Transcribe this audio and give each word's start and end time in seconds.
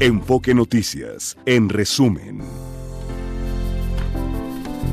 Enfoque 0.00 0.54
Noticias, 0.54 1.36
en 1.44 1.68
resumen. 1.68 2.40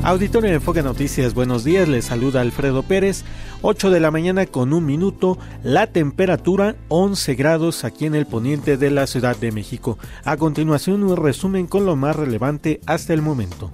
Auditorio 0.02 0.50
de 0.50 0.56
Enfoque 0.56 0.82
Noticias, 0.82 1.32
buenos 1.32 1.62
días, 1.62 1.88
les 1.88 2.06
saluda 2.06 2.40
Alfredo 2.40 2.82
Pérez. 2.82 3.22
8 3.62 3.90
de 3.90 4.00
la 4.00 4.10
mañana 4.10 4.46
con 4.46 4.72
un 4.72 4.84
minuto, 4.84 5.38
la 5.62 5.86
temperatura 5.86 6.74
11 6.88 7.36
grados 7.36 7.84
aquí 7.84 8.06
en 8.06 8.16
el 8.16 8.26
poniente 8.26 8.76
de 8.76 8.90
la 8.90 9.06
Ciudad 9.06 9.36
de 9.36 9.52
México. 9.52 9.96
A 10.24 10.36
continuación 10.36 11.04
un 11.04 11.16
resumen 11.16 11.68
con 11.68 11.86
lo 11.86 11.94
más 11.94 12.16
relevante 12.16 12.80
hasta 12.86 13.14
el 13.14 13.22
momento. 13.22 13.70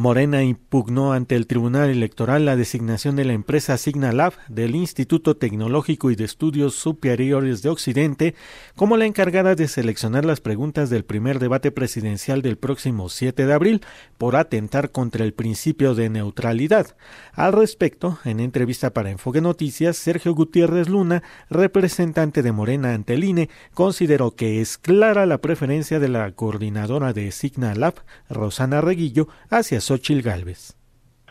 Morena 0.00 0.42
impugnó 0.42 1.12
ante 1.12 1.36
el 1.36 1.46
Tribunal 1.46 1.90
Electoral 1.90 2.46
la 2.46 2.56
designación 2.56 3.16
de 3.16 3.26
la 3.26 3.34
empresa 3.34 3.76
Signalab 3.76 4.32
del 4.48 4.74
Instituto 4.74 5.36
Tecnológico 5.36 6.10
y 6.10 6.16
de 6.16 6.24
Estudios 6.24 6.74
Superiores 6.74 7.60
de 7.60 7.68
Occidente 7.68 8.34
como 8.76 8.96
la 8.96 9.04
encargada 9.04 9.54
de 9.54 9.68
seleccionar 9.68 10.24
las 10.24 10.40
preguntas 10.40 10.88
del 10.88 11.04
primer 11.04 11.38
debate 11.38 11.70
presidencial 11.70 12.40
del 12.40 12.56
próximo 12.56 13.10
7 13.10 13.44
de 13.44 13.52
abril 13.52 13.82
por 14.16 14.36
atentar 14.36 14.90
contra 14.90 15.22
el 15.22 15.34
principio 15.34 15.94
de 15.94 16.08
neutralidad. 16.08 16.96
Al 17.34 17.52
respecto, 17.52 18.18
en 18.24 18.40
entrevista 18.40 18.94
para 18.94 19.10
Enfoque 19.10 19.42
Noticias, 19.42 19.98
Sergio 19.98 20.34
Gutiérrez 20.34 20.88
Luna, 20.88 21.22
representante 21.50 22.40
de 22.42 22.52
Morena 22.52 22.94
ante 22.94 23.12
el 23.12 23.24
INE, 23.24 23.50
consideró 23.74 24.34
que 24.34 24.62
es 24.62 24.78
clara 24.78 25.26
la 25.26 25.42
preferencia 25.42 26.00
de 26.00 26.08
la 26.08 26.32
coordinadora 26.32 27.12
de 27.12 27.30
Signalab, 27.32 27.96
Rosana 28.30 28.80
Reguillo, 28.80 29.28
hacia 29.50 29.82
Xochil 29.90 30.22
Gálvez. 30.22 30.76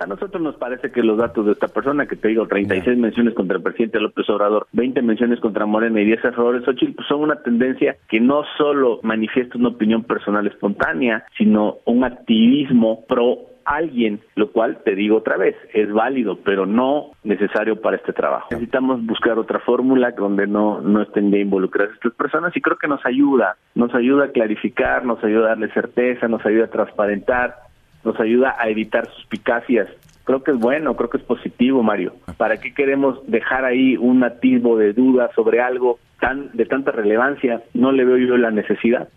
A 0.02 0.05
nosotros 0.05 0.41
nos 0.41 0.55
parece 0.58 0.91
que 0.91 1.02
los 1.02 1.18
datos 1.18 1.45
de 1.45 1.54
esta 1.54 1.70
persona, 1.70 2.08
que 2.08 2.18
te 2.18 2.27
digo, 2.27 2.45
36 2.45 2.98
menciones 2.98 3.34
contra 3.34 3.55
el 3.55 3.63
presidente 3.63 4.02
López 4.02 4.30
Obrador, 4.30 4.68
20 4.73 5.02
menciones 5.02 5.40
contra 5.40 5.66
Morena 5.66 6.02
y 6.02 6.05
10 6.05 6.26
errores, 6.26 6.63
Xochitl, 6.66 6.95
pues 6.95 7.08
son 7.08 7.22
una 7.22 7.41
tendencia 7.41 7.95
que 8.09 8.20
no 8.20 8.44
solo 8.58 8.99
manifiesta 9.04 9.57
una 9.57 9.70
opinión 9.70 10.04
personal 10.04 10.46
espontánea, 10.46 11.26
sino 11.38 11.77
un 11.85 12.04
activismo 12.04 13.05
pro 13.07 13.38
alguien, 13.63 14.20
lo 14.35 14.51
cual 14.51 14.79
te 14.84 14.96
digo 14.96 15.18
otra 15.18 15.38
vez, 15.38 15.55
es 15.73 15.91
válido, 15.94 16.40
pero 16.44 16.66
no 16.66 17.12
necesario 17.23 17.79
para 17.79 17.98
este 17.98 18.12
trabajo. 18.12 18.48
Necesitamos 18.51 19.05
buscar 19.05 19.38
otra 19.38 19.60
fórmula 19.60 20.12
donde 20.12 20.48
no, 20.48 20.82
no 20.82 21.04
estén 21.04 21.32
ya 21.32 21.38
involucradas 21.38 21.94
estas 21.94 22.13
personas 22.13 22.55
y 22.57 22.62
creo 22.62 22.77
que 22.77 22.88
nos 22.88 23.05
ayuda, 23.05 23.57
nos 23.76 23.94
ayuda 23.94 24.26
a 24.26 24.32
clarificar, 24.32 25.05
nos 25.05 25.23
ayuda 25.23 25.46
a 25.46 25.49
darle 25.49 25.71
certeza, 25.71 26.27
nos 26.27 26.46
ayuda 26.46 26.66
a 26.66 26.70
transparentar 26.70 27.68
nos 28.03 28.19
ayuda 28.19 28.55
a 28.59 28.69
evitar 28.69 29.09
suspicacias. 29.13 29.87
Creo 30.23 30.43
que 30.43 30.51
es 30.51 30.59
bueno, 30.59 30.95
creo 30.95 31.09
que 31.09 31.17
es 31.17 31.23
positivo, 31.23 31.81
Mario. 31.81 32.13
¿Para 32.37 32.57
qué 32.57 32.73
queremos 32.73 33.19
dejar 33.27 33.65
ahí 33.65 33.97
un 33.97 34.23
atisbo 34.23 34.77
de 34.77 34.93
duda 34.93 35.31
sobre 35.35 35.61
algo 35.61 35.97
tan 36.20 36.51
de 36.53 36.65
tanta 36.65 36.91
relevancia? 36.91 37.63
No 37.73 37.91
le 37.91 38.05
veo 38.05 38.17
yo 38.17 38.37
la 38.37 38.51
necesidad. 38.51 39.09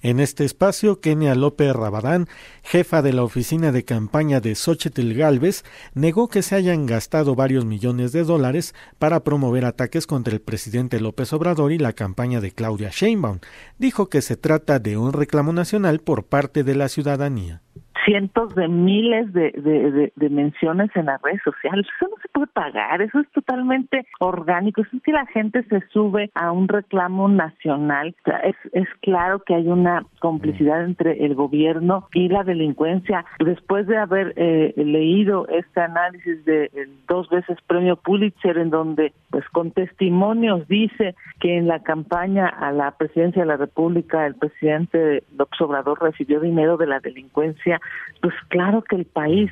En 0.00 0.20
este 0.20 0.44
espacio, 0.44 1.00
Kenia 1.00 1.34
López 1.34 1.72
Rabadán, 1.74 2.28
jefa 2.62 3.02
de 3.02 3.12
la 3.12 3.24
oficina 3.24 3.72
de 3.72 3.84
campaña 3.84 4.40
de 4.40 4.54
Xochitl 4.54 5.12
Galvez, 5.12 5.64
negó 5.92 6.28
que 6.28 6.42
se 6.42 6.54
hayan 6.54 6.86
gastado 6.86 7.34
varios 7.34 7.64
millones 7.64 8.12
de 8.12 8.22
dólares 8.22 8.76
para 9.00 9.24
promover 9.24 9.64
ataques 9.64 10.06
contra 10.06 10.34
el 10.34 10.40
presidente 10.40 11.00
López 11.00 11.32
Obrador 11.32 11.72
y 11.72 11.78
la 11.78 11.94
campaña 11.94 12.40
de 12.40 12.52
Claudia 12.52 12.90
Sheinbaum. 12.92 13.40
Dijo 13.78 14.08
que 14.08 14.22
se 14.22 14.36
trata 14.36 14.78
de 14.78 14.96
un 14.96 15.12
reclamo 15.12 15.52
nacional 15.52 15.98
por 15.98 16.24
parte 16.24 16.62
de 16.62 16.76
la 16.76 16.88
ciudadanía 16.88 17.60
cientos 18.08 18.54
de 18.54 18.68
miles 18.68 19.30
de, 19.34 20.12
menciones 20.30 20.90
en 20.94 21.06
las 21.06 21.20
redes 21.20 21.42
sociales. 21.44 21.86
Eso 21.96 22.08
no 22.08 22.16
se 22.22 22.28
puede 22.28 22.46
pagar, 22.48 23.02
eso 23.02 23.20
es 23.20 23.30
totalmente 23.32 24.06
orgánico. 24.18 24.80
Eso 24.80 24.96
es 24.96 25.02
que 25.02 25.12
la 25.12 25.26
gente 25.26 25.62
se 25.64 25.80
sube 25.88 26.30
a 26.34 26.52
un 26.52 26.68
reclamo 26.68 27.28
nacional. 27.28 28.14
es, 28.44 28.56
es 28.72 28.88
claro 29.02 29.40
que 29.40 29.54
hay 29.54 29.68
una 29.68 30.06
complicidad 30.20 30.84
entre 30.84 31.24
el 31.24 31.34
gobierno 31.34 32.08
y 32.14 32.28
la 32.28 32.44
delincuencia. 32.44 33.24
Después 33.40 33.86
de 33.86 33.98
haber 33.98 34.32
eh, 34.36 34.72
leído 34.76 35.46
este 35.48 35.80
análisis 35.80 36.44
de 36.46 36.70
dos 37.08 37.28
veces 37.28 37.58
premio 37.66 37.96
Pulitzer, 37.96 38.56
en 38.56 38.70
donde, 38.70 39.12
pues 39.30 39.46
con 39.50 39.70
testimonios, 39.72 40.66
dice 40.68 41.14
que 41.40 41.58
en 41.58 41.68
la 41.68 41.82
campaña 41.82 42.46
a 42.46 42.72
la 42.72 42.92
presidencia 42.92 43.42
de 43.42 43.48
la 43.48 43.56
República 43.56 44.26
el 44.26 44.34
presidente 44.34 45.22
López 45.36 45.60
Obrador 45.60 46.00
recibió 46.00 46.40
dinero 46.40 46.76
de 46.76 46.86
la 46.86 47.00
delincuencia 47.00 47.80
pues 48.20 48.34
claro 48.48 48.82
que 48.82 48.96
el 48.96 49.04
país 49.04 49.50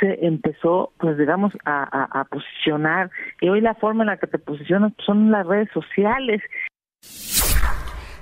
se 0.00 0.26
empezó, 0.26 0.92
pues 0.98 1.16
digamos, 1.18 1.52
a, 1.64 2.26
posicionar 2.30 3.10
y 3.40 3.48
hoy 3.48 3.60
la 3.60 3.74
forma 3.74 4.02
en 4.02 4.08
la 4.08 4.16
que 4.16 4.26
te 4.26 4.38
posicionas 4.38 4.92
son 5.04 5.30
las 5.30 5.46
redes 5.46 5.68
sociales. 5.72 6.42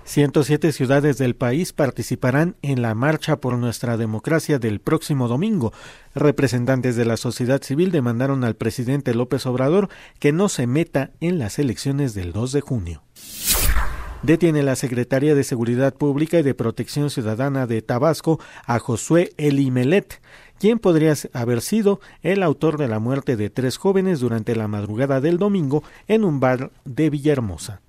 107 0.05 0.73
ciudades 0.73 1.17
del 1.17 1.35
país 1.35 1.73
participarán 1.73 2.57
en 2.61 2.83
la 2.83 2.95
Marcha 2.95 3.37
por 3.37 3.57
nuestra 3.57 3.97
democracia 3.97 4.59
del 4.59 4.81
próximo 4.81 5.27
domingo. 5.27 5.73
Representantes 6.15 6.97
de 6.97 7.07
la 7.07 7.17
sociedad 7.17 7.63
civil 7.63 7.91
demandaron 7.91 8.45
al 8.45 8.57
presidente 8.57 9.15
López 9.15 9.47
Obrador 9.47 9.89
que 10.19 10.33
no 10.33 10.51
se 10.51 10.67
meta 10.67 11.13
en 11.21 11.39
las 11.39 11.59
elecciones 11.59 12.15
del 12.15 12.33
2 12.33 12.53
de 12.53 12.61
junio 12.61 13.03
detiene 14.23 14.63
la 14.63 14.77
Secretaría 14.77 15.35
de 15.35 15.45
Seguridad 15.45 15.95
Pública 15.95 16.39
y 16.39 16.43
de 16.43 16.55
Protección 16.55 17.11
Ciudadana 17.11 17.67
de 17.67 17.83
Tabasco 17.83 18.41
a 18.67 18.79
Josué 18.79 19.33
Elimelet, 19.37 20.21
quien 20.59 20.79
podría 20.79 21.15
haber 21.33 21.61
sido 21.61 22.01
el 22.23 22.43
autor 22.43 22.79
de 22.79 22.89
la 22.89 22.99
muerte 22.99 23.37
de 23.37 23.51
tres 23.51 23.77
jóvenes 23.77 24.21
durante 24.21 24.55
la 24.55 24.69
madrugada 24.69 25.21
del 25.21 25.39
domingo 25.39 25.83
en 26.09 26.25
un 26.25 26.41
bar 26.41 26.71
de 26.85 27.11
Villahermosa. 27.11 27.81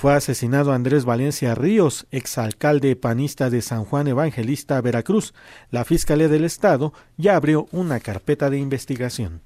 Fue 0.00 0.14
asesinado 0.14 0.72
Andrés 0.72 1.04
Valencia 1.04 1.54
Ríos, 1.54 2.06
exalcalde 2.10 2.96
panista 2.96 3.50
de 3.50 3.60
San 3.60 3.84
Juan 3.84 4.08
Evangelista, 4.08 4.80
Veracruz. 4.80 5.34
La 5.70 5.84
Fiscalía 5.84 6.28
del 6.28 6.44
Estado 6.44 6.94
ya 7.18 7.36
abrió 7.36 7.68
una 7.70 8.00
carpeta 8.00 8.48
de 8.48 8.58
investigación. 8.58 9.42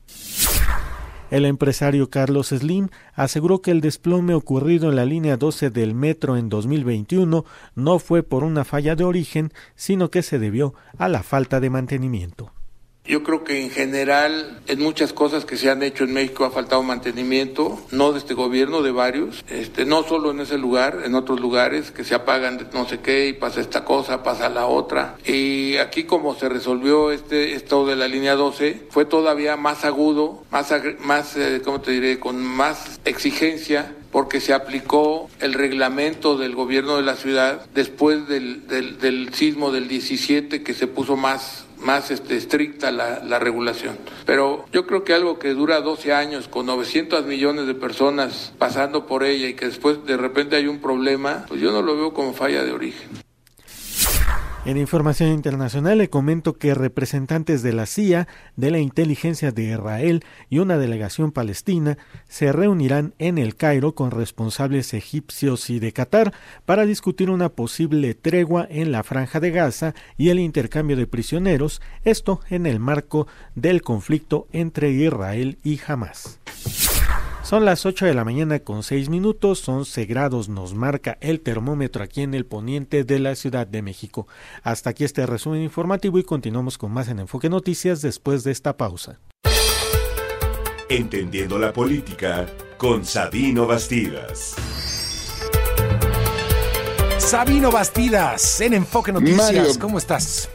El 1.34 1.47
empresario 1.47 2.11
Carlos 2.11 2.50
Slim 2.50 2.91
aseguró 3.12 3.61
que 3.61 3.72
el 3.72 3.81
desplome 3.81 4.34
ocurrido 4.34 4.89
en 4.89 4.95
la 4.95 5.05
línea 5.05 5.37
12 5.37 5.71
del 5.71 5.93
metro 5.93 6.37
en 6.37 6.49
2021 6.49 7.45
no 7.75 7.99
fue 7.99 8.22
por 8.22 8.45
una 8.45 8.65
falla 8.65 8.95
de 8.95 9.03
origen, 9.03 9.53
sino 9.75 10.12
que 10.12 10.23
se 10.23 10.39
debió 10.39 10.75
a 10.97 11.09
la 11.09 11.25
falta 11.25 11.59
de 11.59 11.71
mantenimiento. 11.71 12.53
Yo 13.07 13.23
creo 13.23 13.45
que 13.45 13.63
en 13.63 13.69
general 13.69 14.63
en 14.67 14.81
muchas 14.81 15.13
cosas 15.13 15.45
que 15.45 15.59
se 15.59 15.69
han 15.71 15.83
hecho 15.83 16.05
en 16.05 16.15
México 16.15 16.47
ha 16.47 16.51
faltado 16.51 16.83
mantenimiento, 16.83 17.79
no 17.91 18.13
de 18.13 18.19
este 18.19 18.33
gobierno, 18.33 18.81
de 18.81 18.93
varios, 18.93 19.45
este, 19.51 19.85
no 19.85 20.05
solo 20.05 20.31
en 20.31 20.41
ese 20.41 20.57
lugar, 20.57 21.03
en 21.05 21.15
otros 21.15 21.39
lugares 21.39 21.91
que 21.91 22.03
se 22.03 22.15
apagan 22.15 22.67
no 22.73 22.89
sé 22.89 23.01
qué 23.01 23.29
y 23.29 23.35
pasa 23.35 23.61
esta 23.61 23.85
cosa, 23.85 24.23
pasa 24.23 24.49
la 24.49 24.65
otra. 24.65 25.17
Y 25.27 25.77
aquí 25.77 26.05
como 26.05 26.35
se 26.35 26.49
resolvió 26.49 27.11
este 27.11 27.55
estado 27.55 27.85
de 27.85 27.97
la 27.97 28.09
línea 28.09 28.37
12, 28.37 28.87
fue 28.89 29.05
todavía 29.05 29.59
más 29.59 29.85
agudo, 29.85 30.43
más, 30.51 30.73
más 31.01 31.37
eh, 31.37 31.61
¿cómo 31.63 31.83
te 31.83 31.91
diré?, 31.91 32.19
con 32.19 32.43
más 32.43 32.99
exigencia 33.05 33.95
porque 34.13 34.41
se 34.41 34.55
aplicó 34.55 35.29
el 35.41 35.53
reglamento 35.53 36.39
del 36.39 36.55
gobierno 36.55 36.97
de 36.97 37.03
la 37.03 37.17
ciudad 37.17 37.67
después 37.75 38.29
del, 38.29 38.67
del, 38.67 38.99
del 38.99 39.35
sismo 39.35 39.73
del 39.73 39.89
17 39.89 40.63
que 40.63 40.73
se 40.73 40.87
puso 40.87 41.17
más 41.17 41.64
más 41.84 42.11
este, 42.11 42.37
estricta 42.37 42.91
la, 42.91 43.21
la, 43.22 43.39
regulación. 43.39 43.97
Pero 44.27 44.65
yo 44.72 44.87
creo 44.87 45.05
que 45.05 45.15
algo 45.15 45.39
que 45.39 45.50
dura 45.50 45.81
12 45.81 46.12
años 46.12 46.49
con 46.49 46.67
900 46.67 47.27
millones 47.27 47.67
de 47.67 47.75
personas 47.75 48.53
pasando 48.59 49.06
por 49.06 49.25
ella 49.25 49.49
y 49.49 49.55
que 49.55 49.67
después 49.67 50.05
de 50.05 50.17
repente 50.17 50.56
hay 50.56 50.67
un 50.67 50.81
problema, 50.81 51.44
pues 51.49 51.61
yo 51.61 51.73
no 51.73 51.83
lo 51.83 51.97
veo 51.97 52.15
como 52.15 52.33
falla 52.33 52.65
de 52.65 52.73
origen. 52.73 53.24
En 54.67 54.79
información 54.79 55.29
internacional 55.29 55.99
le 55.99 56.09
comento 56.09 56.57
que 56.57 56.73
representantes 56.73 57.63
de 57.63 57.75
la 57.75 57.85
CIA, 57.85 58.27
de 58.57 58.71
la 58.71 58.79
inteligencia 58.79 59.53
de 59.53 59.65
Israel 59.65 60.25
y 60.49 60.59
una 60.59 60.79
delegación 60.79 61.33
palestina 61.33 61.99
se 62.29 62.51
reunirán 62.51 63.13
en 63.19 63.37
el 63.37 63.57
Cairo 63.57 63.95
con 63.95 64.11
responsables 64.11 64.94
egipcios 64.94 65.69
y 65.69 65.81
de 65.81 65.93
Qatar 65.93 66.33
para 66.65 66.87
discutir 66.87 67.29
una 67.29 67.50
posible 67.50 68.15
tregua 68.15 68.67
en 68.71 68.91
la 68.91 69.03
franja 69.03 69.38
de 69.38 69.50
Gaza 69.50 69.94
y 70.17 70.31
el 70.31 70.38
intercambio 70.38 70.97
de 70.97 71.06
prisioneros, 71.06 71.83
esto 72.05 72.41
en 72.49 72.65
el 72.65 72.81
marco 72.81 73.27
del 73.55 73.83
conflicto 73.83 74.49
entre 74.50 74.93
Israel 74.93 75.59
y 75.62 75.79
Hamas. 75.87 76.41
Son 77.44 77.67
las 77.67 77.85
8 77.85 78.06
de 78.06 78.14
la 78.14 78.25
mañana 78.25 78.61
con 78.61 78.82
6 78.82 79.11
minutos, 79.11 79.69
11 79.69 80.06
grados 80.06 80.49
nos 80.49 80.73
marca 80.73 81.19
el 81.20 81.43
termómetro 81.43 82.02
aquí 82.02 82.23
en 82.23 82.32
el 82.32 82.46
poniente 82.46 83.05
de 83.05 83.19
la 83.19 83.35
Ciudad 83.35 83.67
de 83.67 83.82
México. 83.82 84.26
Hasta 84.62 84.91
aquí 84.91 85.05
este 85.05 85.26
resumen 85.26 85.61
informativo 85.61 86.19
y 86.19 86.23
continuamos 86.23 86.79
con 86.79 86.91
más 86.91 87.08
en 87.08 87.19
Enfoque 87.19 87.50
Noticias 87.50 88.00
después 88.00 88.44
de 88.44 88.52
esta 88.52 88.79
pausa. 88.79 89.20
Entendiendo 90.88 91.58
la 91.58 91.70
política 91.75 92.46
con 92.79 93.05
Sabino 93.05 93.67
Bastidas. 93.67 94.56
Sabino 97.19 97.70
Bastidas 97.70 98.62
en 98.62 98.73
Enfoque 98.73 99.12
Noticias, 99.12 99.76
¿cómo 99.76 99.99
estás? 99.99 100.49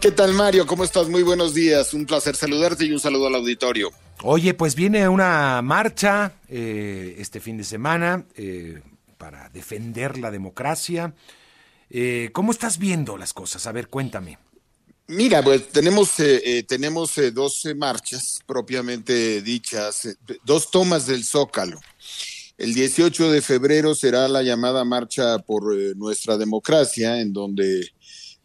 ¿Qué 0.00 0.10
tal 0.10 0.32
Mario? 0.32 0.66
¿Cómo 0.66 0.84
estás? 0.84 1.08
Muy 1.08 1.22
buenos 1.22 1.54
días. 1.54 1.92
Un 1.94 2.06
placer 2.06 2.34
saludarte 2.36 2.84
y 2.84 2.92
un 2.92 3.00
saludo 3.00 3.26
al 3.26 3.34
auditorio. 3.34 3.90
Oye, 4.22 4.54
pues 4.54 4.74
viene 4.74 5.08
una 5.08 5.60
marcha 5.62 6.32
eh, 6.48 7.16
este 7.18 7.40
fin 7.40 7.56
de 7.58 7.64
semana. 7.64 8.24
Eh, 8.36 8.80
para 9.20 9.50
defender 9.50 10.16
la 10.16 10.30
democracia. 10.30 11.14
Eh, 11.90 12.30
¿Cómo 12.32 12.52
estás 12.52 12.78
viendo 12.78 13.18
las 13.18 13.34
cosas? 13.34 13.66
A 13.66 13.72
ver, 13.72 13.88
cuéntame. 13.88 14.38
Mira, 15.08 15.42
pues 15.42 15.68
tenemos, 15.68 16.18
eh, 16.20 16.40
eh, 16.42 16.62
tenemos 16.62 17.18
eh, 17.18 17.30
dos 17.30 17.66
marchas 17.76 18.40
propiamente 18.46 19.42
dichas, 19.42 20.08
dos 20.44 20.70
tomas 20.70 21.06
del 21.06 21.24
Zócalo. 21.24 21.80
El 22.56 22.72
18 22.72 23.30
de 23.30 23.42
febrero 23.42 23.94
será 23.94 24.26
la 24.28 24.42
llamada 24.42 24.84
Marcha 24.84 25.38
por 25.40 25.74
Nuestra 25.96 26.36
Democracia, 26.38 27.20
en 27.20 27.32
donde, 27.32 27.90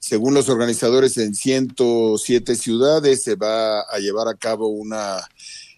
según 0.06 0.36
los 0.36 0.50
organizadores, 0.50 1.18
en 1.18 1.34
107 1.34 2.56
ciudades 2.56 3.24
se 3.24 3.36
va 3.36 3.80
a 3.80 3.98
llevar 3.98 4.28
a 4.28 4.36
cabo 4.36 4.68
una 4.68 5.28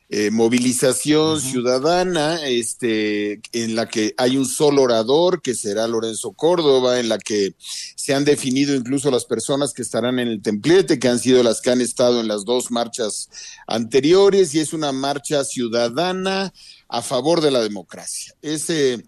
eh, 0.10 0.32
movilización 0.32 1.40
ciudadana, 1.40 2.46
este, 2.46 3.40
en 3.54 3.78
la 3.78 3.88
que 3.88 4.14
hay 4.18 4.36
un 4.36 4.46
solo 4.46 4.82
orador, 4.82 5.42
que 5.42 5.56
será 5.56 5.88
Lorenzo 5.88 6.34
Córdoba, 6.34 7.00
en 7.00 7.08
la 7.08 7.20
que 7.20 7.56
se 7.96 8.14
han 8.14 8.26
definido 8.26 8.76
incluso 8.76 9.10
las 9.12 9.24
personas 9.24 9.74
que 9.74 9.82
estarán 9.82 10.20
en 10.20 10.28
el 10.28 10.42
templete, 10.42 11.00
que 11.00 11.08
han 11.08 11.20
sido 11.20 11.42
las 11.42 11.62
que 11.62 11.70
han 11.70 11.80
estado 11.80 12.20
en 12.20 12.28
las 12.28 12.44
dos 12.44 12.70
marchas 12.70 13.30
anteriores, 13.66 14.54
y 14.54 14.60
es 14.60 14.74
una 14.74 14.92
marcha 14.92 15.46
ciudadana 15.46 16.52
a 16.90 17.02
favor 17.02 17.40
de 17.40 17.52
la 17.52 17.62
democracia. 17.62 18.36
Ese 18.42 19.06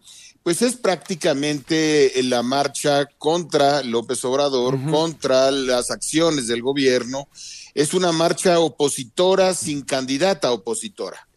pues 0.50 0.64
es 0.64 0.78
prácticamente 0.78 2.12
la 2.24 2.42
marcha 2.42 3.06
contra 3.20 3.84
López 3.84 4.26
Obrador, 4.26 4.84
contra 4.90 5.52
las 5.52 5.92
acciones 5.92 6.48
del 6.48 6.64
gobierno. 6.64 7.30
Es 7.76 7.94
una 7.94 8.12
marcha 8.12 8.60
opositora 8.60 9.54
sin 9.54 9.84
candidata 9.84 10.52
opositora. 10.52 11.28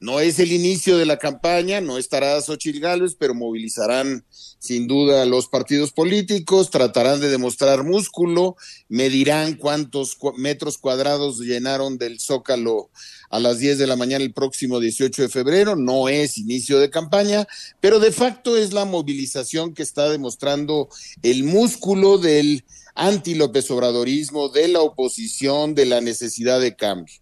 No 0.00 0.20
es 0.20 0.38
el 0.38 0.52
inicio 0.52 0.96
de 0.96 1.04
la 1.04 1.18
campaña, 1.18 1.82
no 1.82 1.98
estará 1.98 2.40
Xochitl 2.40 2.80
Gálvez, 2.80 3.14
pero 3.14 3.34
movilizarán 3.34 4.24
sin 4.62 4.86
duda 4.86 5.26
los 5.26 5.48
partidos 5.48 5.90
políticos, 5.90 6.70
tratarán 6.70 7.20
de 7.20 7.28
demostrar 7.28 7.82
músculo, 7.82 8.54
medirán 8.88 9.54
cuántos 9.54 10.16
metros 10.36 10.78
cuadrados 10.78 11.40
llenaron 11.40 11.98
del 11.98 12.20
Zócalo 12.20 12.88
a 13.28 13.40
las 13.40 13.58
10 13.58 13.78
de 13.78 13.88
la 13.88 13.96
mañana 13.96 14.24
el 14.24 14.32
próximo 14.32 14.78
18 14.78 15.22
de 15.22 15.28
febrero. 15.28 15.74
No 15.74 16.08
es 16.08 16.38
inicio 16.38 16.78
de 16.78 16.90
campaña, 16.90 17.48
pero 17.80 17.98
de 17.98 18.12
facto 18.12 18.56
es 18.56 18.72
la 18.72 18.84
movilización 18.84 19.74
que 19.74 19.82
está 19.82 20.08
demostrando 20.08 20.88
el 21.24 21.42
músculo 21.42 22.18
del 22.18 22.64
anti-López 22.94 23.68
Obradorismo, 23.72 24.48
de 24.48 24.68
la 24.68 24.80
oposición, 24.80 25.74
de 25.74 25.86
la 25.86 26.00
necesidad 26.00 26.60
de 26.60 26.76
cambio. 26.76 27.16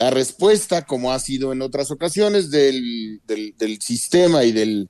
La 0.00 0.08
respuesta, 0.08 0.86
como 0.86 1.12
ha 1.12 1.18
sido 1.18 1.52
en 1.52 1.60
otras 1.60 1.90
ocasiones, 1.90 2.50
del, 2.50 3.20
del, 3.26 3.82
sistema 3.82 4.44
y 4.44 4.52
del, 4.52 4.88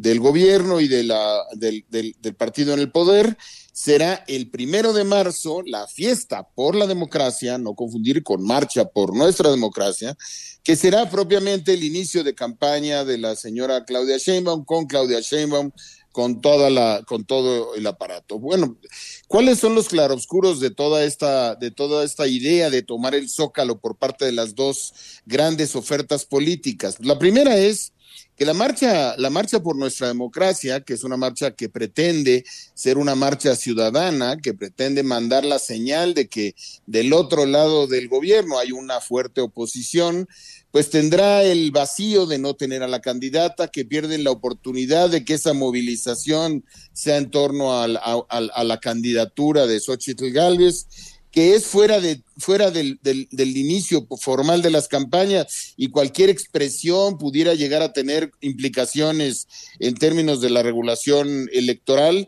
del 0.00 0.20
gobierno 0.20 0.80
y 0.80 0.86
de 0.86 1.02
la, 1.02 1.44
del, 1.54 1.84
del, 1.90 2.34
partido 2.36 2.72
en 2.72 2.78
el 2.78 2.92
poder, 2.92 3.36
será 3.72 4.24
el 4.28 4.48
primero 4.48 4.92
de 4.92 5.02
marzo, 5.02 5.62
la 5.66 5.88
fiesta 5.88 6.48
por 6.54 6.76
la 6.76 6.86
democracia, 6.86 7.58
no 7.58 7.74
confundir 7.74 8.22
con 8.22 8.44
marcha 8.44 8.84
por 8.84 9.16
nuestra 9.16 9.50
democracia, 9.50 10.16
que 10.62 10.76
será 10.76 11.10
propiamente 11.10 11.74
el 11.74 11.82
inicio 11.82 12.22
de 12.22 12.34
campaña 12.34 13.04
de 13.04 13.18
la 13.18 13.34
señora 13.34 13.84
Claudia 13.84 14.18
Sheinbaum 14.18 14.64
con 14.64 14.86
Claudia 14.86 15.18
Sheinbaum 15.20 15.72
con 16.12 16.40
toda 16.40 16.70
la 16.70 17.02
con 17.06 17.24
todo 17.24 17.74
el 17.74 17.86
aparato. 17.86 18.38
Bueno, 18.38 18.78
¿cuáles 19.26 19.58
son 19.58 19.74
los 19.74 19.88
claroscuros 19.88 20.60
de 20.60 20.70
toda 20.70 21.04
esta 21.04 21.56
de 21.56 21.72
toda 21.72 22.04
esta 22.04 22.28
idea 22.28 22.70
de 22.70 22.82
tomar 22.82 23.16
el 23.16 23.28
Zócalo 23.28 23.80
por 23.80 23.96
parte 23.96 24.24
de 24.24 24.32
las 24.32 24.54
dos 24.54 24.94
grandes 25.26 25.74
ofertas 25.74 26.24
políticas? 26.24 26.96
La 27.00 27.18
primera 27.18 27.56
es 27.56 27.92
que 28.38 28.44
la 28.44 28.54
marcha, 28.54 29.16
la 29.18 29.30
marcha 29.30 29.60
por 29.60 29.74
nuestra 29.74 30.06
democracia, 30.06 30.80
que 30.82 30.94
es 30.94 31.02
una 31.02 31.16
marcha 31.16 31.50
que 31.56 31.68
pretende 31.68 32.44
ser 32.72 32.96
una 32.96 33.16
marcha 33.16 33.56
ciudadana, 33.56 34.36
que 34.36 34.54
pretende 34.54 35.02
mandar 35.02 35.44
la 35.44 35.58
señal 35.58 36.14
de 36.14 36.28
que 36.28 36.54
del 36.86 37.12
otro 37.12 37.46
lado 37.46 37.88
del 37.88 38.06
gobierno 38.06 38.60
hay 38.60 38.70
una 38.70 39.00
fuerte 39.00 39.40
oposición, 39.40 40.28
pues 40.70 40.88
tendrá 40.88 41.42
el 41.42 41.72
vacío 41.72 42.26
de 42.26 42.38
no 42.38 42.54
tener 42.54 42.84
a 42.84 42.88
la 42.88 43.00
candidata, 43.00 43.68
que 43.68 43.84
pierden 43.84 44.22
la 44.22 44.30
oportunidad 44.30 45.10
de 45.10 45.24
que 45.24 45.34
esa 45.34 45.52
movilización 45.52 46.64
sea 46.92 47.16
en 47.16 47.30
torno 47.30 47.82
a, 47.82 47.88
la 47.88 48.80
candidatura 48.80 49.66
de 49.66 49.80
Xochitl 49.80 50.30
Gálvez, 50.30 50.86
que 51.30 51.54
es 51.54 51.66
fuera, 51.66 52.00
de, 52.00 52.22
fuera 52.38 52.70
del, 52.70 52.98
del, 53.02 53.28
del, 53.30 53.56
inicio 53.56 54.06
formal 54.20 54.62
de 54.62 54.70
las 54.70 54.88
campañas 54.88 55.74
y 55.76 55.88
cualquier 55.88 56.30
expresión 56.30 57.18
pudiera 57.18 57.54
llegar 57.54 57.82
a 57.82 57.92
tener 57.92 58.32
implicaciones 58.40 59.46
en 59.78 59.94
términos 59.94 60.40
de 60.40 60.50
la 60.50 60.62
regulación 60.62 61.48
electoral 61.52 62.26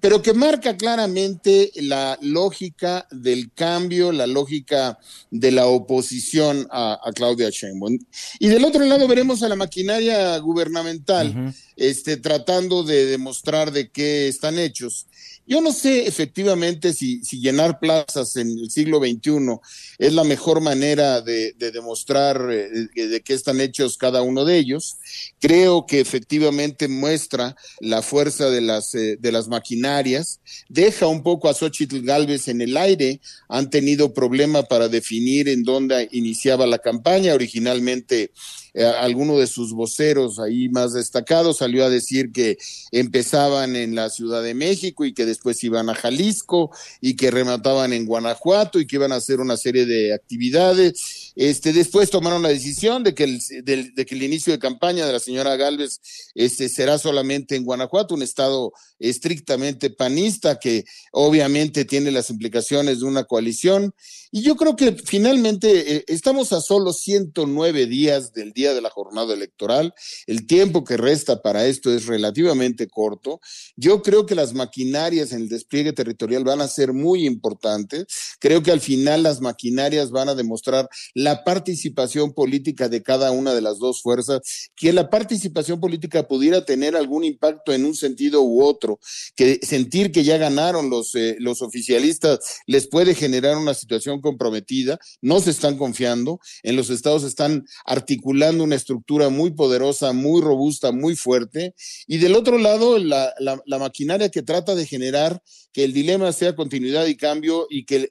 pero 0.00 0.20
que 0.22 0.34
marca 0.34 0.76
claramente 0.76 1.70
la 1.76 2.18
lógica 2.20 3.06
del 3.10 3.50
cambio, 3.52 4.12
la 4.12 4.26
lógica 4.26 4.98
de 5.30 5.50
la 5.52 5.66
oposición 5.66 6.66
a, 6.70 6.98
Claudia 7.14 7.48
Sheinbaum. 7.50 7.98
Y 8.38 8.48
del 8.48 8.64
otro 8.64 8.84
lado 8.84 9.06
veremos 9.08 9.42
a 9.42 9.48
la 9.48 9.56
maquinaria 9.56 10.36
gubernamental 10.38 11.54
este, 11.76 12.16
tratando 12.16 12.82
de 12.82 13.06
demostrar 13.06 13.72
de 13.72 13.88
qué 13.90 14.28
están 14.28 14.58
hechos. 14.58 15.06
Yo 15.46 15.60
no 15.60 15.72
sé 15.72 16.06
efectivamente 16.06 16.94
si, 16.94 17.22
si, 17.22 17.38
llenar 17.38 17.78
plazas 17.78 18.36
en 18.36 18.48
el 18.48 18.70
siglo 18.70 18.98
XXI 18.98 19.58
es 19.98 20.14
la 20.14 20.24
mejor 20.24 20.62
manera 20.62 21.20
de, 21.20 21.52
demostrar 21.58 22.48
eh, 22.50 22.88
de, 22.94 23.20
qué 23.22 23.34
están 23.34 23.60
hechos 23.60 23.98
cada 23.98 24.22
uno 24.22 24.46
de 24.46 24.56
ellos. 24.56 24.96
Creo 25.40 25.84
que 25.84 26.00
efectivamente 26.00 26.88
muestra 26.88 27.56
la 27.80 28.00
fuerza 28.00 28.48
de 28.48 28.62
las, 28.62 28.94
eh, 28.94 29.18
de 29.20 29.32
las 29.32 29.48
maquinarias, 29.48 30.40
deja 30.70 31.08
un 31.08 31.22
poco 31.22 31.50
a 31.50 31.54
Xochitl 31.54 32.00
Galvez 32.00 32.48
en 32.48 32.62
el 32.62 32.76
aire, 32.78 33.20
han 33.48 33.68
tenido 33.68 34.14
problema 34.14 34.62
para 34.62 34.88
definir 34.88 35.48
en 35.50 35.62
dónde 35.62 36.08
iniciaba 36.12 36.66
la 36.66 36.78
campaña. 36.78 37.34
Originalmente 37.34 38.30
eh, 38.74 38.84
alguno 38.84 39.38
de 39.38 39.46
sus 39.46 39.72
voceros 39.72 40.40
ahí 40.40 40.68
más 40.68 40.92
destacados 40.92 41.58
salió 41.58 41.84
a 41.84 41.90
decir 41.90 42.32
que 42.32 42.58
empezaban 42.90 43.76
en 43.76 43.94
la 43.94 44.10
Ciudad 44.10 44.42
de 44.42 44.54
México 44.54 45.04
y 45.04 45.14
que 45.14 45.26
después 45.26 45.62
iban 45.62 45.88
a 45.88 45.94
Jalisco 45.94 46.70
y 47.00 47.14
que 47.14 47.30
remataban 47.30 47.92
en 47.92 48.04
Guanajuato 48.04 48.80
y 48.80 48.86
que 48.86 48.96
iban 48.96 49.12
a 49.12 49.16
hacer 49.16 49.40
una 49.40 49.56
serie 49.56 49.86
de 49.86 50.12
actividades. 50.12 51.32
Este, 51.36 51.72
después 51.72 52.10
tomaron 52.10 52.42
la 52.42 52.48
decisión 52.48 53.04
de 53.04 53.14
que 53.14 53.24
el, 53.24 53.40
de, 53.64 54.06
que 54.06 54.14
el 54.14 54.22
inicio 54.24 54.52
de 54.52 54.58
campaña 54.58 55.06
de 55.06 55.12
la 55.12 55.20
señora 55.20 55.56
Galvez 55.56 56.00
este, 56.34 56.68
será 56.68 56.98
solamente 56.98 57.56
en 57.56 57.64
Guanajuato, 57.64 58.14
un 58.14 58.22
estado 58.22 58.72
estrictamente 59.08 59.90
panista 59.90 60.58
que 60.58 60.84
obviamente 61.12 61.84
tiene 61.84 62.10
las 62.10 62.30
implicaciones 62.30 63.00
de 63.00 63.06
una 63.06 63.24
coalición. 63.24 63.94
Y 64.30 64.42
yo 64.42 64.56
creo 64.56 64.74
que 64.74 64.96
finalmente 65.04 65.96
eh, 65.96 66.04
estamos 66.08 66.52
a 66.52 66.60
solo 66.60 66.92
109 66.92 67.86
días 67.86 68.32
del 68.32 68.52
día 68.52 68.74
de 68.74 68.80
la 68.80 68.90
jornada 68.90 69.32
electoral. 69.32 69.94
El 70.26 70.46
tiempo 70.46 70.82
que 70.82 70.96
resta 70.96 71.40
para 71.40 71.66
esto 71.66 71.94
es 71.94 72.06
relativamente 72.06 72.88
corto. 72.88 73.40
Yo 73.76 74.02
creo 74.02 74.26
que 74.26 74.34
las 74.34 74.52
maquinarias 74.54 75.32
en 75.32 75.42
el 75.42 75.48
despliegue 75.48 75.92
territorial 75.92 76.42
van 76.42 76.60
a 76.60 76.68
ser 76.68 76.92
muy 76.92 77.26
importantes. 77.26 78.06
Creo 78.40 78.62
que 78.62 78.72
al 78.72 78.80
final 78.80 79.22
las 79.22 79.40
maquinarias 79.40 80.10
van 80.10 80.28
a 80.28 80.34
demostrar 80.34 80.88
la 81.14 81.44
participación 81.44 82.32
política 82.32 82.88
de 82.88 83.02
cada 83.02 83.30
una 83.30 83.54
de 83.54 83.60
las 83.60 83.78
dos 83.78 84.02
fuerzas, 84.02 84.40
que 84.74 84.92
la 84.92 85.10
participación 85.10 85.80
política 85.80 86.26
pudiera 86.26 86.64
tener 86.64 86.96
algún 86.96 87.24
impacto 87.24 87.72
en 87.72 87.84
un 87.84 87.94
sentido 87.94 88.42
u 88.42 88.62
otro, 88.62 88.93
que 89.36 89.60
sentir 89.62 90.12
que 90.12 90.24
ya 90.24 90.36
ganaron 90.36 90.90
los, 90.90 91.14
eh, 91.14 91.36
los 91.38 91.62
oficialistas 91.62 92.40
les 92.66 92.88
puede 92.88 93.14
generar 93.14 93.56
una 93.56 93.74
situación 93.74 94.20
comprometida, 94.20 94.98
no 95.20 95.40
se 95.40 95.50
están 95.50 95.76
confiando, 95.76 96.40
en 96.62 96.76
los 96.76 96.90
estados 96.90 97.24
están 97.24 97.64
articulando 97.84 98.64
una 98.64 98.76
estructura 98.76 99.28
muy 99.28 99.52
poderosa, 99.52 100.12
muy 100.12 100.40
robusta, 100.40 100.92
muy 100.92 101.16
fuerte. 101.16 101.74
Y 102.06 102.18
del 102.18 102.34
otro 102.34 102.58
lado, 102.58 102.98
la, 102.98 103.32
la, 103.38 103.78
maquinaria 103.78 104.30
que 104.30 104.42
trata 104.42 104.74
de 104.74 104.86
generar 104.86 105.42
que 105.72 105.84
el 105.84 105.92
dilema 105.92 106.32
sea 106.32 106.54
continuidad 106.54 107.06
y 107.06 107.16
cambio 107.16 107.66
y 107.68 107.84
que 107.84 108.08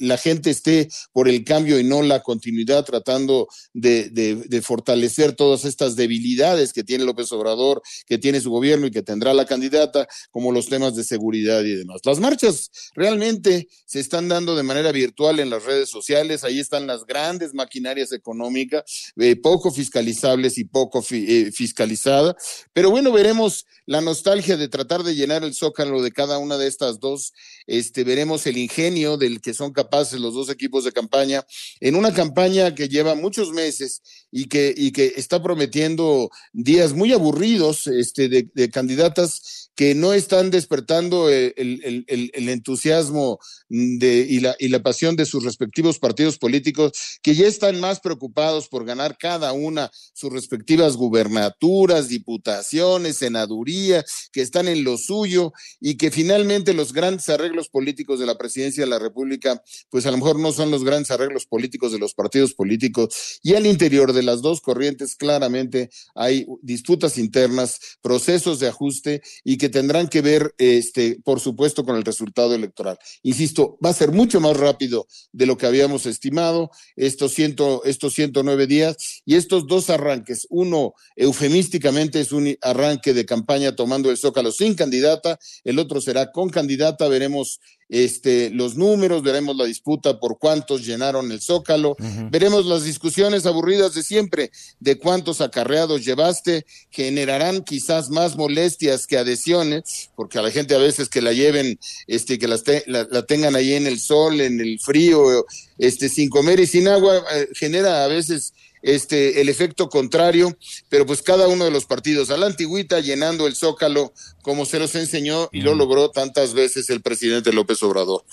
la 0.00 0.18
gente 0.18 0.50
esté 0.50 0.88
por 1.12 1.28
el 1.28 1.44
cambio 1.44 1.78
y 1.78 1.84
no 1.84 2.02
la 2.02 2.20
continuidad, 2.20 2.84
tratando 2.84 3.48
de, 3.72 4.62
fortalecer 4.62 5.34
todas 5.34 5.64
estas 5.64 5.94
debilidades 5.94 6.72
que 6.72 6.82
tiene 6.82 7.04
López 7.04 7.30
Obrador, 7.30 7.80
que 8.06 8.18
tiene 8.18 8.40
su 8.40 8.50
gobierno 8.50 8.86
y 8.86 8.90
que 8.90 9.02
tendrá 9.02 9.32
la 9.34 9.46
candidata, 9.46 10.05
como 10.30 10.52
los 10.52 10.68
temas 10.68 10.94
de 10.94 11.04
seguridad 11.04 11.62
y 11.64 11.74
demás. 11.74 12.00
Las 12.04 12.20
marchas 12.20 12.70
realmente 12.94 13.68
se 13.84 14.00
están 14.00 14.28
dando 14.28 14.56
de 14.56 14.62
manera 14.62 14.92
virtual 14.92 15.40
en 15.40 15.50
las 15.50 15.64
redes 15.64 15.88
sociales, 15.88 16.44
ahí 16.44 16.60
están 16.60 16.86
las 16.86 17.04
grandes 17.04 17.54
maquinarias 17.54 18.12
económicas, 18.12 19.12
eh, 19.16 19.36
poco 19.36 19.70
fiscalizables 19.70 20.58
y 20.58 20.64
poco 20.64 21.04
eh, 21.10 21.50
fiscalizada. 21.52 22.36
Pero 22.72 22.90
bueno, 22.90 23.12
veremos 23.12 23.66
la 23.86 24.00
nostalgia 24.00 24.56
de 24.56 24.68
tratar 24.68 25.02
de 25.02 25.14
llenar 25.14 25.44
el 25.44 25.54
zócalo 25.54 26.02
de 26.02 26.12
cada 26.12 26.38
una 26.38 26.58
de 26.58 26.66
estas 26.66 27.00
dos. 27.00 27.32
Este, 27.66 28.04
veremos 28.04 28.46
el 28.46 28.56
ingenio 28.58 29.16
del 29.16 29.40
que 29.40 29.54
son 29.54 29.72
capaces 29.72 30.20
los 30.20 30.34
dos 30.34 30.50
equipos 30.50 30.84
de 30.84 30.92
campaña 30.92 31.44
en 31.80 31.96
una 31.96 32.12
campaña 32.12 32.74
que 32.74 32.88
lleva 32.88 33.14
muchos 33.14 33.50
meses 33.52 34.02
y 34.30 34.46
que, 34.46 34.74
y 34.76 34.92
que 34.92 35.14
está 35.16 35.42
prometiendo 35.42 36.30
días 36.52 36.92
muy 36.92 37.12
aburridos 37.12 37.86
este, 37.86 38.28
de, 38.28 38.48
de 38.54 38.70
candidatas 38.70 39.70
que 39.74 39.94
no 39.96 40.12
están 40.12 40.50
despertando 40.50 41.28
el, 41.28 41.54
el, 41.56 42.48
entusiasmo 42.48 43.38
y, 43.68 44.40
la, 44.40 44.54
y 44.58 44.68
la 44.68 44.82
pasión 44.82 45.16
de 45.16 45.26
sus 45.26 45.44
respectivos 45.44 45.98
partidos 45.98 46.38
políticos, 46.38 47.18
que 47.22 47.34
ya 47.34 47.46
están 47.46 47.80
más 47.80 48.00
preocupados 48.00 48.68
por 48.68 48.84
ganar 48.84 49.16
cada 49.18 49.52
una 49.52 49.90
sus 50.12 50.32
respectivas 50.32 50.96
gubernaturas, 50.96 52.08
diputaciones, 52.08 53.16
senaduría, 53.16 54.04
que 54.32 54.42
están 54.42 54.68
en 54.68 54.84
lo 54.84 54.98
suyo 54.98 55.52
y 55.80 55.96
que 55.96 56.10
finalmente 56.10 56.74
los 56.74 56.92
grandes 56.92 57.28
arreglos 57.28 57.68
políticos 57.68 58.20
de 58.20 58.26
la 58.26 58.38
presidencia 58.38 58.84
de 58.84 58.90
la 58.90 58.98
República, 58.98 59.62
pues 59.90 60.06
a 60.06 60.10
lo 60.10 60.18
mejor 60.18 60.38
no 60.38 60.52
son 60.52 60.70
los 60.70 60.84
grandes 60.84 61.10
arreglos 61.10 61.46
políticos 61.46 61.92
de 61.92 61.98
los 61.98 62.14
partidos 62.14 62.54
políticos. 62.54 63.40
Y 63.42 63.54
al 63.54 63.66
interior 63.66 64.12
de 64.12 64.22
las 64.22 64.42
dos 64.42 64.60
corrientes 64.60 65.16
claramente 65.16 65.90
hay 66.14 66.46
disputas 66.62 67.18
internas, 67.18 67.98
procesos 68.02 68.60
de 68.60 68.68
ajuste 68.68 69.22
y 69.44 69.58
que 69.58 69.68
tendrán 69.68 69.85
que 70.08 70.20
ver, 70.20 70.54
este, 70.58 71.18
por 71.24 71.40
supuesto, 71.40 71.84
con 71.84 71.96
el 71.96 72.04
resultado 72.04 72.54
electoral. 72.54 72.98
Insisto, 73.22 73.78
va 73.84 73.90
a 73.90 73.94
ser 73.94 74.12
mucho 74.12 74.40
más 74.40 74.56
rápido 74.56 75.06
de 75.32 75.46
lo 75.46 75.56
que 75.56 75.66
habíamos 75.66 76.06
estimado 76.06 76.70
estos, 76.96 77.32
ciento, 77.32 77.82
estos 77.84 78.14
109 78.14 78.66
días 78.66 78.96
y 79.24 79.36
estos 79.36 79.66
dos 79.66 79.90
arranques. 79.90 80.46
Uno, 80.50 80.94
eufemísticamente, 81.16 82.20
es 82.20 82.32
un 82.32 82.56
arranque 82.62 83.14
de 83.14 83.24
campaña 83.26 83.74
tomando 83.74 84.10
el 84.10 84.18
Zócalo 84.18 84.52
sin 84.52 84.74
candidata, 84.74 85.38
el 85.64 85.78
otro 85.78 86.00
será 86.00 86.32
con 86.32 86.50
candidata, 86.50 87.08
veremos 87.08 87.60
este, 87.88 88.50
los 88.50 88.76
números, 88.76 89.22
veremos 89.22 89.56
la 89.56 89.64
disputa 89.64 90.18
por 90.18 90.38
cuántos 90.38 90.84
llenaron 90.84 91.30
el 91.30 91.40
zócalo, 91.40 91.96
veremos 92.30 92.66
las 92.66 92.84
discusiones 92.84 93.46
aburridas 93.46 93.94
de 93.94 94.02
siempre 94.02 94.50
de 94.80 94.98
cuántos 94.98 95.40
acarreados 95.40 96.04
llevaste, 96.04 96.66
generarán 96.90 97.62
quizás 97.62 98.10
más 98.10 98.36
molestias 98.36 99.06
que 99.06 99.18
adhesiones, 99.18 100.10
porque 100.16 100.38
a 100.38 100.42
la 100.42 100.50
gente 100.50 100.74
a 100.74 100.78
veces 100.78 101.08
que 101.08 101.22
la 101.22 101.32
lleven, 101.32 101.78
este, 102.06 102.38
que 102.38 102.48
la, 102.48 102.58
la, 102.86 103.22
tengan 103.24 103.54
ahí 103.56 103.74
en 103.74 103.86
el 103.86 104.00
sol, 104.00 104.40
en 104.40 104.60
el 104.60 104.80
frío, 104.80 105.46
este, 105.78 106.08
sin 106.08 106.28
comer 106.28 106.60
y 106.60 106.66
sin 106.66 106.88
agua, 106.88 107.22
eh, 107.34 107.48
genera 107.54 108.04
a 108.04 108.08
veces 108.08 108.52
este, 108.82 109.40
el 109.40 109.48
efecto 109.48 109.88
contrario, 109.88 110.56
pero 110.88 111.06
pues 111.06 111.22
cada 111.22 111.48
uno 111.48 111.64
de 111.64 111.70
los 111.70 111.86
partidos 111.86 112.30
a 112.30 112.36
la 112.36 112.46
antigüita 112.46 113.00
llenando 113.00 113.46
el 113.46 113.56
zócalo 113.56 114.12
como 114.42 114.64
se 114.64 114.78
los 114.78 114.94
enseñó 114.94 115.48
y 115.52 115.60
lo 115.60 115.74
logró 115.74 116.10
tantas 116.10 116.54
veces 116.54 116.88
el 116.90 117.02
presidente 117.02 117.52
López 117.52 117.82
Obrador. 117.82 118.24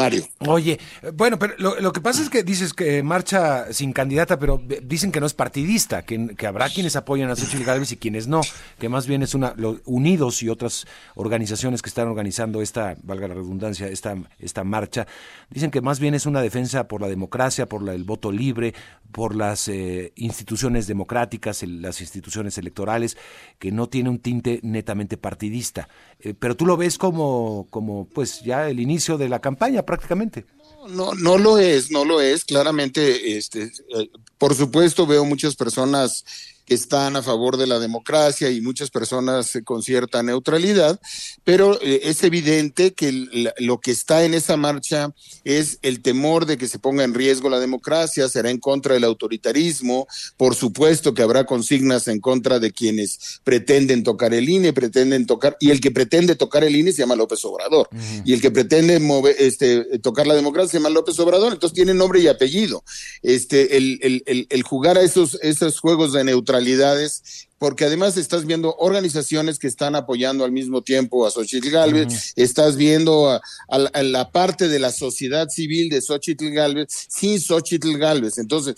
Mario. 0.00 0.24
Oye, 0.46 0.78
bueno, 1.14 1.38
pero 1.38 1.54
lo, 1.58 1.92
que 1.92 2.00
pasa 2.00 2.22
es 2.22 2.30
que 2.30 2.42
dices 2.42 2.72
que 2.72 3.02
marcha 3.02 3.72
sin 3.72 3.92
candidata, 3.92 4.38
pero 4.38 4.60
dicen 4.82 5.12
que 5.12 5.20
no 5.20 5.26
es 5.26 5.34
partidista, 5.34 6.02
que, 6.02 6.46
habrá 6.46 6.68
quienes 6.70 6.96
apoyan 6.96 7.30
a 7.30 7.36
Xochitl 7.36 7.64
Gálvez 7.64 7.92
y 7.92 7.96
quienes 7.96 8.26
no, 8.26 8.40
que 8.78 8.88
más 8.88 9.06
bien 9.06 9.22
es 9.22 9.34
una, 9.34 9.54
Unidos 9.84 10.42
y 10.42 10.48
otras 10.48 10.86
organizaciones 11.14 11.82
que 11.82 11.88
están 11.88 12.08
organizando 12.08 12.62
esta, 12.62 12.96
valga 13.02 13.28
la 13.28 13.34
redundancia, 13.34 13.88
esta, 13.88 14.16
esta 14.38 14.64
marcha, 14.64 15.06
dicen 15.50 15.70
que 15.70 15.80
más 15.80 16.00
bien 16.00 16.14
es 16.14 16.26
una 16.26 16.40
defensa 16.40 16.88
por 16.88 17.02
la 17.02 17.08
democracia, 17.08 17.66
por 17.66 17.86
el 17.88 18.04
voto 18.04 18.32
libre, 18.32 18.74
por 19.12 19.34
las 19.34 19.68
eh, 19.68 20.12
instituciones 20.16 20.86
democráticas, 20.86 21.62
las 21.62 22.00
instituciones 22.00 22.56
electorales, 22.58 23.16
que 23.58 23.72
no 23.72 23.88
tiene 23.88 24.08
un 24.08 24.18
tinte 24.18 24.60
netamente 24.62 25.16
partidista. 25.16 25.88
Eh, 26.22 26.34
pero 26.38 26.56
tú 26.56 26.66
lo 26.66 26.76
ves 26.76 26.98
como, 26.98 27.66
como, 27.70 28.06
pues, 28.06 28.42
ya 28.42 28.68
el 28.68 28.80
inicio 28.80 29.16
de 29.16 29.28
la 29.28 29.40
campaña 29.40 29.82
prácticamente. 29.82 30.44
No, 30.88 31.14
no 31.14 31.38
lo 31.38 31.58
es, 31.58 31.90
no 31.90 32.04
lo 32.04 32.20
es. 32.20 32.44
Claramente, 32.44 33.36
este, 33.36 33.64
eh, 33.64 34.10
por 34.38 34.54
supuesto, 34.54 35.06
veo 35.06 35.24
muchas 35.24 35.56
personas 35.56 36.24
están 36.70 37.16
a 37.16 37.22
favor 37.22 37.56
de 37.56 37.66
la 37.66 37.80
democracia 37.80 38.48
y 38.48 38.60
muchas 38.60 38.90
personas 38.90 39.58
con 39.64 39.82
cierta 39.82 40.22
neutralidad, 40.22 41.00
pero 41.42 41.80
eh, 41.82 42.02
es 42.04 42.22
evidente 42.22 42.92
que 42.92 43.52
lo 43.58 43.80
que 43.80 43.90
está 43.90 44.24
en 44.24 44.34
esa 44.34 44.56
marcha 44.56 45.12
es 45.42 45.80
el 45.82 46.00
temor 46.00 46.46
de 46.46 46.56
que 46.56 46.68
se 46.68 46.78
ponga 46.78 47.02
en 47.02 47.12
riesgo 47.12 47.50
la 47.50 47.58
democracia, 47.58 48.28
será 48.28 48.50
en 48.50 48.58
contra 48.58 48.94
del 48.94 49.02
autoritarismo, 49.02 50.06
por 50.36 50.54
supuesto 50.54 51.12
que 51.12 51.22
habrá 51.22 51.44
consignas 51.44 52.06
en 52.06 52.20
contra 52.20 52.60
de 52.60 52.70
quienes 52.70 53.40
pretenden 53.42 54.04
tocar 54.04 54.32
el 54.32 54.48
INE, 54.48 54.72
pretenden 54.72 55.26
tocar, 55.26 55.56
y 55.58 55.70
el 55.70 55.80
que 55.80 55.90
pretende 55.90 56.36
tocar 56.36 56.62
el 56.62 56.76
INE 56.76 56.92
se 56.92 57.02
llama 57.02 57.16
López 57.16 57.44
Obrador, 57.44 57.88
y 58.24 58.32
el 58.32 58.40
que 58.40 58.52
pretende 58.52 59.00
mover, 59.00 59.34
este, 59.40 59.98
tocar 59.98 60.28
la 60.28 60.36
democracia 60.36 60.70
se 60.70 60.78
llama 60.78 60.90
López 60.90 61.18
Obrador, 61.18 61.52
entonces 61.52 61.74
tiene 61.74 61.94
nombre 61.94 62.20
y 62.20 62.28
apellido. 62.28 62.84
Este, 63.22 63.76
el, 63.76 63.98
el, 64.02 64.22
el, 64.26 64.46
el 64.48 64.62
jugar 64.62 64.96
a 64.96 65.02
esos, 65.02 65.36
esos 65.42 65.80
juegos 65.80 66.12
de 66.12 66.22
neutralidad 66.22 66.59
porque 67.60 67.84
además 67.84 68.16
estás 68.16 68.46
viendo 68.46 68.74
organizaciones 68.78 69.58
que 69.58 69.66
están 69.66 69.94
apoyando 69.94 70.46
al 70.46 70.50
mismo 70.50 70.80
tiempo 70.80 71.26
a 71.26 71.30
Xochitl 71.30 71.68
Galvez, 71.68 72.32
estás 72.34 72.76
viendo 72.76 73.28
a, 73.28 73.42
la 74.02 74.32
parte 74.32 74.66
de 74.68 74.78
la 74.78 74.90
sociedad 74.90 75.46
civil 75.50 75.90
de 75.90 76.00
Xochitl 76.00 76.48
Galvez 76.52 76.88
sin 76.90 77.38
Xochitl 77.38 77.98
Galvez. 77.98 78.38
Entonces, 78.38 78.76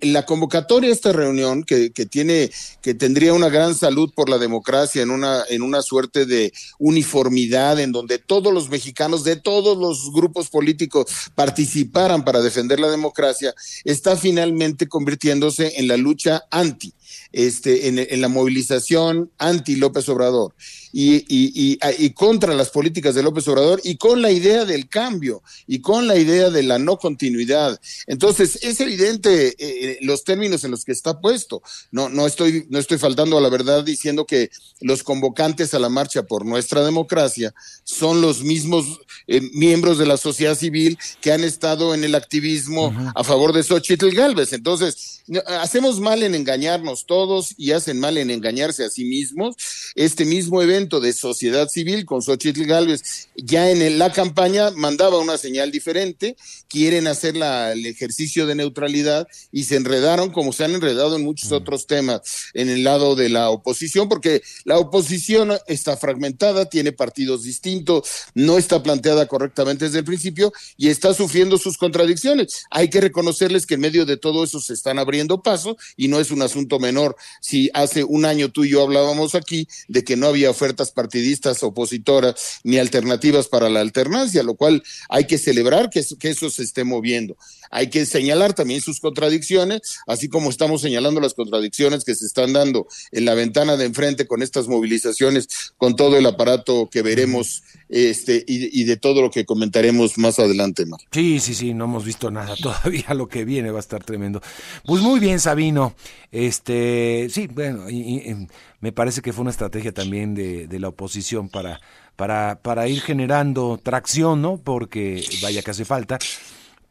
la 0.00 0.24
convocatoria 0.24 0.88
de 0.88 0.94
esta 0.94 1.12
reunión, 1.12 1.64
que, 1.64 1.92
que, 1.92 2.06
tiene, 2.06 2.50
que 2.80 2.94
tendría 2.94 3.34
una 3.34 3.50
gran 3.50 3.74
salud 3.74 4.10
por 4.16 4.30
la 4.30 4.38
democracia 4.38 5.02
en 5.02 5.10
una, 5.10 5.44
en 5.50 5.60
una 5.60 5.82
suerte 5.82 6.24
de 6.24 6.50
uniformidad, 6.78 7.78
en 7.78 7.92
donde 7.92 8.18
todos 8.18 8.54
los 8.54 8.70
mexicanos 8.70 9.24
de 9.24 9.36
todos 9.36 9.76
los 9.76 10.10
grupos 10.14 10.48
políticos 10.48 11.04
participaran 11.34 12.24
para 12.24 12.40
defender 12.40 12.80
la 12.80 12.90
democracia, 12.90 13.54
está 13.84 14.16
finalmente 14.16 14.88
convirtiéndose 14.88 15.78
en 15.78 15.88
la 15.88 15.98
lucha 15.98 16.44
anti 16.50 16.94
este, 17.34 17.88
en, 17.88 17.98
en 17.98 18.20
la 18.20 18.28
movilización 18.28 19.30
anti 19.38 19.76
López 19.76 20.08
Obrador 20.08 20.54
y, 20.96 21.16
y, 21.26 21.78
y, 21.98 22.10
contra 22.10 22.54
las 22.54 22.70
políticas 22.70 23.16
de 23.16 23.24
López 23.24 23.48
Obrador 23.48 23.80
y 23.82 23.96
con 23.96 24.22
la 24.22 24.30
idea 24.30 24.64
del 24.64 24.88
cambio 24.88 25.42
y 25.66 25.80
con 25.80 26.06
la 26.06 26.16
idea 26.16 26.50
de 26.50 26.62
la 26.62 26.78
no 26.78 26.98
continuidad. 26.98 27.80
Entonces, 28.06 28.60
es 28.62 28.78
evidente 28.78 29.48
eh, 29.48 29.54
eh, 29.58 29.98
los 30.02 30.22
términos 30.22 30.62
en 30.62 30.70
los 30.70 30.84
que 30.84 30.92
está 30.92 31.20
puesto. 31.20 31.62
No, 31.90 32.08
no, 32.08 32.28
estoy, 32.28 32.66
no 32.70 32.78
estoy 32.78 32.98
faltando 32.98 33.36
a 33.36 33.40
la 33.40 33.48
verdad 33.48 33.82
diciendo 33.82 34.24
que 34.24 34.50
los 34.80 35.02
convocantes 35.02 35.74
a 35.74 35.80
la 35.80 35.88
marcha 35.88 36.22
por 36.22 36.46
nuestra 36.46 36.84
democracia 36.84 37.52
son 37.82 38.20
los 38.20 38.44
mismos 38.44 39.00
eh, 39.26 39.40
miembros 39.52 39.98
de 39.98 40.06
la 40.06 40.16
sociedad 40.16 40.54
civil 40.56 40.96
que 41.20 41.32
han 41.32 41.42
estado 41.42 41.92
en 41.94 42.04
el 42.04 42.14
activismo 42.14 42.94
a 43.16 43.24
favor 43.24 43.52
de 43.52 43.64
Xochitl 43.64 44.10
Galvez. 44.10 44.52
Entonces, 44.52 45.22
hacemos 45.60 45.98
mal 45.98 46.22
en 46.22 46.36
engañarnos 46.36 47.06
todos 47.06 47.54
y 47.56 47.72
hacen 47.72 47.98
mal 47.98 48.16
en 48.16 48.30
engañarse 48.30 48.84
a 48.84 48.90
sí 48.90 49.04
mismos. 49.04 49.56
Este 49.96 50.24
mismo 50.24 50.62
evento 50.62 50.83
de 50.88 51.12
sociedad 51.12 51.68
civil 51.68 52.04
con 52.04 52.22
Xochitl 52.22 52.64
Galvez 52.64 53.28
ya 53.36 53.70
en 53.70 53.98
la 53.98 54.12
campaña 54.12 54.70
mandaba 54.70 55.18
una 55.18 55.38
señal 55.38 55.70
diferente, 55.70 56.36
quieren 56.68 57.06
hacer 57.06 57.36
el 57.36 57.86
ejercicio 57.86 58.46
de 58.46 58.54
neutralidad 58.54 59.28
y 59.52 59.64
se 59.64 59.76
enredaron 59.76 60.30
como 60.30 60.52
se 60.52 60.64
han 60.64 60.74
enredado 60.74 61.16
en 61.16 61.24
muchos 61.24 61.50
mm. 61.50 61.54
otros 61.54 61.86
temas 61.86 62.20
en 62.54 62.68
el 62.68 62.84
lado 62.84 63.14
de 63.16 63.28
la 63.28 63.50
oposición, 63.50 64.08
porque 64.08 64.42
la 64.64 64.78
oposición 64.78 65.52
está 65.66 65.96
fragmentada, 65.96 66.66
tiene 66.66 66.92
partidos 66.92 67.42
distintos, 67.44 68.08
no 68.34 68.58
está 68.58 68.82
planteada 68.82 69.26
correctamente 69.26 69.86
desde 69.86 69.98
el 69.98 70.04
principio 70.04 70.52
y 70.76 70.88
está 70.88 71.14
sufriendo 71.14 71.58
sus 71.58 71.76
contradicciones. 71.78 72.64
Hay 72.70 72.90
que 72.90 73.00
reconocerles 73.00 73.66
que 73.66 73.74
en 73.74 73.80
medio 73.80 74.06
de 74.06 74.16
todo 74.16 74.44
eso 74.44 74.60
se 74.60 74.74
están 74.74 74.98
abriendo 74.98 75.42
paso 75.42 75.76
y 75.96 76.08
no 76.08 76.20
es 76.20 76.30
un 76.30 76.42
asunto 76.42 76.78
menor. 76.78 77.16
Si 77.40 77.70
hace 77.74 78.04
un 78.04 78.24
año 78.24 78.50
tú 78.50 78.64
y 78.64 78.70
yo 78.70 78.82
hablábamos 78.82 79.34
aquí 79.34 79.68
de 79.88 80.02
que 80.02 80.16
no 80.16 80.26
había 80.26 80.50
oferta 80.50 80.73
partidistas 80.90 81.62
opositoras 81.62 82.60
ni 82.64 82.78
alternativas 82.78 83.48
para 83.48 83.68
la 83.68 83.80
alternancia, 83.80 84.42
lo 84.42 84.54
cual 84.54 84.82
hay 85.08 85.26
que 85.26 85.38
celebrar 85.38 85.90
que, 85.90 86.04
que 86.18 86.30
eso 86.30 86.50
se 86.50 86.62
esté 86.62 86.84
moviendo. 86.84 87.36
Hay 87.70 87.90
que 87.90 88.06
señalar 88.06 88.54
también 88.54 88.80
sus 88.80 89.00
contradicciones, 89.00 90.00
así 90.06 90.28
como 90.28 90.50
estamos 90.50 90.80
señalando 90.80 91.20
las 91.20 91.34
contradicciones 91.34 92.04
que 92.04 92.14
se 92.14 92.26
están 92.26 92.52
dando 92.52 92.86
en 93.12 93.24
la 93.24 93.34
ventana 93.34 93.76
de 93.76 93.84
enfrente 93.84 94.26
con 94.26 94.42
estas 94.42 94.68
movilizaciones, 94.68 95.72
con 95.76 95.96
todo 95.96 96.16
el 96.16 96.26
aparato 96.26 96.88
que 96.90 97.02
veremos 97.02 97.62
este 97.88 98.44
y, 98.46 98.84
de 98.84 98.96
todo 98.96 99.22
lo 99.22 99.30
que 99.30 99.44
comentaremos 99.44 100.18
más 100.18 100.38
adelante. 100.38 100.86
Mar. 100.86 101.00
Sí, 101.12 101.40
sí, 101.40 101.54
sí, 101.54 101.74
no 101.74 101.84
hemos 101.84 102.04
visto 102.04 102.30
nada 102.30 102.56
todavía, 102.62 103.14
lo 103.14 103.28
que 103.28 103.44
viene 103.44 103.70
va 103.70 103.78
a 103.78 103.80
estar 103.80 104.04
tremendo. 104.04 104.40
Pues 104.84 105.02
muy 105.02 105.20
bien, 105.20 105.40
Sabino. 105.40 105.94
Este, 106.32 107.28
sí, 107.30 107.46
bueno, 107.46 107.88
y, 107.90 108.48
me 108.80 108.92
parece 108.92 109.22
que 109.22 109.32
fue 109.32 109.42
una 109.42 109.50
estrategia 109.50 109.92
también 109.92 110.34
de, 110.34 110.66
de 110.66 110.78
la 110.78 110.88
oposición 110.88 111.48
para, 111.48 111.80
para, 112.16 112.60
para 112.60 112.86
ir 112.88 113.00
generando 113.00 113.80
tracción, 113.82 114.42
¿no? 114.42 114.58
Porque 114.58 115.24
vaya 115.42 115.62
que 115.62 115.70
hace 115.70 115.84
falta 115.84 116.18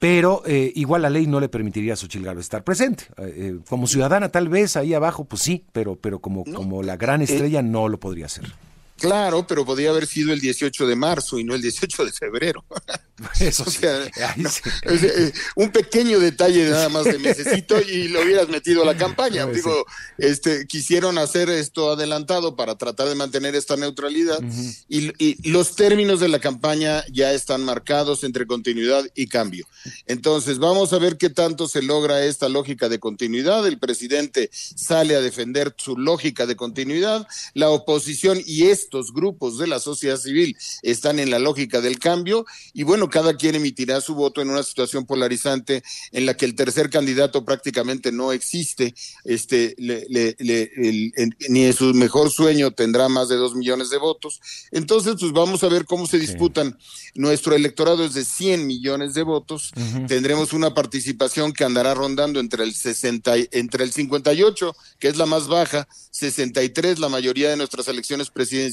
pero 0.03 0.43
eh, 0.45 0.69
igual 0.75 1.03
la 1.03 1.09
ley 1.09 1.27
no 1.27 1.39
le 1.39 1.47
permitiría 1.47 1.93
a 1.93 1.95
Xochitl 1.95 2.25
Gálvez 2.25 2.43
estar 2.43 2.65
presente. 2.65 3.05
Eh, 3.15 3.33
eh, 3.37 3.59
como 3.69 3.87
ciudadana 3.87 4.27
tal 4.27 4.49
vez 4.49 4.75
ahí 4.75 4.93
abajo, 4.93 5.23
pues 5.23 5.41
sí, 5.41 5.63
pero, 5.71 5.95
pero 5.95 6.19
como, 6.19 6.43
como 6.43 6.83
la 6.83 6.97
gran 6.97 7.21
estrella 7.21 7.61
no 7.61 7.87
lo 7.87 8.01
podría 8.01 8.25
hacer. 8.25 8.51
Claro, 8.99 9.45
pero 9.47 9.65
podría 9.65 9.89
haber 9.89 10.07
sido 10.07 10.33
el 10.33 10.39
18 10.39 10.87
de 10.87 10.95
marzo 10.95 11.39
y 11.39 11.43
no 11.43 11.55
el 11.55 11.61
18 11.61 12.05
de 12.05 12.11
febrero. 12.11 12.63
Eso 13.39 13.65
sí. 13.65 13.79
Eh, 13.83 15.31
un 15.55 15.71
pequeño 15.71 16.19
detalle 16.19 16.69
nada 16.69 16.89
más 16.89 17.05
de 17.05 17.19
necesito 17.19 17.79
y 17.81 18.07
lo 18.07 18.21
hubieras 18.21 18.49
metido 18.49 18.83
a 18.83 18.85
la 18.85 18.97
campaña. 18.97 19.45
Digo, 19.45 19.85
este, 20.17 20.67
quisieron 20.67 21.17
hacer 21.17 21.49
esto 21.49 21.91
adelantado 21.91 22.55
para 22.55 22.75
tratar 22.75 23.09
de 23.09 23.15
mantener 23.15 23.55
esta 23.55 23.77
neutralidad 23.77 24.39
y, 24.87 25.11
y, 25.23 25.49
los 25.49 25.75
términos 25.75 26.19
de 26.19 26.29
la 26.29 26.39
campaña 26.39 27.03
ya 27.11 27.33
están 27.33 27.63
marcados 27.63 28.23
entre 28.23 28.47
continuidad 28.47 29.05
y 29.15 29.27
cambio. 29.27 29.67
Entonces, 30.05 30.59
vamos 30.59 30.93
a 30.93 30.99
ver 30.99 31.17
qué 31.17 31.29
tanto 31.29 31.67
se 31.67 31.81
logra 31.81 32.23
esta 32.23 32.49
lógica 32.49 32.89
de 32.89 32.99
continuidad. 32.99 33.67
El 33.67 33.79
presidente 33.79 34.49
sale 34.53 35.15
a 35.15 35.21
defender 35.21 35.73
su 35.77 35.97
lógica 35.97 36.45
de 36.45 36.55
continuidad, 36.55 37.27
la 37.53 37.69
oposición 37.69 38.41
y 38.45 38.67
estos 38.83 39.13
grupos 39.13 39.57
de 39.57 39.67
la 39.67 39.79
sociedad 39.79 40.17
civil 40.17 40.55
están 40.81 41.19
en 41.19 41.31
la 41.31 41.39
lógica 41.39 41.81
del 41.81 41.99
cambio 41.99 42.45
y 42.73 42.83
bueno, 42.83 43.09
cada 43.09 43.35
quien 43.35 43.55
emitirá 43.55 44.01
su 44.01 44.15
voto 44.15 44.41
en 44.41 44.49
una 44.49 44.63
situación 44.63 45.05
polarizante 45.05 45.83
en 46.11 46.25
la 46.25 46.35
que 46.35 46.45
el 46.45 46.55
tercer 46.55 46.89
candidato 46.89 47.45
prácticamente 47.45 48.11
no 48.11 48.31
existe, 48.31 48.93
este, 49.23 49.75
ni 51.49 51.63
en 51.63 51.73
su 51.73 51.93
mejor 51.93 52.29
sueño 52.29 52.71
tendrá 52.71 53.09
más 53.09 53.29
de 53.29 53.35
dos 53.35 53.55
millones 53.55 53.89
de 53.89 53.97
votos. 53.97 54.41
Entonces, 54.71 55.15
pues 55.19 55.31
vamos 55.31 55.63
a 55.63 55.69
ver 55.69 55.85
cómo 55.85 56.05
se 56.05 56.19
disputan. 56.19 56.77
Nuestro 57.15 57.55
electorado 57.55 58.03
es 58.05 58.13
de 58.13 58.25
100 58.25 58.67
millones 58.67 59.13
de 59.13 59.23
votos. 59.23 59.71
Tendremos 60.07 60.53
una 60.53 60.73
participación 60.73 61.53
que 61.53 61.63
andará 61.63 61.93
rondando 61.93 62.39
entre 62.39 62.63
el 62.63 62.73
60, 62.73 63.33
entre 63.51 63.83
el 63.83 63.91
58, 63.91 64.75
que 64.99 65.07
es 65.07 65.17
la 65.17 65.25
más 65.25 65.47
baja, 65.47 65.87
63 66.11 66.99
la 66.99 67.09
mayoría 67.09 67.49
de 67.49 67.57
nuestras 67.57 67.87
elecciones 67.87 68.29
presidenciales 68.29 68.72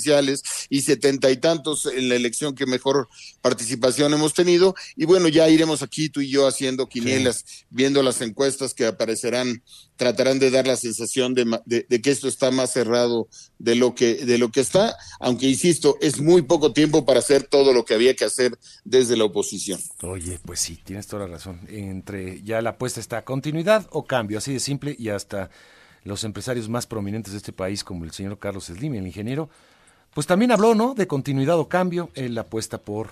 y 0.68 0.80
setenta 0.80 1.30
y 1.30 1.36
tantos 1.36 1.86
en 1.86 2.08
la 2.08 2.16
elección 2.16 2.54
que 2.54 2.66
mejor 2.66 3.08
participación 3.40 4.12
hemos 4.14 4.34
tenido. 4.34 4.74
Y 4.96 5.04
bueno, 5.04 5.28
ya 5.28 5.48
iremos 5.48 5.82
aquí 5.82 6.08
tú 6.08 6.20
y 6.20 6.30
yo 6.30 6.46
haciendo 6.46 6.88
quinielas, 6.88 7.44
viendo 7.70 8.02
las 8.02 8.20
encuestas 8.20 8.74
que 8.74 8.86
aparecerán, 8.86 9.62
tratarán 9.96 10.38
de 10.38 10.50
dar 10.50 10.66
la 10.66 10.76
sensación 10.76 11.34
de, 11.34 12.00
que 12.02 12.10
esto 12.10 12.28
está 12.28 12.50
más 12.50 12.72
cerrado 12.72 13.28
de 13.58 13.74
lo 13.74 13.94
que 13.94 14.14
de 14.24 14.38
lo 14.38 14.50
que 14.50 14.60
está, 14.60 14.96
aunque 15.18 15.46
insisto, 15.46 15.98
es 16.00 16.20
muy 16.20 16.42
poco 16.42 16.72
tiempo 16.72 17.04
para 17.04 17.20
hacer 17.20 17.44
todo 17.44 17.72
lo 17.72 17.84
que 17.84 17.94
había 17.94 18.14
que 18.14 18.24
hacer 18.24 18.58
desde 18.84 19.16
la 19.16 19.24
oposición. 19.24 19.80
Oye, 20.02 20.38
pues 20.44 20.60
sí, 20.60 20.78
tienes 20.82 21.06
toda 21.06 21.26
la 21.26 21.34
razón. 21.34 21.60
Entre 21.68 22.42
ya 22.42 22.62
la 22.62 22.70
apuesta 22.70 23.00
está 23.00 23.24
continuidad 23.24 23.86
o 23.90 24.06
cambio, 24.06 24.38
así 24.38 24.52
de 24.52 24.60
simple 24.60 24.96
y 24.98 25.10
hasta 25.10 25.50
los 26.04 26.24
empresarios 26.24 26.68
más 26.68 26.86
prominentes 26.86 27.32
de 27.32 27.38
este 27.38 27.52
país, 27.52 27.84
como 27.84 28.04
el 28.04 28.12
señor 28.12 28.38
Carlos 28.38 28.64
Slim, 28.64 28.94
el 28.94 29.06
ingeniero, 29.06 29.50
pues 30.14 30.26
también 30.26 30.52
habló, 30.52 30.74
¿no? 30.74 30.94
De 30.94 31.06
continuidad 31.06 31.58
o 31.58 31.68
cambio. 31.68 32.10
Él 32.14 32.36
apuesta 32.38 32.78
por 32.78 33.10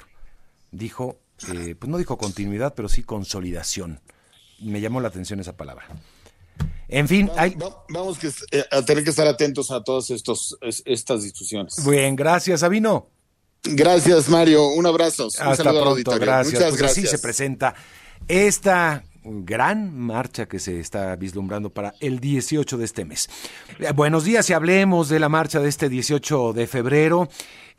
dijo, 0.70 1.18
eh, 1.52 1.74
pues 1.78 1.90
no 1.90 1.98
dijo 1.98 2.18
continuidad, 2.18 2.74
pero 2.74 2.88
sí 2.88 3.02
consolidación. 3.02 4.00
Me 4.60 4.80
llamó 4.80 5.00
la 5.00 5.08
atención 5.08 5.40
esa 5.40 5.56
palabra. 5.56 5.86
En 6.88 7.06
fin, 7.06 7.30
hay... 7.36 7.56
vamos 7.90 8.18
eh, 8.50 8.64
a 8.70 8.82
tener 8.82 9.04
que 9.04 9.10
estar 9.10 9.26
atentos 9.26 9.70
a 9.70 9.84
todas 9.84 10.10
estos, 10.10 10.56
estas 10.84 11.22
discusiones. 11.22 11.84
Bien, 11.86 12.16
gracias, 12.16 12.60
Sabino. 12.60 13.08
Gracias, 13.62 14.28
Mario. 14.28 14.68
Un 14.68 14.86
abrazo. 14.86 15.28
Hasta 15.38 15.70
pronto, 15.70 16.12
gracias. 16.18 16.54
Muchas 16.54 16.70
pues 16.70 16.80
gracias. 16.80 16.90
Así 16.90 17.06
se 17.06 17.18
presenta 17.18 17.74
esta 18.26 19.04
gran 19.25 19.96
marcha 19.98 20.46
que 20.46 20.58
se 20.58 20.80
está 20.80 21.14
vislumbrando 21.16 21.70
para 21.70 21.94
el 22.00 22.20
18 22.20 22.78
de 22.78 22.84
este 22.84 23.04
mes. 23.04 23.28
Eh, 23.78 23.92
buenos 23.92 24.25
días 24.25 24.48
y 24.50 24.52
hablemos 24.52 25.08
de 25.08 25.18
la 25.18 25.28
marcha 25.28 25.60
de 25.60 25.68
este 25.68 25.88
18 25.88 26.52
de 26.52 26.66
febrero. 26.66 27.28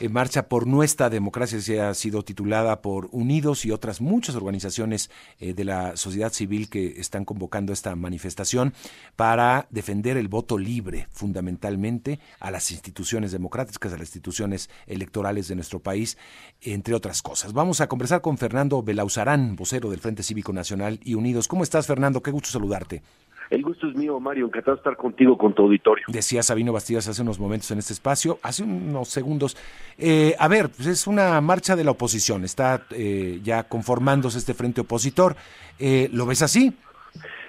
En 0.01 0.13
Marcha 0.13 0.48
por 0.48 0.65
Nuestra 0.65 1.10
Democracia 1.10 1.60
se 1.60 1.82
ha 1.82 1.94
sido 1.94 2.24
titulada 2.24 2.82
por 2.82 3.10
Unidos 3.12 3.65
y 3.65 3.72
otras 3.72 4.00
muchas 4.00 4.34
organizaciones 4.36 5.12
eh, 5.41 5.53
de 5.53 5.65
la 5.65 5.98
sociedad 5.98 6.32
civil 6.32 6.70
que 6.70 7.01
están 7.01 7.25
convocando 7.25 7.74
esta 7.74 7.94
manifestación 7.98 8.74
para 9.18 9.68
defender 9.72 10.15
el 10.15 10.29
voto 10.29 10.58
libre, 10.58 11.10
fundamentalmente 11.12 12.22
a 12.39 12.50
las 12.50 12.72
instituciones 12.72 13.34
democráticas, 13.34 13.91
a 13.91 13.98
las 13.98 14.08
instituciones 14.08 14.70
electorales 14.88 15.50
de 15.50 15.56
nuestro 15.56 15.82
país, 15.82 16.18
entre 16.62 16.95
otras 16.95 17.21
cosas. 17.21 17.52
Vamos 17.52 17.82
a 17.82 17.88
conversar 17.88 18.21
con 18.21 18.38
Fernando 18.38 18.82
Belauzarán, 18.82 19.58
vocero 19.58 19.89
del 19.89 20.00
Frente 20.00 20.23
Cívico 20.23 20.54
Nacional 20.54 21.02
y 21.04 21.15
Unidos. 21.15 21.50
¿Cómo 21.50 21.63
estás, 21.63 21.88
Fernando? 21.88 22.23
Qué 22.23 22.32
gusto 22.32 22.52
saludarte. 22.52 23.02
El 23.49 23.63
gusto 23.63 23.88
es 23.88 23.95
mío, 23.95 24.19
Mario. 24.19 24.45
Encantado 24.45 24.75
de 24.75 24.79
estar 24.79 24.95
contigo, 24.95 25.38
con 25.38 25.53
tu 25.53 25.63
auditorio. 25.63 26.05
Decía 26.07 26.43
Sabino 26.43 26.71
Bastidas 26.71 27.07
hace 27.07 27.21
unos 27.21 27.39
momentos 27.39 27.71
en 27.71 27.79
este 27.79 27.93
espacio, 27.93 28.38
hace 28.43 28.63
unos 28.63 29.09
segundos. 29.09 29.57
Eh, 29.97 30.35
a 30.38 30.47
ver, 30.47 30.69
pues 30.69 30.88
es 30.88 31.07
una 31.07 31.41
marcha 31.41 31.75
de 31.75 31.83
la 31.83 31.91
oposición. 31.91 32.43
Está 32.43 32.83
eh, 32.91 33.39
ya 33.43 33.63
conformándose 33.63 34.38
este 34.38 34.53
frente 34.53 34.81
opositor. 34.81 35.35
Eh, 35.79 36.09
¿Lo 36.13 36.27
ves 36.27 36.43
así? 36.43 36.73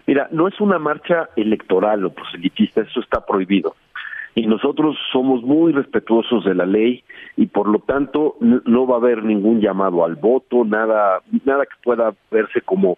Mira, 0.07 0.29
no 0.33 0.49
es 0.49 0.59
una 0.61 0.79
marcha 0.79 1.29
electoral 1.37 2.05
o 2.05 2.11
proselitista, 2.11 2.81
eso 2.81 3.01
está 3.01 3.25
prohibido. 3.25 3.77
Y 4.35 4.47
nosotros 4.47 4.97
somos 5.13 5.43
muy 5.43 5.73
respetuosos 5.73 6.45
de 6.45 6.55
la 6.55 6.65
ley 6.65 7.05
y 7.37 7.47
por 7.47 7.69
lo 7.69 7.81
tanto 7.81 8.37
no 8.41 8.87
va 8.87 8.95
a 8.95 8.99
haber 8.99 9.23
ningún 9.25 9.61
llamado 9.61 10.05
al 10.05 10.15
voto, 10.15 10.65
nada, 10.65 11.21
nada 11.45 11.67
que 11.67 11.77
pueda 11.83 12.15
verse 12.31 12.61
como 12.63 12.97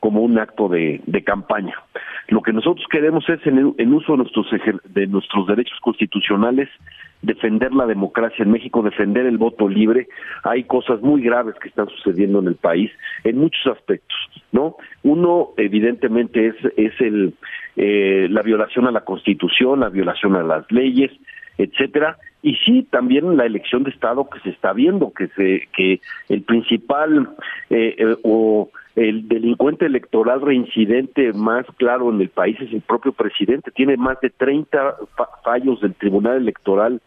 como 0.00 0.22
un 0.22 0.38
acto 0.38 0.68
de, 0.68 1.00
campaña. 1.24 1.74
Lo 2.28 2.42
que 2.42 2.52
nosotros 2.52 2.86
queremos 2.90 3.28
es, 3.28 3.46
en, 3.46 3.94
uso 3.94 4.12
de 4.12 4.18
nuestros, 4.18 4.46
de 4.84 5.06
nuestros 5.06 5.46
derechos 5.46 5.78
constitucionales, 5.80 6.68
defender 7.22 7.72
la 7.72 7.86
democracia 7.86 8.42
en 8.42 8.50
México, 8.50 8.82
defender 8.82 9.26
el 9.26 9.36
voto 9.36 9.68
libre. 9.68 10.08
Hay 10.42 10.64
cosas 10.64 11.02
muy 11.02 11.22
graves 11.22 11.54
que 11.60 11.68
están 11.68 11.88
sucediendo 11.88 12.38
en 12.40 12.48
el 12.48 12.56
país 12.56 12.90
en 13.24 13.38
muchos 13.38 13.66
aspectos, 13.66 14.16
¿no? 14.52 14.76
Uno, 15.02 15.50
evidentemente, 15.58 16.46
es, 16.48 16.56
es 16.76 16.98
el, 17.00 17.34
eh, 17.76 18.26
la 18.30 18.42
violación 18.42 18.86
a 18.86 18.92
la 18.92 19.02
Constitución, 19.02 19.80
la 19.80 19.90
violación 19.90 20.34
a 20.36 20.42
las 20.42 20.70
leyes, 20.72 21.12
etcétera, 21.58 22.16
y 22.42 22.54
sí 22.56 22.86
también 22.90 23.36
la 23.36 23.44
elección 23.44 23.82
de 23.84 23.90
estado 23.90 24.28
que 24.30 24.40
se 24.40 24.50
está 24.50 24.72
viendo 24.72 25.12
que 25.12 25.28
se 25.28 25.68
que 25.76 26.00
el 26.28 26.42
principal 26.42 27.28
eh, 27.68 27.94
eh, 27.98 28.16
o 28.22 28.70
el 29.00 29.28
delincuente 29.28 29.86
electoral 29.86 30.42
reincidente 30.42 31.32
más 31.32 31.64
claro 31.78 32.10
en 32.10 32.20
el 32.20 32.28
país 32.28 32.60
es 32.60 32.70
el 32.70 32.82
propio 32.82 33.12
presidente. 33.12 33.70
Tiene 33.70 33.96
más 33.96 34.20
de 34.20 34.28
30 34.28 34.96
fallos 35.42 35.80
del 35.80 35.94
Tribunal 35.94 36.36
Electoral 36.36 37.00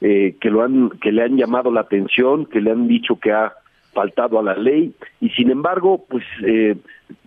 eh, 0.00 0.34
que 0.40 0.50
lo 0.50 0.62
han 0.62 0.90
que 1.00 1.12
le 1.12 1.22
han 1.22 1.36
llamado 1.36 1.70
la 1.70 1.82
atención, 1.82 2.46
que 2.46 2.60
le 2.60 2.72
han 2.72 2.88
dicho 2.88 3.20
que 3.20 3.30
ha 3.30 3.52
faltado 3.92 4.40
a 4.40 4.42
la 4.42 4.56
ley 4.56 4.92
y 5.20 5.28
sin 5.30 5.50
embargo, 5.50 6.04
pues 6.08 6.24
eh, 6.44 6.76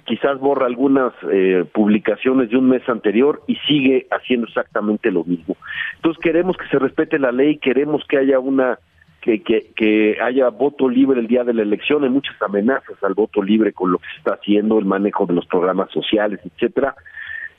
quizás 0.04 0.38
borra 0.38 0.66
algunas 0.66 1.14
eh, 1.32 1.64
publicaciones 1.74 2.50
de 2.50 2.58
un 2.58 2.68
mes 2.68 2.88
anterior 2.90 3.42
y 3.48 3.56
sigue 3.68 4.06
haciendo 4.12 4.48
exactamente 4.48 5.12
lo 5.12 5.24
mismo. 5.24 5.56
Entonces 5.96 6.22
queremos 6.22 6.58
que 6.58 6.68
se 6.68 6.78
respete 6.78 7.20
la 7.20 7.32
ley, 7.32 7.58
queremos 7.58 8.04
que 8.06 8.18
haya 8.18 8.38
una 8.40 8.80
que, 9.22 9.42
que, 9.42 9.72
que 9.76 10.18
haya 10.22 10.50
voto 10.50 10.90
libre 10.90 11.20
el 11.20 11.28
día 11.28 11.44
de 11.44 11.54
la 11.54 11.62
elección, 11.62 12.04
hay 12.04 12.10
muchas 12.10 12.42
amenazas 12.42 13.02
al 13.04 13.14
voto 13.14 13.42
libre 13.42 13.74
con 13.74 13.92
lo 13.92 13.98
que 13.98 14.08
se 14.12 14.18
está 14.18 14.34
haciendo, 14.34 14.80
el 14.80 14.86
manejo 14.86 15.26
de 15.26 15.34
los 15.34 15.46
programas 15.46 15.92
sociales, 15.92 16.40
etcétera. 16.44 16.96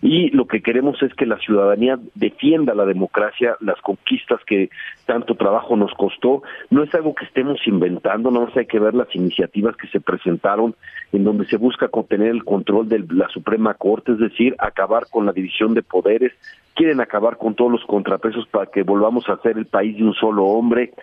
Y 0.03 0.31
lo 0.31 0.47
que 0.47 0.63
queremos 0.63 1.03
es 1.03 1.13
que 1.13 1.27
la 1.27 1.39
ciudadanía 1.39 1.99
defienda 2.15 2.75
la 2.75 2.87
democracia, 2.87 3.57
las 3.61 3.79
conquistas 3.83 4.41
que 4.47 4.71
tanto 5.05 5.35
trabajo 5.35 5.77
nos 5.77 5.93
costó. 5.93 6.43
No 6.71 6.83
es 6.83 6.95
algo 6.95 7.15
que 7.15 7.27
estemos 7.27 7.59
inventando, 7.67 8.31
no 8.31 8.49
hay 8.55 8.65
que 8.65 8.79
ver 8.79 8.95
las 8.95 9.15
iniciativas 9.15 9.77
que 9.77 9.89
se 9.89 10.01
presentaron 10.01 10.75
en 11.13 11.25
donde 11.25 11.45
se 11.47 11.59
busca 11.59 11.89
contener 11.89 12.31
el 12.31 12.45
control 12.45 12.89
de 12.89 13.05
la 13.11 13.29
Suprema 13.29 13.75
Corte, 13.75 14.13
es 14.13 14.19
decir, 14.19 14.55
acabar 14.59 15.05
con 15.11 15.27
la 15.27 15.33
división 15.33 15.75
de 15.75 15.83
poderes, 15.83 16.33
quieren 16.75 17.01
acabar 17.01 17.37
con 17.37 17.55
todos 17.55 17.71
los 17.71 17.85
contrapesos 17.85 18.47
para 18.49 18.71
que 18.71 18.83
volvamos 18.83 19.29
a 19.29 19.37
ser 19.43 19.59
el 19.59 19.67
país 19.67 19.99
de 19.99 20.05
un 20.05 20.15
solo 20.15 20.45
hombre, 20.45 20.95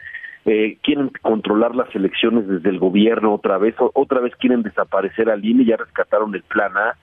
eh, 0.49 0.77
quieren 0.81 1.12
controlar 1.21 1.75
las 1.75 1.93
elecciones 1.93 2.47
desde 2.47 2.69
el 2.69 2.79
gobierno 2.79 3.33
otra 3.33 3.57
vez, 3.57 3.75
otra 3.79 4.21
vez 4.21 4.33
quieren 4.38 4.63
desaparecer 4.63 5.29
al 5.29 5.43
INE, 5.43 5.65
ya 5.65 5.75
rescataron 5.75 6.33
el 6.33 6.43
plan 6.43 6.71
A. 6.77 6.95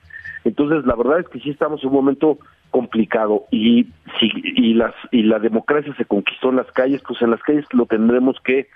Entonces, 0.43 0.83
la 0.85 0.95
verdad 0.95 1.19
es 1.19 1.29
que 1.29 1.39
sí 1.39 1.51
estamos 1.51 1.83
en 1.83 1.89
un 1.89 1.95
momento 1.95 2.39
complicado 2.71 3.43
y 3.51 3.85
si 4.19 4.31
y 4.43 4.73
las 4.73 4.95
y 5.11 5.21
la 5.21 5.37
democracia 5.37 5.93
se 5.95 6.05
conquistó 6.05 6.49
en 6.49 6.55
las 6.55 6.71
calles, 6.71 7.03
pues 7.07 7.21
en 7.21 7.29
las 7.29 7.41
calles 7.43 7.65
lo 7.71 7.85
tendremos 7.85 8.35
que 8.43 8.67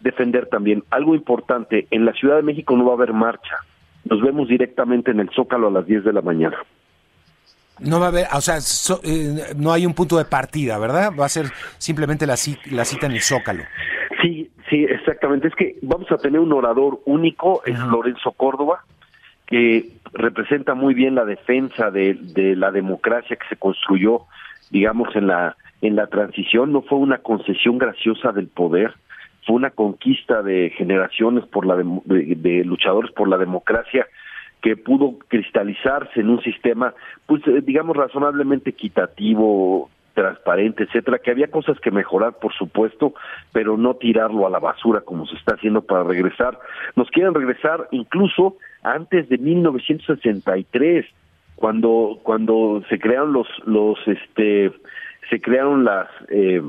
defender 0.00 0.46
también. 0.46 0.84
Algo 0.90 1.14
importante, 1.14 1.86
en 1.90 2.06
la 2.06 2.14
Ciudad 2.14 2.36
de 2.36 2.42
México 2.42 2.74
no 2.78 2.86
va 2.86 2.92
a 2.92 2.96
haber 2.96 3.12
marcha. 3.12 3.56
Nos 4.04 4.22
vemos 4.22 4.48
directamente 4.48 5.10
en 5.10 5.20
el 5.20 5.28
Zócalo 5.30 5.68
a 5.68 5.70
las 5.70 5.86
10 5.86 6.02
de 6.02 6.12
la 6.14 6.22
mañana. 6.22 6.56
No 7.80 8.00
va 8.00 8.06
a 8.06 8.08
haber, 8.08 8.26
o 8.32 8.40
sea, 8.40 8.56
eh, 9.02 9.54
no 9.56 9.70
hay 9.70 9.84
un 9.84 9.92
punto 9.92 10.16
de 10.16 10.24
partida, 10.24 10.78
¿verdad? 10.78 11.12
Va 11.18 11.26
a 11.26 11.28
ser 11.28 11.46
simplemente 11.76 12.26
la, 12.26 12.36
la 12.70 12.84
cita 12.86 13.06
en 13.06 13.12
el 13.12 13.20
Zócalo. 13.20 13.64
Sí, 14.74 14.82
exactamente. 14.82 15.46
Es 15.46 15.54
que 15.54 15.76
vamos 15.82 16.10
a 16.10 16.16
tener 16.16 16.40
un 16.40 16.52
orador 16.52 16.98
único, 17.04 17.62
es 17.64 17.78
Lorenzo 17.78 18.32
Córdoba, 18.32 18.82
que 19.46 19.92
representa 20.12 20.74
muy 20.74 20.94
bien 20.94 21.14
la 21.14 21.24
defensa 21.24 21.92
de, 21.92 22.14
de 22.14 22.56
la 22.56 22.72
democracia 22.72 23.36
que 23.36 23.46
se 23.48 23.54
construyó, 23.54 24.22
digamos, 24.70 25.14
en 25.14 25.28
la 25.28 25.56
en 25.80 25.94
la 25.94 26.08
transición. 26.08 26.72
No 26.72 26.82
fue 26.82 26.98
una 26.98 27.18
concesión 27.18 27.78
graciosa 27.78 28.32
del 28.32 28.48
poder, 28.48 28.94
fue 29.46 29.54
una 29.54 29.70
conquista 29.70 30.42
de 30.42 30.70
generaciones 30.70 31.46
por 31.46 31.66
la 31.66 31.76
de, 31.76 32.64
luchadores 32.64 33.12
por 33.12 33.28
la 33.28 33.38
democracia 33.38 34.08
que 34.60 34.76
pudo 34.76 35.20
cristalizarse 35.28 36.18
en 36.18 36.30
un 36.30 36.42
sistema, 36.42 36.94
pues 37.26 37.46
eh, 37.46 37.60
digamos 37.62 37.96
razonablemente 37.96 38.70
equitativo, 38.70 39.88
transparente, 40.14 40.84
etcétera, 40.84 41.18
que 41.18 41.30
había 41.30 41.50
cosas 41.50 41.78
que 41.80 41.90
mejorar, 41.90 42.38
por 42.38 42.52
supuesto, 42.54 43.14
pero 43.52 43.76
no 43.76 43.94
tirarlo 43.94 44.46
a 44.46 44.50
la 44.50 44.58
basura 44.58 45.02
como 45.02 45.26
se 45.26 45.36
está 45.36 45.54
haciendo 45.54 45.82
para 45.82 46.04
regresar. 46.04 46.58
Nos 46.96 47.10
quieren 47.10 47.34
regresar 47.34 47.88
incluso 47.90 48.56
antes 48.82 49.28
de 49.28 49.38
1963, 49.38 51.06
cuando 51.56 52.18
cuando 52.22 52.82
se 52.88 52.98
crearon 52.98 53.32
los 53.32 53.48
los 53.64 53.98
este 54.06 54.72
se 55.30 55.40
crearon 55.40 55.84
las 55.84 56.08
eh, 56.28 56.62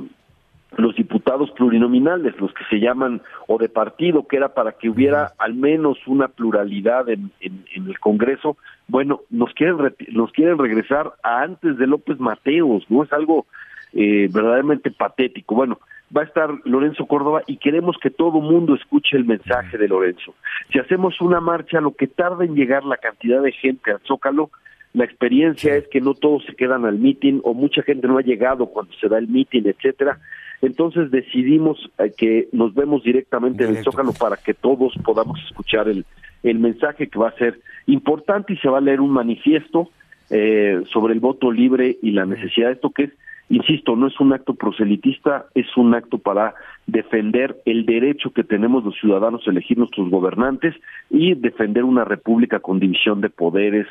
los 0.78 0.96
diputados 0.96 1.52
plurinominales, 1.52 2.40
los 2.40 2.54
que 2.54 2.64
se 2.70 2.80
llaman 2.80 3.22
o 3.48 3.58
de 3.58 3.70
partido, 3.70 4.28
que 4.28 4.38
era 4.38 4.54
para 4.54 4.74
que 4.74 4.90
hubiera 4.90 5.32
al 5.38 5.54
menos 5.54 5.98
una 6.08 6.28
pluralidad 6.28 7.10
en, 7.10 7.32
en, 7.40 7.64
el 7.76 8.00
Congreso. 8.00 8.58
Bueno, 8.88 9.22
nos 9.30 9.54
quieren 9.54 9.78
nos 10.12 10.32
quieren 10.32 10.58
regresar 10.58 11.14
a 11.24 11.42
antes 11.42 11.78
de 11.78 11.88
López 11.88 12.20
Mateos, 12.20 12.84
no 12.90 13.04
es 13.04 13.14
algo 13.14 13.46
eh, 13.94 14.30
verdaderamente 14.32 14.92
patético. 14.92 15.56
Bueno, 15.56 15.80
va 16.16 16.22
a 16.22 16.26
estar 16.26 16.50
Lorenzo 16.66 17.06
Córdoba 17.06 17.44
y 17.48 17.58
queremos 17.58 17.98
que 18.02 18.10
todo 18.10 18.42
mundo 18.42 18.76
escuche 18.76 19.18
el 19.18 19.26
mensaje 19.26 19.78
de 19.78 19.88
Lorenzo. 19.88 20.36
Si 20.72 20.80
hacemos 20.80 21.22
una 21.22 21.40
marcha, 21.40 21.82
lo 21.82 21.96
que 21.96 22.08
tarda 22.08 22.46
en 22.46 22.56
llegar 22.56 22.84
la 22.84 22.98
cantidad 22.98 23.42
de 23.42 23.52
gente 23.52 23.92
al 23.92 24.00
Zócalo, 24.02 24.50
la 24.94 25.04
experiencia 25.04 25.76
es 25.76 25.88
que 25.90 26.00
no 26.00 26.14
todos 26.14 26.46
se 26.46 26.56
quedan 26.56 26.86
al 26.86 26.98
meeting 27.00 27.42
o 27.44 27.54
mucha 27.54 27.82
gente 27.82 28.08
no 28.08 28.18
ha 28.18 28.22
llegado 28.22 28.68
cuando 28.68 28.94
se 28.94 29.10
da 29.10 29.18
el 29.18 29.28
meeting, 29.28 29.64
etcétera. 29.66 30.20
Entonces 30.62 31.12
decidimos 31.12 31.90
eh, 31.98 32.12
que 32.18 32.48
nos 32.52 32.74
vemos 32.74 33.04
directamente 33.04 33.66
en 33.66 33.78
el 33.78 33.84
Zócalo 33.84 34.14
para 34.14 34.38
que 34.38 34.54
todos 34.54 34.94
podamos 35.04 35.40
escuchar 35.48 35.88
el, 35.88 36.06
el 36.44 36.60
mensaje 36.60 37.08
que 37.08 37.20
va 37.20 37.30
a 37.30 37.38
ser 37.38 37.60
importante 37.88 38.54
y 38.54 38.58
se 38.58 38.70
va 38.70 38.78
a 38.78 38.82
leer 38.82 39.02
un 39.02 39.12
manifiesto 39.12 39.90
eh, 40.30 40.82
sobre 40.92 41.14
el 41.14 41.20
voto 41.20 41.52
libre 41.52 41.98
y 42.02 42.12
la 42.12 42.26
necesidad 42.26 42.68
de 42.68 42.74
esto 42.74 42.90
que 42.90 43.04
es, 43.04 43.12
insisto, 43.50 43.96
no 43.96 44.08
es 44.08 44.20
un 44.20 44.34
acto 44.34 44.56
proselitista, 44.56 45.46
es 45.54 45.68
un 45.78 45.94
acto 45.94 46.18
para 46.18 46.56
defender 46.88 47.62
el 47.66 47.86
derecho 47.86 48.32
que 48.32 48.44
tenemos 48.44 48.84
los 48.84 48.96
ciudadanos 49.00 49.46
a 49.46 49.52
elegir 49.52 49.78
nuestros 49.78 50.10
gobernantes 50.10 50.74
y 51.12 51.36
defender 51.36 51.84
una 51.84 52.06
república 52.06 52.60
con 52.60 52.80
división 52.80 53.22
de 53.22 53.30
poderes, 53.30 53.86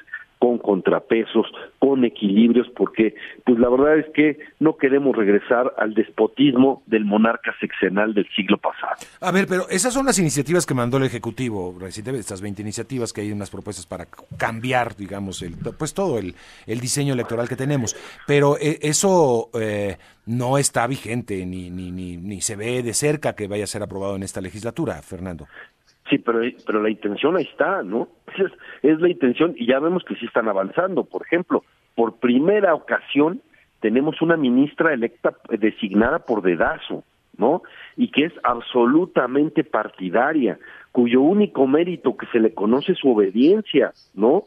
con 0.45 0.59
contrapesos, 0.59 1.47
con 1.79 2.05
equilibrios, 2.05 2.69
porque 2.77 3.15
pues 3.47 3.59
la 3.59 3.71
verdad 3.71 3.99
es 3.99 4.05
que 4.13 4.39
no 4.61 4.77
queremos 4.77 5.17
regresar 5.17 5.73
al 5.79 5.95
despotismo 5.95 6.83
del 6.85 7.07
monarca 7.07 7.55
sexenal 7.61 8.13
del 8.13 8.29
siglo 8.37 8.59
pasado. 8.59 8.97
A 9.23 9.33
ver, 9.33 9.47
pero 9.47 9.67
esas 9.71 9.95
son 9.95 10.05
las 10.05 10.19
iniciativas 10.19 10.67
que 10.67 10.75
mandó 10.75 10.99
el 10.99 11.05
Ejecutivo 11.05 11.75
estas 11.87 12.43
20 12.43 12.61
iniciativas 12.61 13.15
que 13.15 13.23
hay 13.23 13.33
unas 13.33 13.49
propuestas 13.49 13.87
para 13.87 14.07
cambiar, 14.37 14.95
digamos, 14.97 15.41
el, 15.41 15.55
pues 15.79 15.95
todo 15.95 16.19
el, 16.19 16.35
el 16.67 16.79
diseño 16.79 17.15
electoral 17.15 17.49
que 17.49 17.57
tenemos, 17.57 17.97
pero 18.27 18.59
eh, 18.59 18.81
eso 18.83 19.49
eh, 19.59 19.97
no 20.27 20.59
está 20.59 20.87
vigente 20.87 21.47
ni, 21.47 21.71
ni, 21.71 21.91
ni, 21.91 22.19
ni 22.19 22.43
se 22.43 22.55
ve 22.55 22.83
de 22.83 22.93
cerca 22.93 23.35
que 23.35 23.49
vaya 23.49 23.65
a 23.65 23.67
ser 23.67 23.83
aprobado 23.83 24.15
en 24.17 24.25
esta 24.25 24.43
legislatura, 24.43 25.01
Fernando. 25.01 25.47
Sí, 26.11 26.19
pero, 26.19 26.41
pero 26.67 26.83
la 26.83 26.91
intención 26.91 27.37
ahí 27.37 27.45
está, 27.45 27.83
¿no? 27.83 28.09
Es, 28.37 28.51
es 28.83 29.01
la 29.01 29.09
intención 29.09 29.55
y 29.57 29.67
ya 29.67 29.79
vemos 29.79 30.03
que 30.05 30.17
sí 30.17 30.27
están 30.27 30.49
avanzando. 30.49 31.05
Por 31.05 31.23
ejemplo, 31.23 31.63
por 31.95 32.17
primera 32.17 32.75
ocasión 32.75 33.41
tenemos 33.81 34.21
una 34.23 34.37
ministra 34.37 34.93
electa 34.93 35.35
designada 35.51 36.19
por 36.21 36.43
dedazo, 36.43 37.05
¿no? 37.37 37.63
Y 37.97 38.09
que 38.09 38.25
es 38.25 38.33
absolutamente 38.43 39.63
partidaria, 39.63 40.59
cuyo 40.91 41.21
único 41.21 41.67
mérito 41.67 42.17
que 42.17 42.27
se 42.27 42.41
le 42.41 42.55
conoce 42.55 42.93
es 42.93 42.99
su 42.99 43.11
obediencia, 43.11 43.93
¿no? 44.15 44.45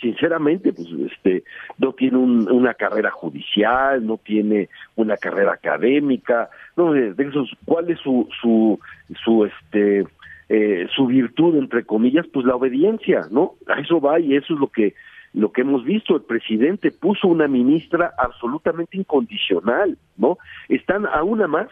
Sinceramente, 0.00 0.72
pues 0.72 0.88
este 1.12 1.44
no 1.78 1.92
tiene 1.92 2.16
una 2.18 2.74
carrera 2.74 3.10
judicial, 3.10 4.04
no 4.06 4.16
tiene 4.16 4.68
una 4.96 5.16
carrera 5.16 5.52
académica, 5.52 6.48
no, 6.74 6.92
de, 6.92 7.14
esos, 7.18 7.50
¿cuál 7.66 7.90
es 7.90 7.98
su 8.00 8.26
su 8.40 8.80
su 9.22 9.44
este 9.44 10.06
eh, 10.52 10.88
su 10.96 11.06
virtud 11.06 11.56
entre 11.56 11.84
comillas 11.84 12.26
pues 12.26 12.44
la 12.44 12.56
obediencia 12.56 13.28
no 13.30 13.52
a 13.68 13.78
eso 13.78 14.00
va 14.00 14.18
y 14.18 14.34
eso 14.34 14.54
es 14.54 14.58
lo 14.58 14.66
que 14.66 14.94
lo 15.32 15.52
que 15.52 15.60
hemos 15.60 15.84
visto. 15.84 16.16
El 16.16 16.22
presidente 16.22 16.90
puso 16.90 17.28
una 17.28 17.46
ministra 17.46 18.12
absolutamente 18.18 18.96
incondicional 18.96 19.96
no 20.18 20.38
están 20.68 21.06
a 21.06 21.22
una 21.22 21.46
más 21.46 21.68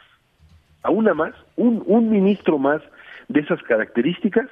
a 0.85 0.91
una 0.91 1.13
más 1.13 1.35
un 1.57 1.83
un 1.87 2.09
ministro 2.09 2.57
más 2.59 2.81
de 3.27 3.41
esas 3.41 3.61
características 3.65 4.49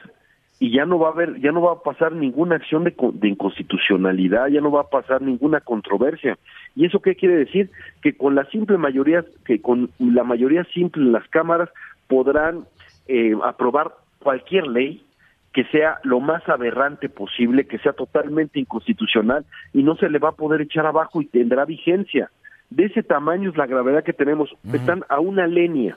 y 0.58 0.72
ya 0.72 0.86
no 0.86 0.98
va 0.98 1.10
a 1.10 1.12
haber 1.12 1.40
ya 1.40 1.52
no 1.52 1.62
va 1.62 1.74
a 1.74 1.82
pasar 1.82 2.10
ninguna 2.10 2.56
acción 2.56 2.82
de, 2.82 2.96
de 3.12 3.28
inconstitucionalidad 3.28 4.48
ya 4.48 4.60
no 4.60 4.72
va 4.72 4.80
a 4.80 4.90
pasar 4.90 5.22
ninguna 5.22 5.60
controversia. 5.60 6.36
Y 6.74 6.86
eso 6.86 6.98
qué 6.98 7.14
quiere 7.14 7.36
decir 7.36 7.70
que 8.02 8.16
con 8.16 8.34
la 8.34 8.44
simple 8.46 8.76
mayoría 8.76 9.24
que 9.44 9.62
con 9.62 9.88
la 10.00 10.24
mayoría 10.24 10.64
simple 10.74 11.04
en 11.04 11.12
las 11.12 11.28
cámaras 11.28 11.68
podrán 12.08 12.64
eh, 13.06 13.36
aprobar 13.44 13.92
cualquier 14.26 14.66
ley 14.66 15.04
que 15.52 15.62
sea 15.66 16.00
lo 16.02 16.18
más 16.18 16.42
aberrante 16.48 17.08
posible, 17.08 17.68
que 17.68 17.78
sea 17.78 17.92
totalmente 17.92 18.58
inconstitucional 18.58 19.44
y 19.72 19.84
no 19.84 19.94
se 19.94 20.10
le 20.10 20.18
va 20.18 20.30
a 20.30 20.40
poder 20.42 20.62
echar 20.62 20.84
abajo 20.84 21.22
y 21.22 21.26
tendrá 21.26 21.64
vigencia. 21.64 22.28
De 22.68 22.86
ese 22.86 23.04
tamaño 23.04 23.50
es 23.50 23.56
la 23.56 23.68
gravedad 23.68 24.02
que 24.02 24.12
tenemos. 24.12 24.50
Están 24.72 25.04
a 25.08 25.20
una 25.20 25.46
línea, 25.46 25.96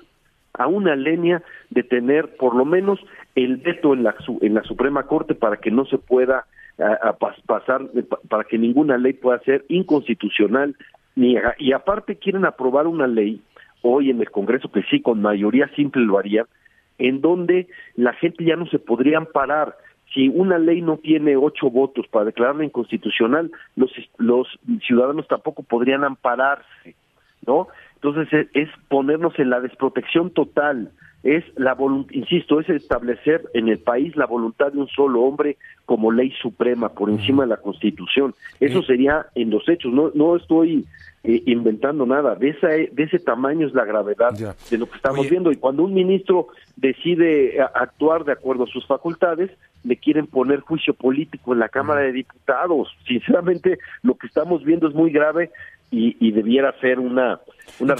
a 0.53 0.67
una 0.67 0.95
línea 0.95 1.41
de 1.71 1.81
tener 1.81 2.35
por 2.37 2.55
lo 2.55 2.65
menos 2.65 2.99
el 3.33 3.57
veto 3.57 3.95
en 3.95 4.03
la, 4.03 4.13
en 4.41 4.53
la 4.53 4.61
Suprema 4.61 5.07
Corte 5.07 5.33
para 5.33 5.57
que 5.57 5.71
no 5.71 5.85
se 5.85 5.97
pueda 5.97 6.45
pasar, 7.47 7.81
para 8.29 8.43
que 8.43 8.59
ninguna 8.59 8.99
ley 8.99 9.13
pueda 9.13 9.39
ser 9.39 9.65
inconstitucional. 9.69 10.75
Ni, 11.15 11.35
y 11.57 11.71
aparte 11.71 12.17
quieren 12.17 12.45
aprobar 12.45 12.85
una 12.85 13.07
ley 13.07 13.41
hoy 13.81 14.11
en 14.11 14.21
el 14.21 14.29
Congreso 14.29 14.71
que 14.71 14.83
sí, 14.83 15.01
con 15.01 15.19
mayoría 15.19 15.67
simple 15.75 16.03
lo 16.03 16.19
haría, 16.19 16.45
en 16.99 17.21
donde 17.21 17.67
la 17.95 18.13
gente 18.13 18.43
ya 18.43 18.55
no 18.55 18.67
se 18.67 18.77
podría 18.77 19.17
amparar. 19.17 19.75
Si 20.13 20.27
una 20.27 20.57
ley 20.57 20.81
no 20.81 20.97
tiene 20.97 21.35
ocho 21.37 21.69
votos 21.69 22.07
para 22.07 22.25
declararla 22.25 22.65
inconstitucional, 22.65 23.51
los, 23.75 23.91
los 24.17 24.47
ciudadanos 24.85 25.27
tampoco 25.27 25.63
podrían 25.63 26.03
ampararse, 26.03 26.95
¿no? 27.45 27.67
Entonces 27.95 28.47
es, 28.53 28.69
ponernos 28.87 29.37
en 29.39 29.49
la 29.49 29.59
desprotección 29.59 30.31
total, 30.31 30.91
es 31.23 31.43
la 31.57 31.75
insisto, 32.11 32.59
es 32.59 32.69
establecer 32.69 33.49
en 33.53 33.67
el 33.67 33.79
país 33.79 34.15
la 34.15 34.25
voluntad 34.25 34.71
de 34.71 34.79
un 34.79 34.87
solo 34.87 35.21
hombre 35.21 35.57
como 35.85 36.11
ley 36.11 36.31
suprema 36.41 36.89
por 36.89 37.09
encima 37.09 37.43
de 37.43 37.49
la 37.49 37.57
Constitución. 37.57 38.33
Eso 38.59 38.81
sería 38.83 39.25
en 39.35 39.49
los 39.49 39.67
hechos, 39.67 39.91
no, 39.93 40.11
no 40.13 40.37
estoy 40.37 40.85
eh, 41.23 41.43
inventando 41.47 42.05
nada. 42.05 42.35
De, 42.35 42.49
esa, 42.49 42.69
de 42.69 43.03
ese 43.03 43.19
tamaño 43.19 43.67
es 43.67 43.73
la 43.73 43.83
gravedad 43.83 44.31
de 44.31 44.77
lo 44.77 44.89
que 44.89 44.95
estamos 44.95 45.29
viendo. 45.29 45.51
Y 45.51 45.57
cuando 45.57 45.83
un 45.83 45.93
ministro 45.93 46.47
decide 46.77 47.57
eh, 47.57 47.61
actuar 47.73 48.23
de 48.23 48.31
acuerdo 48.31 48.63
a 48.63 48.67
sus 48.67 48.87
facultades, 48.87 49.51
le 49.83 49.97
quieren 49.97 50.27
poner 50.27 50.61
juicio 50.61 50.93
político 50.93 51.51
en 51.51 51.59
la 51.59 51.67
Cámara 51.67 52.01
de 52.01 52.13
Diputados. 52.13 52.95
Sinceramente, 53.05 53.79
lo 54.03 54.15
que 54.15 54.27
estamos 54.27 54.63
viendo 54.63 54.87
es 54.87 54.95
muy 54.95 55.11
grave 55.11 55.51
y, 55.91 56.15
y 56.19 56.31
debiera 56.31 56.73
ser 56.79 56.99
una, 56.99 57.39
una 57.79 57.95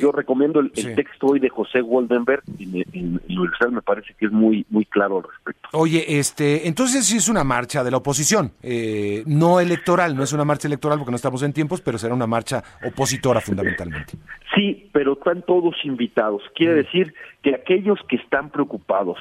Yo 0.00 0.12
recomiendo 0.12 0.60
el, 0.60 0.70
texto 0.72 1.26
hoy 1.28 1.40
de 1.40 1.48
José 1.48 1.80
Goldenberg 1.80 2.42
en, 2.58 2.84
en, 2.92 3.20
Universal, 3.28 3.72
me 3.72 3.82
parece 3.82 4.14
que 4.18 4.26
es 4.26 4.32
muy 4.32 4.64
muy 4.70 4.84
claro 4.86 5.18
al 5.18 5.24
respecto. 5.24 5.68
Oye, 5.72 6.18
este, 6.18 6.66
entonces 6.68 7.04
sí 7.04 7.16
es 7.16 7.28
una 7.28 7.44
marcha 7.44 7.84
de 7.84 7.90
la 7.90 7.98
oposición, 7.98 8.52
eh, 8.62 9.22
no 9.26 9.60
electoral, 9.60 10.16
no 10.16 10.22
es 10.22 10.32
una 10.32 10.44
marcha 10.44 10.68
electoral 10.68 10.98
porque 10.98 11.10
no 11.10 11.16
estamos 11.16 11.42
en 11.42 11.52
tiempos, 11.52 11.80
pero 11.80 11.98
será 11.98 12.14
una 12.14 12.26
marcha 12.26 12.62
opositora 12.84 13.40
fundamentalmente. 13.40 14.14
Sí, 14.54 14.88
pero 14.92 15.14
están 15.14 15.42
todos 15.42 15.74
invitados. 15.84 16.42
Quiere 16.54 16.74
decir 16.74 17.14
que 17.42 17.54
aquellos 17.54 17.98
que 18.08 18.16
están 18.16 18.50
preocupados 18.50 19.18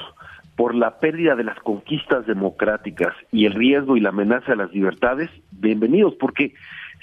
por 0.55 0.75
la 0.75 0.99
pérdida 0.99 1.35
de 1.35 1.43
las 1.43 1.59
conquistas 1.59 2.27
democráticas 2.27 3.13
y 3.31 3.45
el 3.45 3.53
riesgo 3.53 3.97
y 3.97 4.01
la 4.01 4.09
amenaza 4.09 4.51
de 4.51 4.57
las 4.57 4.71
libertades, 4.71 5.29
bienvenidos, 5.51 6.13
porque 6.19 6.53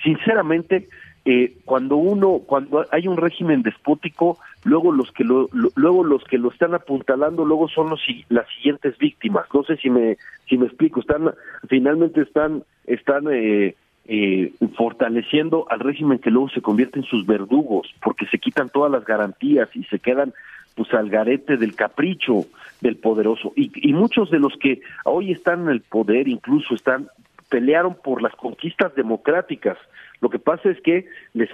sinceramente 0.03 0.89
eh, 1.25 1.55
cuando 1.65 1.97
uno 1.97 2.41
cuando 2.47 2.87
hay 2.91 3.07
un 3.07 3.19
régimen 3.19 3.63
despótico 3.63 4.39
luego 4.65 4.91
los 4.91 5.13
que 5.13 5.23
lo, 5.25 5.49
luego 5.53 6.03
los 6.03 6.25
que 6.25 6.39
lo 6.39 6.51
están 6.51 6.75
apuntalando 6.75 7.45
luego 7.45 7.69
son 7.69 7.91
los 7.91 8.01
las 8.31 8.47
siguientes 8.57 8.97
víctimas 8.97 9.45
no 9.53 9.63
sé 9.65 9.77
si 9.77 9.91
me 9.91 10.17
si 10.49 10.57
me 10.57 10.67
explico 10.67 11.01
están 11.01 11.31
finalmente 11.69 12.23
están 12.23 12.63
están 12.87 13.25
eh, 13.31 13.75
eh, 14.07 14.53
fortaleciendo 14.77 15.67
al 15.69 15.81
régimen 15.81 16.19
que 16.19 16.31
luego 16.31 16.49
se 16.49 16.63
convierte 16.63 17.01
en 17.01 17.05
sus 17.05 17.27
verdugos 17.27 17.93
porque 18.03 18.27
se 18.27 18.39
quitan 18.39 18.71
todas 18.71 18.91
las 18.91 19.05
garantías 19.05 19.69
y 19.75 19.85
se 19.85 19.99
quedan 19.99 20.33
pues 20.75 20.93
al 20.95 21.11
garete 21.11 21.59
del 21.59 21.75
capricho 21.75 22.47
del 22.81 22.97
poderoso 22.97 23.53
y, 23.57 23.71
y 23.75 23.93
muchos 23.93 24.31
de 24.31 24.39
los 24.39 24.57
que 24.57 24.81
hoy 25.05 25.33
están 25.33 25.65
en 25.65 25.69
el 25.69 25.81
poder 25.83 26.29
incluso 26.29 26.75
están 26.75 27.11
pelearon 27.51 27.95
por 27.95 28.23
las 28.23 28.35
conquistas 28.37 28.95
democráticas. 28.95 29.77
Lo 30.21 30.29
que 30.29 30.39
pasa 30.39 30.69
es 30.69 30.81
que 30.83 31.07
les 31.33 31.49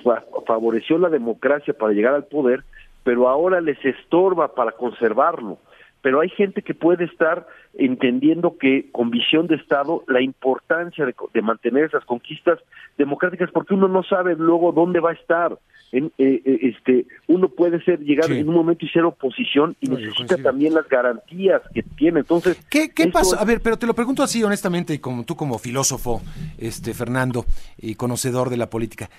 favoreció 0.46 0.98
la 0.98 1.08
democracia 1.08 1.74
para 1.74 1.92
llegar 1.92 2.14
al 2.14 2.24
poder, 2.24 2.64
pero 3.04 3.28
ahora 3.28 3.60
les 3.60 3.82
estorba 3.84 4.54
para 4.54 4.72
conservarlo 4.72 5.58
pero 6.06 6.20
hay 6.20 6.28
gente 6.28 6.62
que 6.62 6.72
puede 6.72 7.06
estar 7.06 7.48
entendiendo 7.74 8.58
que 8.58 8.92
con 8.92 9.10
visión 9.10 9.48
de 9.48 9.56
Estado 9.56 10.04
la 10.06 10.22
importancia 10.22 11.04
de, 11.04 11.42
mantener 11.42 11.86
esas 11.86 12.04
conquistas 12.04 12.60
democráticas 12.96 13.50
porque 13.52 13.74
uno 13.74 13.88
no 13.88 14.04
sabe 14.04 14.36
luego 14.36 14.70
dónde 14.70 15.00
va 15.00 15.10
a 15.10 15.14
estar. 15.14 15.58
En, 15.90 16.12
eh, 16.18 16.42
eh, 16.44 16.58
este 16.62 17.06
uno 17.26 17.48
puede 17.48 17.82
ser 17.82 17.98
llegar 17.98 18.30
en 18.30 18.48
un 18.48 18.54
momento 18.54 18.86
y 18.86 18.88
ser 18.88 19.02
oposición 19.02 19.74
y 19.80 19.88
necesita 19.88 20.36
también 20.36 20.74
las 20.74 20.88
garantías 20.88 21.60
que 21.74 21.82
tiene. 21.82 22.20
Entonces 22.20 22.64
qué, 22.70 22.90
qué 22.94 23.08
pasó 23.08 23.36
a 23.36 23.44
ver 23.44 23.60
pero 23.60 23.76
te 23.76 23.88
lo 23.88 23.94
pregunto 23.94 24.22
así 24.22 24.44
honestamente 24.44 24.94
y 24.94 25.00
como 25.00 25.24
tú 25.24 25.34
como 25.34 25.58
filósofo 25.58 26.22
este 26.56 26.94
Fernando 26.94 27.46
y 27.78 27.96
conocedor 27.96 28.48
de 28.48 28.58
la 28.58 28.70
política 28.70 29.10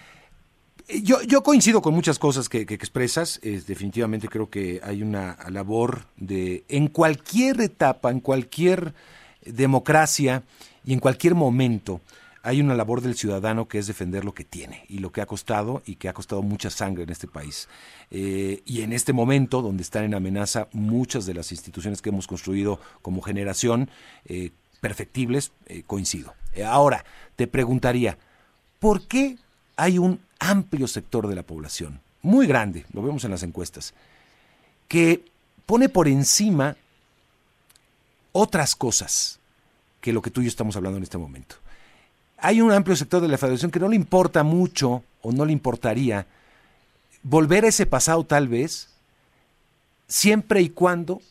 yo, 0.87 1.21
yo 1.21 1.43
coincido 1.43 1.81
con 1.81 1.93
muchas 1.93 2.19
cosas 2.19 2.49
que, 2.49 2.61
expresas. 2.61 3.39
Es, 3.43 3.67
definitivamente 3.67 4.27
creo 4.27 4.49
que 4.49 4.79
hay 4.83 5.01
una 5.03 5.37
labor 5.49 6.05
de, 6.15 6.63
en 6.69 6.87
cualquier 6.87 7.61
etapa, 7.61 8.11
en 8.11 8.19
cualquier 8.19 8.93
democracia 9.45 10.43
y 10.85 10.93
en 10.93 10.99
cualquier 10.99 11.35
momento, 11.35 12.01
hay 12.43 12.61
una 12.61 12.75
labor 12.75 13.01
del 13.01 13.15
ciudadano 13.15 13.67
que 13.67 13.77
es 13.77 13.87
defender 13.87 14.23
lo 14.23 14.33
que 14.33 14.45
tiene 14.45 14.85
y 14.87 14.99
lo 14.99 15.11
que 15.11 15.19
ha 15.19 15.25
costado 15.25 15.83
y 15.85 15.95
que 15.95 16.07
ha 16.07 16.13
costado 16.13 16.41
mucha 16.41 16.69
sangre 16.69 17.03
en 17.03 17.09
este 17.09 17.27
país. 17.27 17.67
Eh, 18.09 18.61
y 18.65 18.83
en 18.83 18.93
este 18.93 19.11
momento, 19.11 19.61
donde 19.61 19.83
están 19.83 20.05
en 20.05 20.13
amenaza 20.13 20.69
muchas 20.71 21.25
de 21.25 21.33
las 21.33 21.51
instituciones 21.51 22.01
que 22.01 22.07
hemos 22.07 22.25
construido 22.25 22.79
como 23.01 23.21
generación, 23.21 23.89
eh, 24.25 24.51
perfectibles, 24.79 25.51
eh, 25.65 25.83
coincido. 25.85 26.35
ahora, 26.65 27.03
te 27.35 27.47
preguntaría, 27.47 28.17
¿por 28.79 29.07
qué 29.07 29.37
hay 29.75 29.97
un 29.97 30.21
amplio 30.39 30.87
sector 30.87 31.27
de 31.27 31.35
la 31.35 31.43
población, 31.43 31.99
muy 32.21 32.47
grande, 32.47 32.85
lo 32.93 33.01
vemos 33.01 33.23
en 33.23 33.31
las 33.31 33.43
encuestas, 33.43 33.93
que 34.87 35.23
pone 35.65 35.89
por 35.89 36.07
encima 36.07 36.75
otras 38.31 38.75
cosas 38.75 39.39
que 40.01 40.13
lo 40.13 40.21
que 40.21 40.31
tú 40.31 40.41
y 40.41 40.45
yo 40.45 40.49
estamos 40.49 40.75
hablando 40.75 40.97
en 40.97 41.03
este 41.03 41.17
momento. 41.17 41.55
Hay 42.37 42.61
un 42.61 42.71
amplio 42.71 42.95
sector 42.95 43.21
de 43.21 43.27
la 43.27 43.37
federación 43.37 43.71
que 43.71 43.79
no 43.79 43.89
le 43.89 43.95
importa 43.95 44.43
mucho 44.43 45.03
o 45.21 45.31
no 45.31 45.43
le 45.45 45.51
importaría 45.51 46.27
volver 47.23 47.65
a 47.65 47.69
ese 47.69 47.85
pasado 47.85 48.23
tal 48.23 48.47
vez, 48.47 48.89
siempre 50.07 50.61
y 50.61 50.69
cuando 50.69 51.21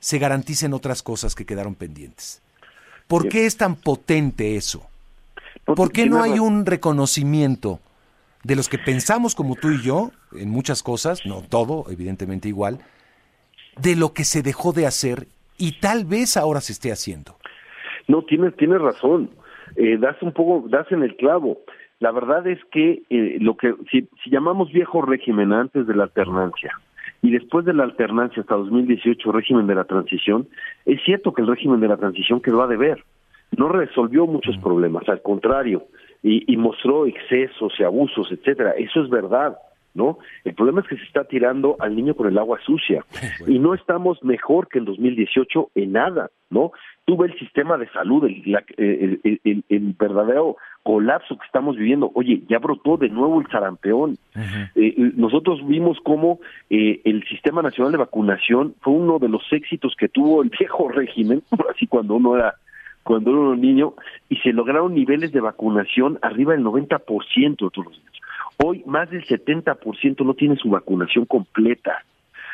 se 0.00 0.18
garanticen 0.18 0.74
otras 0.74 1.02
cosas 1.02 1.34
que 1.34 1.44
quedaron 1.44 1.74
pendientes. 1.74 2.40
¿Por 3.08 3.28
qué 3.28 3.46
es 3.46 3.56
tan 3.56 3.76
potente 3.76 4.56
eso? 4.56 4.86
¿Por 5.64 5.92
qué 5.92 6.06
no 6.06 6.22
hay 6.22 6.38
un 6.38 6.66
reconocimiento 6.66 7.80
de 8.44 8.56
los 8.56 8.68
que 8.68 8.78
pensamos 8.78 9.34
como 9.34 9.56
tú 9.56 9.70
y 9.70 9.82
yo, 9.82 10.10
en 10.32 10.50
muchas 10.50 10.82
cosas, 10.82 11.26
no 11.26 11.42
todo, 11.42 11.86
evidentemente 11.90 12.48
igual, 12.48 12.78
de 13.80 13.96
lo 13.96 14.12
que 14.12 14.24
se 14.24 14.42
dejó 14.42 14.72
de 14.72 14.86
hacer 14.86 15.26
y 15.58 15.80
tal 15.80 16.04
vez 16.04 16.36
ahora 16.36 16.60
se 16.60 16.72
esté 16.72 16.92
haciendo. 16.92 17.36
No, 18.06 18.22
tienes, 18.22 18.54
tienes 18.56 18.80
razón. 18.80 19.30
Eh, 19.76 19.96
das 19.98 20.20
un 20.22 20.32
poco, 20.32 20.68
das 20.68 20.90
en 20.92 21.02
el 21.02 21.16
clavo. 21.16 21.58
La 22.00 22.12
verdad 22.12 22.46
es 22.46 22.58
que 22.70 23.02
eh, 23.08 23.38
lo 23.40 23.56
que, 23.56 23.74
si, 23.90 24.08
si 24.22 24.30
llamamos 24.30 24.70
viejo 24.72 25.00
régimen 25.02 25.52
antes 25.52 25.86
de 25.86 25.94
la 25.94 26.04
alternancia, 26.04 26.72
y 27.22 27.30
después 27.30 27.64
de 27.64 27.72
la 27.72 27.84
alternancia 27.84 28.42
hasta 28.42 28.54
2018, 28.54 29.32
régimen 29.32 29.66
de 29.66 29.74
la 29.74 29.84
transición, 29.84 30.46
es 30.84 31.02
cierto 31.04 31.32
que 31.32 31.40
el 31.40 31.48
régimen 31.48 31.80
de 31.80 31.88
la 31.88 31.96
transición 31.96 32.42
quedó 32.42 32.62
a 32.62 32.66
deber. 32.66 33.02
No 33.56 33.68
resolvió 33.68 34.26
muchos 34.26 34.58
problemas, 34.58 35.08
al 35.08 35.22
contrario, 35.22 35.84
y, 36.24 36.56
mostró 36.56 37.06
excesos 37.06 37.74
y 37.78 37.82
abusos, 37.82 38.32
etcétera. 38.32 38.72
Eso 38.78 39.02
es 39.02 39.10
verdad. 39.10 39.58
¿no? 39.92 40.18
El 40.44 40.54
problema 40.54 40.80
es 40.80 40.88
que 40.88 40.96
se 40.96 41.04
está 41.04 41.22
tirando 41.22 41.76
al 41.78 41.94
niño 41.94 42.14
con 42.16 42.26
el 42.26 42.36
agua 42.36 42.58
sucia 42.66 43.04
y 43.46 43.60
no 43.60 43.74
estamos 43.74 44.24
mejor 44.24 44.66
que 44.66 44.78
en 44.78 44.86
2018 44.86 45.70
en 45.76 45.92
nada, 45.92 46.30
¿no? 46.50 46.72
Tuve 47.04 47.28
el 47.28 47.38
sistema 47.38 47.76
de 47.76 47.88
salud, 47.90 48.24
el, 48.24 49.20
el, 49.68 49.94
verdadero 49.96 50.56
colapso 50.82 51.36
que 51.36 51.46
estamos 51.46 51.76
viviendo. 51.76 52.10
Oye, 52.14 52.42
ya 52.48 52.58
brotó 52.58 52.96
de 52.96 53.10
nuevo 53.10 53.40
el 53.40 53.46
sarampeón. 53.48 54.16
Eh, 54.74 55.12
nosotros 55.14 55.64
vimos 55.66 55.98
cómo 56.02 56.40
eh, 56.70 57.02
el 57.04 57.22
Sistema 57.28 57.62
Nacional 57.62 57.92
de 57.92 57.98
Vacunación 57.98 58.74
fue 58.80 58.94
uno 58.94 59.18
de 59.18 59.28
los 59.28 59.42
éxitos 59.52 59.94
que 59.98 60.08
tuvo 60.08 60.42
el 60.42 60.48
viejo 60.48 60.88
régimen, 60.88 61.42
así 61.70 61.86
cuando 61.86 62.14
uno 62.14 62.36
era 62.36 62.54
cuando 63.04 63.30
era 63.30 63.56
niño, 63.56 63.94
y 64.28 64.36
se 64.36 64.52
lograron 64.52 64.94
niveles 64.94 65.30
de 65.32 65.40
vacunación 65.40 66.18
arriba 66.22 66.54
del 66.54 66.64
90% 66.64 67.50
de 67.50 67.54
todos 67.56 67.76
los 67.76 67.98
niños. 67.98 68.20
Hoy 68.64 68.82
más 68.86 69.10
del 69.10 69.24
70% 69.24 70.24
no 70.24 70.34
tiene 70.34 70.56
su 70.56 70.70
vacunación 70.70 71.26
completa. 71.26 72.02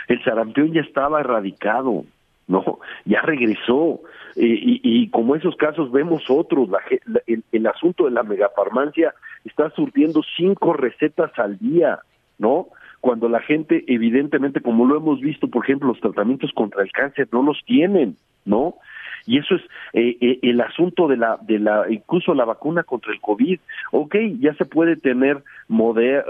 El 0.08 0.22
sarampión 0.24 0.72
ya 0.72 0.80
estaba 0.80 1.20
erradicado, 1.20 2.04
¿no? 2.48 2.80
Ya 3.04 3.22
regresó. 3.22 4.00
y, 4.34 4.80
y, 4.82 5.08
como 5.10 5.36
esos 5.36 5.56
casos 5.56 5.92
vemos 5.92 6.28
otros, 6.28 6.68
la, 6.68 6.78
el, 7.26 7.44
el, 7.52 7.66
asunto 7.66 8.04
de 8.04 8.12
la 8.12 8.22
megafarmacia 8.22 9.14
está 9.44 9.70
surtiendo 9.70 10.22
cinco 10.36 10.72
recetas 10.72 11.36
al 11.38 11.58
día, 11.58 12.00
¿no? 12.38 12.68
Cuando 13.00 13.28
la 13.28 13.40
gente, 13.40 13.84
evidentemente, 13.86 14.60
como 14.60 14.86
lo 14.86 14.96
hemos 14.96 15.20
visto, 15.20 15.48
por 15.48 15.64
ejemplo, 15.64 15.88
los 15.88 16.00
tratamientos 16.00 16.52
contra 16.52 16.82
el 16.82 16.92
cáncer 16.92 17.28
no 17.32 17.42
los 17.42 17.62
tienen, 17.64 18.16
¿no? 18.44 18.76
y 19.26 19.38
eso 19.38 19.54
es 19.54 19.62
eh, 19.92 20.16
eh, 20.20 20.38
el 20.42 20.60
asunto 20.60 21.08
de 21.08 21.16
la 21.16 21.38
de 21.42 21.58
la 21.58 21.86
incluso 21.88 22.34
la 22.34 22.44
vacuna 22.44 22.82
contra 22.82 23.12
el 23.12 23.20
covid. 23.20 23.60
Ok 23.92 24.16
ya 24.40 24.54
se 24.54 24.64
puede 24.64 24.96
tener 24.96 25.42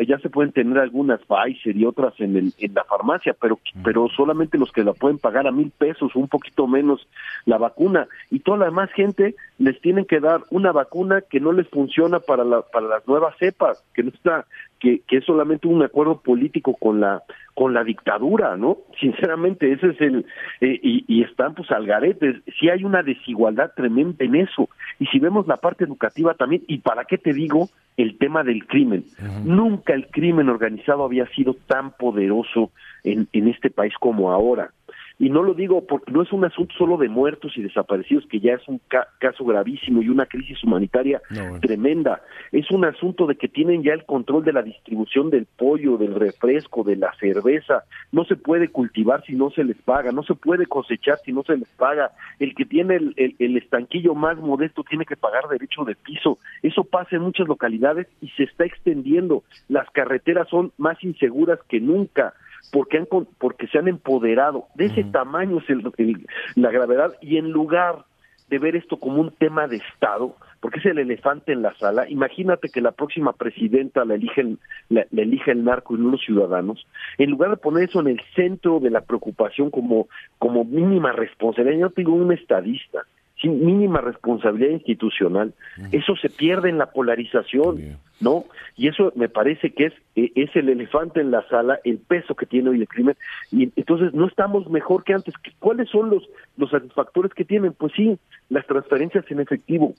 ya 0.06 0.18
se 0.18 0.28
pueden 0.28 0.52
tener 0.52 0.78
algunas 0.78 1.20
Pfizer 1.20 1.76
y 1.76 1.84
otras 1.84 2.12
en 2.20 2.36
el 2.36 2.52
en 2.58 2.74
la 2.74 2.84
farmacia 2.84 3.34
pero 3.40 3.58
pero 3.82 4.08
solamente 4.08 4.58
los 4.58 4.72
que 4.72 4.84
la 4.84 4.92
pueden 4.92 5.18
pagar 5.18 5.46
a 5.46 5.52
mil 5.52 5.70
pesos 5.70 6.14
un 6.14 6.28
poquito 6.28 6.66
menos 6.66 7.06
la 7.46 7.58
vacuna. 7.58 8.06
Y 8.30 8.40
toda 8.40 8.58
la 8.58 8.64
demás 8.66 8.90
gente 8.92 9.34
les 9.58 9.80
tienen 9.80 10.04
que 10.04 10.20
dar 10.20 10.42
una 10.50 10.72
vacuna 10.72 11.22
que 11.22 11.40
no 11.40 11.52
les 11.52 11.68
funciona 11.68 12.20
para 12.20 12.44
la 12.44 12.62
para 12.62 12.86
las 12.86 13.08
nuevas 13.08 13.34
cepas 13.38 13.82
que 13.94 14.02
no 14.02 14.10
está 14.10 14.46
que, 14.80 15.02
que 15.06 15.18
es 15.18 15.24
solamente 15.24 15.68
un 15.68 15.82
acuerdo 15.82 16.20
político 16.20 16.74
con 16.74 17.00
la 17.00 17.22
con 17.54 17.74
la 17.74 17.84
dictadura, 17.84 18.56
¿no? 18.56 18.78
Sinceramente, 19.00 19.72
ese 19.72 19.88
es 19.88 20.00
el 20.00 20.26
eh, 20.60 20.80
y, 20.82 21.04
y, 21.06 21.22
están 21.22 21.54
pues 21.54 21.70
al 21.70 21.86
garete. 21.86 22.40
Sí 22.58 22.68
hay 22.68 22.84
una 22.84 23.02
desigualdad 23.02 23.72
tremenda 23.76 24.24
en 24.24 24.36
eso. 24.36 24.68
Y 24.98 25.06
si 25.06 25.18
vemos 25.18 25.46
la 25.46 25.58
parte 25.58 25.84
educativa 25.84 26.34
también, 26.34 26.62
y 26.66 26.78
para 26.78 27.04
qué 27.04 27.18
te 27.18 27.32
digo 27.32 27.68
el 27.96 28.16
tema 28.16 28.42
del 28.42 28.66
crimen. 28.66 29.04
Nunca 29.44 29.92
el 29.92 30.06
crimen 30.06 30.48
organizado 30.48 31.04
había 31.04 31.26
sido 31.26 31.54
tan 31.66 31.90
poderoso 31.90 32.70
en, 33.04 33.28
en 33.32 33.48
este 33.48 33.68
país 33.68 33.92
como 34.00 34.32
ahora 34.32 34.70
y 35.20 35.28
no 35.28 35.42
lo 35.42 35.52
digo 35.52 35.84
porque 35.86 36.12
no 36.12 36.22
es 36.22 36.32
un 36.32 36.46
asunto 36.46 36.74
solo 36.78 36.96
de 36.96 37.10
muertos 37.10 37.52
y 37.54 37.62
desaparecidos, 37.62 38.24
que 38.26 38.40
ya 38.40 38.54
es 38.54 38.66
un 38.66 38.80
caso 39.18 39.44
gravísimo 39.44 40.00
y 40.00 40.08
una 40.08 40.24
crisis 40.24 40.64
humanitaria 40.64 41.20
tremenda, 41.60 42.22
es 42.52 42.70
un 42.70 42.86
asunto 42.86 43.26
de 43.26 43.36
que 43.36 43.46
tienen 43.46 43.82
ya 43.82 43.92
el 43.92 44.06
control 44.06 44.44
de 44.44 44.54
la 44.54 44.62
distribución 44.62 45.28
del 45.28 45.44
pollo, 45.44 45.98
del 45.98 46.14
refresco, 46.14 46.84
de 46.84 46.96
la 46.96 47.12
cerveza, 47.20 47.84
no 48.12 48.24
se 48.24 48.36
puede 48.36 48.68
cultivar 48.68 49.22
si 49.26 49.34
no 49.34 49.50
se 49.50 49.62
les 49.62 49.76
paga, 49.76 50.10
no 50.10 50.22
se 50.22 50.34
puede 50.34 50.64
cosechar 50.64 51.18
si 51.22 51.34
no 51.34 51.42
se 51.42 51.58
les 51.58 51.68
paga, 51.68 52.12
el 52.38 52.54
que 52.54 52.64
tiene 52.64 52.96
el, 52.96 53.36
el 53.38 53.56
estanquillo 53.58 54.14
más 54.14 54.38
modesto 54.38 54.84
tiene 54.84 55.04
que 55.04 55.16
pagar 55.16 55.48
derecho 55.48 55.84
de 55.84 55.96
piso, 55.96 56.38
eso 56.62 56.82
pasa 56.84 57.16
en 57.16 57.22
muchas 57.22 57.46
localidades 57.46 58.06
y 58.22 58.28
se 58.30 58.44
está 58.44 58.64
extendiendo, 58.64 59.42
las 59.68 59.90
carreteras 59.90 60.48
son 60.48 60.72
más 60.78 60.96
inseguras 61.04 61.58
que 61.68 61.78
nunca, 61.78 62.32
porque 62.72 62.98
han 62.98 63.06
porque 63.38 63.66
se 63.68 63.78
han 63.78 63.88
empoderado. 63.88 64.66
De 64.74 64.86
ese 64.86 65.04
tamaño 65.04 65.58
es 65.58 65.70
el, 65.70 66.26
la 66.56 66.70
gravedad 66.70 67.12
y 67.20 67.36
en 67.36 67.50
lugar 67.50 68.04
de 68.48 68.58
ver 68.58 68.76
esto 68.76 68.98
como 68.98 69.20
un 69.20 69.30
tema 69.30 69.68
de 69.68 69.76
estado 69.76 70.36
porque 70.60 70.80
es 70.80 70.86
el 70.86 70.98
elefante 70.98 71.52
en 71.52 71.62
la 71.62 71.72
sala 71.74 72.08
imagínate 72.08 72.68
que 72.68 72.80
la 72.80 72.90
próxima 72.90 73.32
presidenta 73.32 74.04
la 74.04 74.16
elige 74.16 74.56
la, 74.88 75.06
elige 75.12 75.52
el 75.52 75.64
narco 75.64 75.94
y 75.94 76.00
no 76.00 76.10
los 76.10 76.20
ciudadanos 76.20 76.84
en 77.18 77.30
lugar 77.30 77.50
de 77.50 77.56
poner 77.58 77.88
eso 77.88 78.00
en 78.00 78.08
el 78.08 78.20
centro 78.34 78.80
de 78.80 78.90
la 78.90 79.02
preocupación 79.02 79.70
como 79.70 80.08
como 80.38 80.64
mínima 80.64 81.12
responsabilidad 81.12 81.78
yo 81.78 81.90
tengo 81.90 82.12
un 82.12 82.32
estadista 82.32 83.06
sin 83.40 83.64
mínima 83.64 84.00
responsabilidad 84.00 84.72
institucional, 84.72 85.54
eso 85.92 86.14
se 86.16 86.28
pierde 86.28 86.68
en 86.68 86.78
la 86.78 86.90
polarización, 86.90 87.98
¿no? 88.20 88.44
Y 88.76 88.88
eso 88.88 89.12
me 89.16 89.28
parece 89.28 89.70
que 89.70 89.86
es, 89.86 89.92
e, 90.14 90.30
es 90.34 90.54
el 90.54 90.68
elefante 90.68 91.20
en 91.20 91.30
la 91.30 91.46
sala, 91.48 91.80
el 91.84 91.98
peso 91.98 92.34
que 92.34 92.44
tiene 92.44 92.70
hoy 92.70 92.80
el 92.80 92.88
crimen, 92.88 93.16
y 93.50 93.72
entonces 93.76 94.12
no 94.12 94.26
estamos 94.26 94.68
mejor 94.68 95.04
que 95.04 95.14
antes. 95.14 95.34
¿Cuáles 95.58 95.88
son 95.88 96.10
los, 96.10 96.28
los 96.58 96.70
satisfactores 96.70 97.32
que 97.32 97.44
tienen? 97.44 97.72
Pues 97.72 97.92
sí, 97.96 98.18
las 98.50 98.66
transferencias 98.66 99.24
en 99.30 99.40
efectivo, 99.40 99.94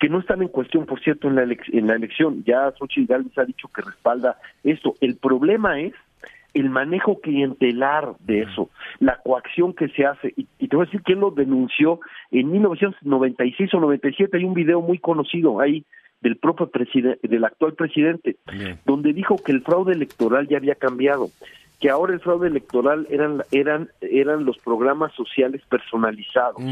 que 0.00 0.08
no 0.08 0.20
están 0.20 0.40
en 0.40 0.48
cuestión, 0.48 0.86
por 0.86 1.00
cierto, 1.00 1.28
en 1.28 1.36
la, 1.36 1.42
en 1.42 1.86
la 1.86 1.94
elección. 1.94 2.44
Ya 2.44 2.72
Xochitl 2.78 3.12
Gálvez 3.12 3.36
ha 3.38 3.44
dicho 3.44 3.68
que 3.68 3.82
respalda 3.82 4.38
esto. 4.64 4.94
El 5.00 5.16
problema 5.16 5.80
es 5.80 5.92
el 6.60 6.70
manejo 6.70 7.20
clientelar 7.20 8.14
de 8.20 8.42
eso. 8.42 8.70
la 8.98 9.18
coacción 9.18 9.74
que 9.74 9.88
se 9.88 10.06
hace. 10.06 10.32
Y, 10.36 10.46
y 10.58 10.68
te 10.68 10.76
voy 10.76 10.84
a 10.84 10.86
decir 10.86 11.02
quién 11.02 11.20
lo 11.20 11.30
denunció 11.30 12.00
en 12.30 12.50
1996 12.50 13.74
o 13.74 13.80
97. 13.80 14.36
Hay 14.36 14.44
un 14.44 14.54
video 14.54 14.80
muy 14.80 14.98
conocido 14.98 15.60
ahí 15.60 15.84
del 16.20 16.36
propio 16.36 16.68
presidente, 16.68 17.28
del 17.28 17.44
actual 17.44 17.74
presidente, 17.74 18.36
donde 18.84 19.12
dijo 19.12 19.36
que 19.36 19.52
el 19.52 19.62
fraude 19.62 19.92
electoral 19.92 20.48
ya 20.48 20.56
había 20.56 20.74
cambiado, 20.74 21.28
que 21.78 21.90
ahora 21.90 22.14
el 22.14 22.20
fraude 22.20 22.48
electoral 22.48 23.06
eran 23.10 23.42
eran 23.52 23.90
eran 24.00 24.44
los 24.44 24.58
programas 24.58 25.12
sociales 25.14 25.62
personalizados. 25.68 26.62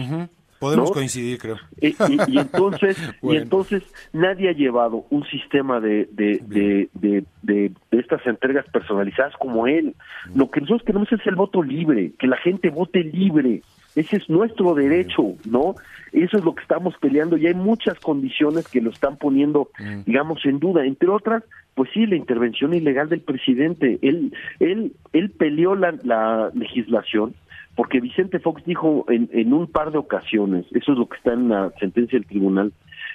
Podemos 0.65 0.91
coincidir, 0.91 1.39
creo. 1.39 1.57
Y, 1.81 1.89
y, 1.89 2.39
entonces, 2.39 2.97
y 3.23 3.37
entonces 3.37 3.83
nadie 4.13 4.49
ha 4.49 4.53
llevado 4.53 5.07
un 5.11 5.25
sistema 5.27 5.81
de 5.81 6.09
de, 6.13 6.41
de, 6.47 6.89
de, 6.95 7.25
de, 7.43 7.73
estas 7.93 8.27
entregas 8.27 8.67
personalizadas 8.73 9.35
como 9.39 9.67
él. 9.67 9.95
Lo 10.35 10.51
que 10.51 10.61
nosotros 10.61 10.83
queremos 10.85 11.13
es 11.13 11.27
el 11.27 11.37
voto 11.37 11.63
libre, 11.63 12.13
que 12.19 12.27
la 12.27 12.37
gente 12.39 12.71
vote 12.71 13.05
libre. 13.05 13.63
Ese 13.95 14.17
es 14.17 14.29
nuestro 14.29 14.75
derecho, 14.75 15.35
¿no? 15.45 15.77
Eso 16.13 16.37
es 16.37 16.45
lo 16.45 16.55
que 16.55 16.63
estamos 16.63 16.95
peleando 17.01 17.37
y 17.37 17.47
hay 17.47 17.55
muchas 17.55 17.99
condiciones 18.01 18.67
que 18.69 18.81
lo 18.81 18.91
están 18.91 19.17
poniendo, 19.17 19.71
digamos, 20.05 20.45
en 20.45 20.59
duda. 20.59 20.85
Entre 20.85 21.09
otras, 21.09 21.45
pues 21.75 21.91
sí, 21.93 22.07
la 22.07 22.17
intervención 22.17 22.75
ilegal 22.75 23.09
del 23.09 23.21
presidente. 23.21 23.99
Él, 24.03 24.33
él, 24.59 24.93
él 25.13 25.31
peleó 25.31 25.75
la, 25.75 25.95
la 26.03 26.51
legislación 26.55 27.35
porque 27.77 28.01
Vicente 28.01 28.39
Fox 28.39 28.65
dijo 28.65 29.05
en, 29.09 29.29
en 29.33 29.53
un 29.53 29.67
par 29.67 29.91
de 29.91 29.99
ocasiones, 29.99 30.67
eso 30.73 30.93
es 30.93 30.99
lo 30.99 31.09
que 31.09 31.17
está 31.17 31.33
en 31.33 31.49
la 31.49 31.73
sentencia 31.81 32.19
del 32.19 32.29
tribunal, 32.29 32.73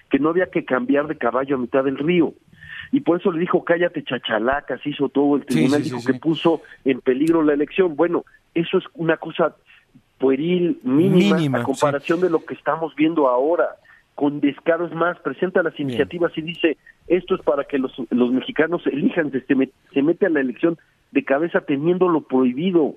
que 0.09 0.19
no 0.19 0.29
había 0.29 0.47
que 0.47 0.65
cambiar 0.65 1.07
de 1.07 1.17
caballo 1.17 1.55
a 1.55 1.59
mitad 1.59 1.83
del 1.83 1.97
río 1.97 2.33
y 2.91 3.01
por 3.01 3.19
eso 3.19 3.31
le 3.31 3.39
dijo 3.39 3.63
cállate 3.63 4.03
chachalacas, 4.03 4.85
hizo 4.85 5.09
todo 5.09 5.35
el 5.35 5.45
tribunal, 5.45 5.83
dijo 5.83 5.99
que 6.05 6.13
puso 6.15 6.61
en 6.85 7.01
peligro 7.01 7.43
la 7.43 7.53
elección. 7.53 7.95
Bueno, 7.95 8.25
eso 8.55 8.77
es 8.77 8.83
una 8.95 9.17
cosa 9.17 9.55
pueril, 10.17 10.79
mínima, 10.83 11.59
a 11.59 11.63
comparación 11.63 12.19
de 12.21 12.29
lo 12.29 12.43
que 12.43 12.53
estamos 12.55 12.95
viendo 12.95 13.27
ahora. 13.27 13.67
Con 14.15 14.41
descaro 14.41 14.85
es 14.85 14.93
más, 14.93 15.17
presenta 15.19 15.63
las 15.63 15.79
iniciativas 15.79 16.37
y 16.37 16.41
dice, 16.41 16.77
esto 17.07 17.35
es 17.35 17.41
para 17.41 17.63
que 17.63 17.77
los, 17.77 17.93
los 18.09 18.31
mexicanos 18.31 18.85
elijan, 18.87 19.31
se, 19.31 19.45
se 19.45 20.01
mete 20.01 20.25
a 20.25 20.29
la 20.29 20.41
elección 20.41 20.77
de 21.11 21.23
cabeza 21.23 21.61
teniendo 21.61 22.09
lo 22.09 22.21
prohibido. 22.21 22.95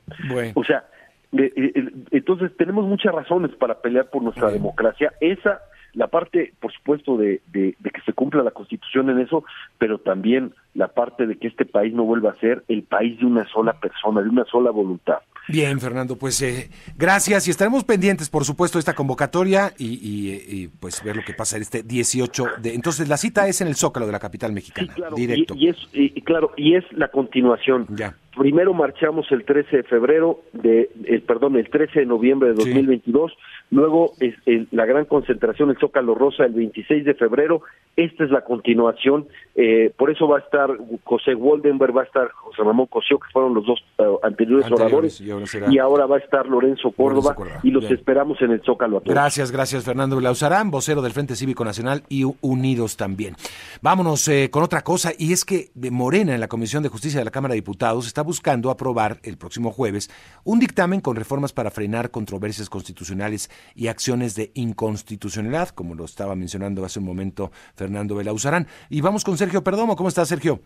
O 0.54 0.64
sea, 0.64 0.84
entonces 1.32 2.54
tenemos 2.56 2.86
muchas 2.86 3.14
razones 3.14 3.54
para 3.56 3.80
pelear 3.80 4.10
por 4.10 4.22
nuestra 4.22 4.50
democracia. 4.50 5.12
Esa, 5.20 5.60
la 5.94 6.08
parte, 6.08 6.52
por 6.60 6.72
supuesto, 6.72 7.16
de, 7.16 7.40
de, 7.46 7.74
de, 7.78 7.90
que 7.90 8.00
se 8.02 8.12
cumpla 8.12 8.42
la 8.42 8.50
Constitución 8.50 9.10
en 9.10 9.18
eso, 9.18 9.44
pero 9.78 9.98
también 9.98 10.54
la 10.74 10.88
parte 10.88 11.26
de 11.26 11.36
que 11.36 11.48
este 11.48 11.64
país 11.64 11.92
no 11.94 12.04
vuelva 12.04 12.30
a 12.30 12.40
ser 12.40 12.64
el 12.68 12.82
país 12.82 13.18
de 13.18 13.26
una 13.26 13.46
sola 13.48 13.74
persona, 13.80 14.22
de 14.22 14.28
una 14.28 14.44
sola 14.44 14.70
voluntad. 14.70 15.18
Bien, 15.48 15.80
Fernando, 15.80 16.16
pues 16.16 16.40
eh, 16.42 16.70
gracias 16.96 17.48
y 17.48 17.50
estaremos 17.50 17.84
pendientes, 17.84 18.30
por 18.30 18.44
supuesto, 18.44 18.78
de 18.78 18.80
esta 18.80 18.94
convocatoria 18.94 19.72
y, 19.76 19.98
y, 20.04 20.68
pues 20.68 21.02
ver 21.02 21.16
lo 21.16 21.24
que 21.24 21.34
pasa 21.34 21.56
este 21.56 21.82
18 21.82 22.44
de... 22.60 22.74
Entonces, 22.74 23.08
la 23.08 23.16
cita 23.16 23.48
es 23.48 23.60
en 23.60 23.68
el 23.68 23.74
Zócalo 23.74 24.06
de 24.06 24.12
la 24.12 24.20
capital 24.20 24.52
mexicana, 24.52 24.88
sí, 24.88 24.94
claro, 24.94 25.16
directo. 25.16 25.54
Y, 25.56 25.68
es, 25.68 25.76
y, 25.92 26.20
claro, 26.22 26.52
y 26.56 26.76
es 26.76 26.84
la 26.92 27.08
continuación. 27.08 27.86
Ya. 27.90 28.14
Primero 28.36 28.72
marchamos 28.72 29.30
el 29.30 29.44
13 29.44 29.78
de 29.78 29.82
febrero, 29.82 30.40
de, 30.54 30.90
el, 31.04 31.20
perdón, 31.22 31.56
el 31.56 31.68
13 31.68 32.00
de 32.00 32.06
noviembre 32.06 32.48
de 32.48 32.54
2022, 32.54 33.30
sí. 33.30 33.36
luego 33.70 34.12
es 34.20 34.34
el, 34.46 34.68
la 34.70 34.86
gran 34.86 35.04
concentración, 35.04 35.68
el 35.68 35.76
Zócalo 35.76 36.14
Rosa, 36.14 36.46
el 36.46 36.52
26 36.54 37.04
de 37.04 37.14
febrero, 37.14 37.60
esta 37.94 38.24
es 38.24 38.30
la 38.30 38.40
continuación, 38.40 39.26
eh, 39.54 39.92
por 39.98 40.10
eso 40.10 40.26
va 40.26 40.38
a 40.38 40.40
estar 40.40 40.70
José 41.04 41.34
Woldenberg, 41.34 41.94
va 41.94 42.02
a 42.02 42.04
estar 42.04 42.30
José 42.30 42.62
Ramón 42.62 42.86
Cosío, 42.86 43.18
que 43.18 43.28
fueron 43.34 43.52
los 43.52 43.66
dos 43.66 43.84
uh, 43.98 44.18
anteriores, 44.22 44.64
anteriores, 44.64 44.72
oradores, 44.72 45.20
y 45.20 45.30
ahora, 45.30 45.46
y 45.70 45.78
ahora, 45.78 46.06
va 46.06 46.16
a 46.16 46.20
estar 46.20 46.46
Lorenzo 46.46 46.90
Córdoba, 46.92 47.34
Lorenzo 47.34 47.34
Córdoba. 47.34 47.60
y 47.62 47.70
los 47.70 47.82
Bien. 47.82 47.94
esperamos 47.94 48.40
en 48.40 48.52
el 48.52 48.62
Zócalo 48.62 48.96
a 48.96 49.00
todos. 49.00 49.14
Gracias, 49.14 49.52
gracias 49.52 49.84
Fernando 49.84 50.16
Blauzarán, 50.16 50.70
vocero 50.70 51.02
del 51.02 51.12
Frente 51.12 51.36
Cívico 51.36 51.66
Nacional 51.66 52.02
y 52.08 52.24
Unidos 52.40 52.96
también. 52.96 53.36
Vámonos 53.82 54.26
eh, 54.28 54.48
con 54.50 54.62
otra 54.62 54.80
cosa, 54.80 55.12
y 55.18 55.34
es 55.34 55.44
que 55.44 55.68
Morena 55.90 56.34
en 56.34 56.40
la 56.40 56.48
Comisión 56.48 56.82
de 56.82 56.88
Justicia 56.88 57.18
de 57.18 57.26
la 57.26 57.30
Cámara 57.30 57.52
de 57.52 57.56
Diputados 57.56 58.06
está 58.06 58.21
buscando 58.22 58.70
aprobar 58.70 59.18
el 59.22 59.36
próximo 59.36 59.70
jueves 59.70 60.10
un 60.44 60.58
dictamen 60.58 61.00
con 61.00 61.16
reformas 61.16 61.52
para 61.52 61.70
frenar 61.70 62.10
controversias 62.10 62.70
constitucionales 62.70 63.50
y 63.74 63.88
acciones 63.88 64.34
de 64.34 64.50
inconstitucionalidad, 64.54 65.68
como 65.70 65.94
lo 65.94 66.04
estaba 66.04 66.34
mencionando 66.34 66.84
hace 66.84 67.00
un 67.00 67.06
momento 67.06 67.50
Fernando 67.76 68.16
Belauzarán. 68.16 68.66
Y 68.90 69.00
vamos 69.00 69.24
con 69.24 69.36
Sergio 69.36 69.62
Perdomo. 69.62 69.96
¿Cómo 69.96 70.08
estás, 70.08 70.28
Sergio? 70.28 70.60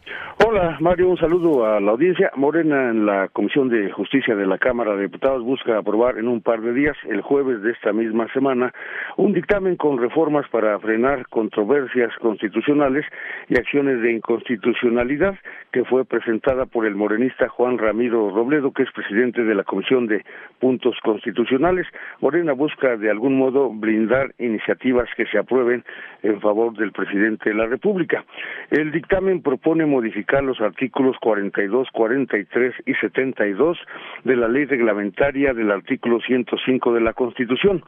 Hola, 0.46 0.76
Mario. 0.80 1.08
Un 1.08 1.18
saludo 1.18 1.66
a 1.66 1.80
la 1.80 1.92
audiencia. 1.92 2.30
Morena 2.36 2.90
en 2.90 3.06
la 3.06 3.28
Comisión 3.28 3.68
de 3.68 3.90
Justicia 3.90 4.34
de 4.34 4.46
la 4.46 4.58
Cámara 4.58 4.94
de 4.94 5.02
Diputados 5.02 5.42
busca 5.42 5.78
aprobar 5.78 6.18
en 6.18 6.28
un 6.28 6.40
par 6.40 6.60
de 6.60 6.72
días, 6.72 6.96
el 7.08 7.22
jueves 7.22 7.62
de 7.62 7.72
esta 7.72 7.92
misma 7.92 8.30
semana, 8.32 8.72
un 9.16 9.32
dictamen 9.32 9.76
con 9.76 9.98
reformas 9.98 10.46
para 10.50 10.78
frenar 10.78 11.26
controversias 11.28 12.12
constitucionales 12.20 13.04
y 13.48 13.56
acciones 13.56 14.00
de 14.02 14.12
inconstitucionalidad 14.12 15.36
que 15.72 15.84
fue 15.84 16.04
presentada 16.04 16.66
por 16.66 16.86
el 16.86 16.94
morenista 16.94 17.45
Juan 17.48 17.78
Ramiro 17.78 18.30
Robledo, 18.30 18.72
que 18.72 18.82
es 18.82 18.92
presidente 18.92 19.44
de 19.44 19.54
la 19.54 19.64
Comisión 19.64 20.06
de 20.06 20.24
Puntos 20.59 20.96
Constitucionales. 21.02 21.87
Morena 22.20 22.52
busca 22.52 22.96
de 22.96 23.11
algún 23.11 23.37
modo 23.37 23.70
brindar 23.70 24.35
iniciativas 24.38 25.09
que 25.16 25.26
se 25.26 25.38
aprueben 25.38 25.85
en 26.22 26.40
favor 26.40 26.72
del 26.76 26.92
presidente 26.92 27.50
de 27.50 27.56
la 27.56 27.66
República. 27.66 28.24
El 28.70 28.92
dictamen 28.92 29.42
propone 29.42 29.87
modificar 29.87 30.42
los 30.42 30.61
artículos 30.61 31.16
42, 31.20 31.88
43 31.92 32.74
y 32.87 32.94
72 32.94 33.78
de 34.24 34.37
la 34.37 34.48
ley 34.48 34.64
reglamentaria 34.64 35.52
del 35.54 35.70
artículo 35.70 36.20
105 36.20 36.94
de 36.94 37.00
la 37.00 37.12
Constitución. 37.12 37.82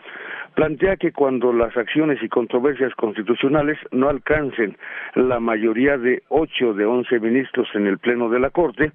Plantea 0.58 0.96
que 0.96 1.12
cuando 1.12 1.52
las 1.52 1.76
acciones 1.76 2.20
y 2.20 2.28
controversias 2.28 2.92
constitucionales 2.96 3.78
no 3.92 4.08
alcancen 4.08 4.76
la 5.14 5.38
mayoría 5.38 5.96
de 5.96 6.24
ocho 6.30 6.74
de 6.74 6.84
once 6.84 7.20
ministros 7.20 7.68
en 7.74 7.86
el 7.86 7.98
Pleno 7.98 8.28
de 8.28 8.40
la 8.40 8.50
Corte, 8.50 8.90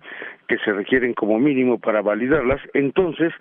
que 0.50 0.58
se 0.58 0.74
requieren 0.74 1.14
como 1.14 1.40
mínimo 1.40 1.80
para 1.80 2.02
validarlas, 2.02 2.60
entonces 2.74 3.32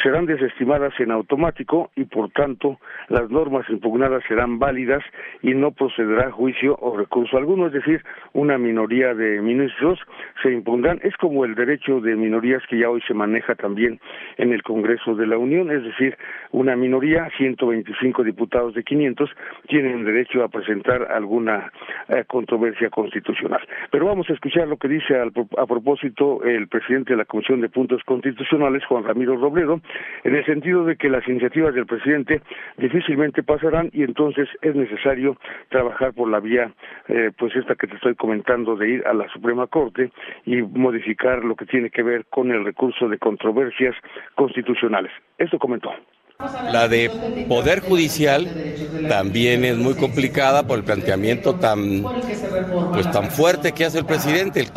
serán 0.00 0.26
desestimadas 0.26 0.92
en 1.00 1.10
automático 1.10 1.90
y 1.96 2.04
por 2.04 2.30
tanto 2.30 2.78
las 3.08 3.28
normas 3.30 3.68
impugnadas 3.68 4.22
serán 4.28 4.60
válidas 4.60 5.02
y 5.42 5.52
no 5.54 5.72
procederá 5.72 6.30
juicio 6.30 6.76
o 6.80 6.96
recurso 6.96 7.36
alguno, 7.36 7.66
es 7.66 7.72
decir, 7.72 8.04
una 8.32 8.58
minoría 8.58 9.12
de 9.12 9.40
ministros 9.40 9.98
se 10.40 10.52
impondrán. 10.52 11.00
Es 11.02 11.16
como 11.16 11.44
el 11.44 11.56
derecho 11.56 12.00
de 12.00 12.14
minorías 12.14 12.62
que 12.68 12.78
ya 12.78 12.90
hoy 12.90 13.02
se 13.08 13.14
maneja 13.14 13.56
también 13.56 13.98
en 14.36 14.52
el 14.52 14.62
Congreso 14.62 15.16
de 15.16 15.26
la 15.26 15.36
Unión, 15.36 15.70
es 15.72 15.82
decir, 15.82 16.16
una 16.52 16.76
minoría, 16.76 17.28
125 17.72 18.24
diputados 18.24 18.74
de 18.74 18.84
500, 18.84 19.30
tienen 19.68 20.04
derecho 20.04 20.44
a 20.44 20.48
presentar 20.48 21.10
alguna 21.10 21.72
eh, 22.08 22.24
controversia 22.26 22.90
constitucional. 22.90 23.60
Pero 23.90 24.06
vamos 24.06 24.28
a 24.28 24.34
escuchar 24.34 24.68
lo 24.68 24.76
que 24.76 24.88
dice 24.88 25.18
al, 25.18 25.32
a 25.56 25.66
propósito 25.66 26.42
el 26.44 26.68
presidente 26.68 27.12
de 27.12 27.18
la 27.18 27.24
Comisión 27.24 27.60
de 27.60 27.68
Puntos 27.68 28.02
Constitucionales, 28.04 28.84
Juan 28.86 29.04
Ramiro 29.04 29.36
Robledo, 29.36 29.80
en 30.24 30.36
el 30.36 30.44
sentido 30.44 30.84
de 30.84 30.96
que 30.96 31.08
las 31.08 31.26
iniciativas 31.26 31.74
del 31.74 31.86
presidente 31.86 32.42
difícilmente 32.76 33.42
pasarán 33.42 33.90
y 33.92 34.02
entonces 34.02 34.48
es 34.60 34.74
necesario 34.74 35.36
trabajar 35.68 36.12
por 36.12 36.28
la 36.28 36.40
vía, 36.40 36.72
eh, 37.08 37.30
pues 37.36 37.54
esta 37.56 37.74
que 37.74 37.86
te 37.86 37.96
estoy 37.96 38.14
comentando, 38.14 38.76
de 38.76 38.88
ir 38.88 39.06
a 39.06 39.14
la 39.14 39.28
Suprema 39.28 39.66
Corte 39.66 40.10
y 40.44 40.62
modificar 40.62 41.44
lo 41.44 41.56
que 41.56 41.66
tiene 41.66 41.90
que 41.90 42.02
ver 42.02 42.26
con 42.26 42.50
el 42.50 42.64
recurso 42.64 43.08
de 43.08 43.18
controversias 43.18 43.94
constitucionales. 44.34 45.12
Esto 45.38 45.58
comentó. 45.58 45.92
La 46.70 46.88
de 46.88 47.10
Poder 47.48 47.80
Judicial 47.80 48.48
también 49.08 49.64
es 49.64 49.76
muy 49.76 49.94
complicada 49.94 50.66
por 50.66 50.78
el 50.78 50.84
planteamiento 50.84 51.54
tan, 51.56 52.02
pues, 52.92 53.10
tan 53.10 53.30
fuerte 53.30 53.72
que 53.72 53.84
hace 53.84 53.98
el 53.98 54.06
presidente. 54.06 54.68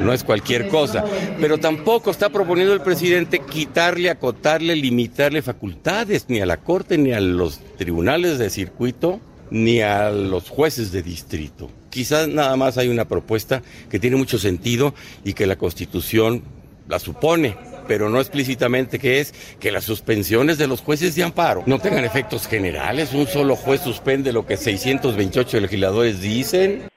No 0.00 0.12
es 0.12 0.24
cualquier 0.24 0.68
cosa. 0.68 1.04
Pero 1.40 1.58
tampoco 1.58 2.10
está 2.10 2.28
proponiendo 2.28 2.74
el 2.74 2.80
presidente 2.80 3.40
quitarle, 3.40 4.10
acotarle, 4.10 4.76
limitarle 4.76 5.42
facultades 5.42 6.26
ni 6.28 6.40
a 6.40 6.46
la 6.46 6.58
Corte, 6.58 6.98
ni 6.98 7.12
a 7.12 7.20
los 7.20 7.60
tribunales 7.76 8.38
de 8.38 8.50
circuito, 8.50 9.20
ni 9.50 9.80
a 9.80 10.10
los 10.10 10.48
jueces 10.48 10.92
de 10.92 11.02
distrito. 11.02 11.70
Quizás 11.90 12.28
nada 12.28 12.56
más 12.56 12.78
hay 12.78 12.88
una 12.88 13.04
propuesta 13.04 13.62
que 13.90 14.00
tiene 14.00 14.16
mucho 14.16 14.38
sentido 14.38 14.94
y 15.24 15.34
que 15.34 15.46
la 15.46 15.56
Constitución 15.56 16.42
la 16.88 16.98
supone, 16.98 17.56
pero 17.86 18.08
no 18.08 18.20
explícitamente 18.20 18.98
que 18.98 19.20
es 19.20 19.34
que 19.60 19.72
las 19.72 19.84
suspensiones 19.84 20.58
de 20.58 20.66
los 20.66 20.80
jueces 20.80 21.14
de 21.14 21.24
amparo 21.24 21.62
no 21.66 21.78
tengan 21.78 22.04
efectos 22.04 22.46
generales. 22.46 23.12
Un 23.12 23.26
solo 23.26 23.56
juez 23.56 23.80
suspende 23.80 24.32
lo 24.32 24.46
que 24.46 24.56
628 24.56 25.60
legisladores 25.60 26.20
dicen. 26.20 26.88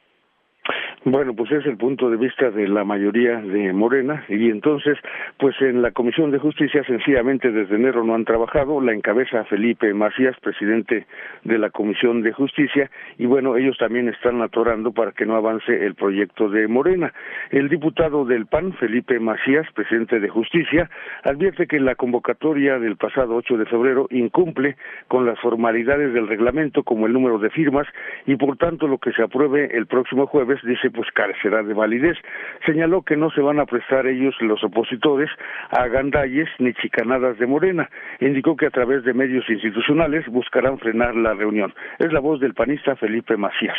Bueno, 1.09 1.33
pues 1.33 1.49
es 1.53 1.65
el 1.65 1.77
punto 1.77 2.09
de 2.09 2.17
vista 2.17 2.51
de 2.51 2.67
la 2.67 2.83
mayoría 2.83 3.37
de 3.37 3.71
Morena 3.71 4.25
y 4.27 4.49
entonces, 4.49 4.97
pues 5.37 5.55
en 5.61 5.81
la 5.81 5.91
Comisión 5.91 6.31
de 6.31 6.37
Justicia 6.37 6.83
sencillamente 6.83 7.49
desde 7.49 7.75
enero 7.75 8.03
no 8.03 8.13
han 8.13 8.25
trabajado, 8.25 8.81
la 8.81 8.91
encabeza 8.91 9.45
Felipe 9.45 9.93
Macías, 9.93 10.35
presidente 10.41 11.07
de 11.45 11.57
la 11.59 11.69
Comisión 11.69 12.23
de 12.23 12.33
Justicia, 12.33 12.91
y 13.17 13.25
bueno, 13.25 13.55
ellos 13.55 13.77
también 13.77 14.09
están 14.09 14.41
atorando 14.41 14.91
para 14.91 15.13
que 15.13 15.25
no 15.25 15.37
avance 15.37 15.85
el 15.85 15.95
proyecto 15.95 16.49
de 16.49 16.67
Morena. 16.67 17.13
El 17.51 17.69
diputado 17.69 18.25
del 18.25 18.45
PAN, 18.45 18.73
Felipe 18.73 19.17
Macías, 19.17 19.65
presidente 19.75 20.19
de 20.19 20.27
Justicia, 20.27 20.89
advierte 21.23 21.67
que 21.67 21.79
la 21.79 21.95
convocatoria 21.95 22.79
del 22.79 22.97
pasado 22.97 23.37
8 23.37 23.55
de 23.55 23.65
febrero 23.67 24.07
incumple 24.09 24.75
con 25.07 25.25
las 25.25 25.39
formalidades 25.39 26.13
del 26.13 26.27
reglamento 26.27 26.83
como 26.83 27.07
el 27.07 27.13
número 27.13 27.39
de 27.39 27.49
firmas 27.49 27.87
y 28.25 28.35
por 28.35 28.57
tanto 28.57 28.89
lo 28.89 28.97
que 28.97 29.13
se 29.13 29.23
apruebe 29.23 29.69
el 29.71 29.87
próximo 29.87 30.27
jueves 30.27 30.59
dice 30.63 30.91
pues 30.97 31.09
carecerá 31.13 31.61
de 31.61 31.75
validez. 31.75 32.17
Señaló 32.65 33.03
que 33.03 33.15
no 33.15 33.29
se 33.29 33.41
van 33.41 33.59
a 33.59 33.67
prestar 33.67 34.07
ellos, 34.07 34.33
los 34.41 34.63
opositores, 34.63 35.29
a 35.69 35.87
gandalles 35.87 36.49
ni 36.57 36.73
chicanadas 36.73 37.37
de 37.37 37.45
Morena. 37.45 37.87
Indicó 38.19 38.57
que 38.57 38.65
a 38.65 38.71
través 38.71 39.03
de 39.03 39.13
medios 39.13 39.45
institucionales 39.47 40.25
buscarán 40.25 40.79
frenar 40.79 41.15
la 41.15 41.35
reunión. 41.35 41.71
Es 41.99 42.11
la 42.11 42.19
voz 42.19 42.39
del 42.39 42.55
panista 42.55 42.95
Felipe 42.95 43.37
Macías. 43.37 43.77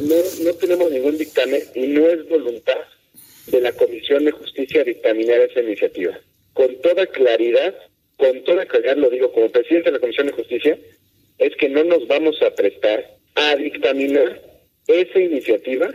No, 0.00 0.16
no 0.44 0.58
tenemos 0.58 0.90
ningún 0.90 1.16
dictamen 1.16 1.60
y 1.76 1.86
no 1.86 2.04
es 2.04 2.28
voluntad 2.28 2.82
de 3.46 3.60
la 3.60 3.72
Comisión 3.72 4.24
de 4.24 4.32
Justicia 4.32 4.82
dictaminar 4.82 5.38
esa 5.38 5.60
iniciativa. 5.60 6.18
Con 6.52 6.66
toda 6.82 7.06
claridad, 7.06 7.74
con 8.16 8.42
toda 8.42 8.66
claridad 8.66 8.96
lo 8.96 9.08
digo 9.08 9.30
como 9.30 9.48
presidente 9.50 9.90
de 9.90 9.98
la 9.98 10.00
Comisión 10.00 10.26
de 10.26 10.32
Justicia, 10.32 10.76
es 11.38 11.54
que 11.56 11.68
no 11.68 11.84
nos 11.84 12.08
vamos 12.08 12.42
a 12.42 12.52
prestar 12.56 13.04
a 13.36 13.54
dictaminar 13.54 14.40
esa 14.88 15.20
iniciativa 15.20 15.94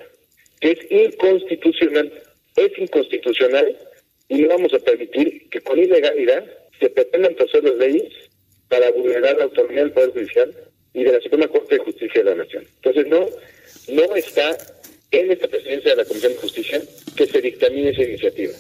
que 0.62 0.72
es 0.72 0.92
inconstitucional. 0.92 2.14
Es 2.56 2.78
inconstitucional 2.78 3.78
y 4.30 4.42
no 4.44 4.50
vamos 4.50 4.74
a 4.74 4.80
permitir 4.80 5.50
que 5.50 5.62
con 5.62 5.78
ilegalidad 5.78 6.46
se 6.80 6.90
pretendan 6.90 7.36
pasar 7.36 7.64
las 7.64 7.76
leyes 7.76 8.14
para 8.70 8.90
vulnerar 8.92 9.38
la 9.38 9.44
autonomía 9.46 9.82
del 9.82 9.92
Poder 9.92 10.12
Judicial 10.12 10.56
y 10.94 11.04
de 11.04 11.12
la 11.12 11.20
Suprema 11.20 11.48
Corte 11.48 11.76
de 11.76 11.84
Justicia 11.84 12.24
de 12.24 12.30
la 12.30 12.36
Nación. 12.44 12.66
Entonces 12.76 13.08
no, 13.08 13.28
no 13.90 14.16
está 14.16 14.58
en 15.12 15.32
esta 15.32 15.48
presidencia 15.48 15.92
de 15.92 15.98
la 15.98 16.06
Comisión 16.06 16.34
de 16.34 16.40
Justicia 16.40 16.82
que 17.18 17.28
se 17.28 17.42
dictamine 17.42 17.90
esa 17.90 18.04
iniciativa. 18.04 18.54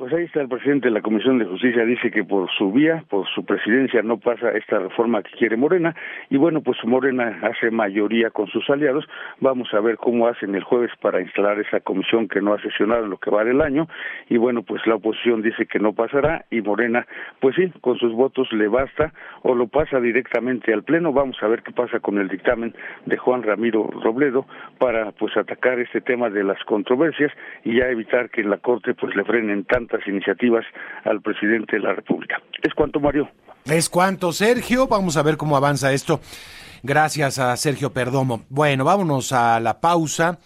Pues 0.00 0.14
ahí 0.14 0.24
está 0.24 0.40
el 0.40 0.48
presidente 0.48 0.88
de 0.88 0.94
la 0.94 1.02
Comisión 1.02 1.38
de 1.38 1.44
Justicia, 1.44 1.84
dice 1.84 2.10
que 2.10 2.24
por 2.24 2.50
su 2.52 2.72
vía, 2.72 3.04
por 3.10 3.28
su 3.28 3.44
presidencia 3.44 4.00
no 4.00 4.16
pasa 4.16 4.50
esta 4.52 4.78
reforma 4.78 5.22
que 5.22 5.32
quiere 5.32 5.58
Morena 5.58 5.94
y 6.30 6.38
bueno, 6.38 6.62
pues 6.62 6.78
Morena 6.86 7.38
hace 7.42 7.70
mayoría 7.70 8.30
con 8.30 8.46
sus 8.46 8.70
aliados. 8.70 9.06
Vamos 9.40 9.68
a 9.74 9.80
ver 9.80 9.98
cómo 9.98 10.26
hacen 10.26 10.54
el 10.54 10.64
jueves 10.64 10.90
para 11.02 11.20
instalar 11.20 11.60
esa 11.60 11.80
comisión 11.80 12.28
que 12.28 12.40
no 12.40 12.54
ha 12.54 12.62
sesionado 12.62 13.06
lo 13.06 13.18
que 13.18 13.30
va 13.30 13.44
del 13.44 13.60
año 13.60 13.88
y 14.30 14.38
bueno, 14.38 14.62
pues 14.62 14.86
la 14.86 14.94
oposición 14.94 15.42
dice 15.42 15.66
que 15.66 15.78
no 15.78 15.92
pasará 15.92 16.46
y 16.50 16.62
Morena, 16.62 17.06
pues 17.40 17.56
sí, 17.56 17.70
con 17.82 17.98
sus 17.98 18.14
votos 18.14 18.50
le 18.54 18.68
basta 18.68 19.12
o 19.42 19.54
lo 19.54 19.66
pasa 19.66 20.00
directamente 20.00 20.72
al 20.72 20.82
Pleno. 20.82 21.12
Vamos 21.12 21.36
a 21.42 21.46
ver 21.46 21.62
qué 21.62 21.72
pasa 21.72 22.00
con 22.00 22.16
el 22.16 22.28
dictamen 22.28 22.74
de 23.04 23.18
Juan 23.18 23.42
Ramiro 23.42 23.86
Robledo 24.02 24.46
para 24.78 25.12
pues 25.12 25.36
atacar 25.36 25.78
este 25.78 26.00
tema 26.00 26.30
de 26.30 26.42
las 26.42 26.64
controversias 26.64 27.30
y 27.64 27.76
ya 27.76 27.88
evitar 27.90 28.30
que 28.30 28.40
en 28.40 28.48
la 28.48 28.56
Corte 28.56 28.94
pues 28.94 29.14
le 29.14 29.24
frenen 29.24 29.64
tanto 29.64 29.89
iniciativas 30.06 30.64
al 31.04 31.20
presidente 31.20 31.76
de 31.76 31.82
la 31.82 31.94
República. 31.94 32.40
Es 32.62 32.74
cuanto, 32.74 33.00
Mario. 33.00 33.28
Es 33.64 33.88
cuanto, 33.88 34.32
Sergio. 34.32 34.86
Vamos 34.86 35.16
a 35.16 35.22
ver 35.22 35.36
cómo 35.36 35.56
avanza 35.56 35.92
esto. 35.92 36.20
Gracias 36.82 37.38
a 37.38 37.56
Sergio 37.56 37.92
Perdomo. 37.92 38.44
Bueno, 38.48 38.84
vámonos 38.84 39.32
a 39.32 39.60
la 39.60 39.80
pausa. 39.80 40.38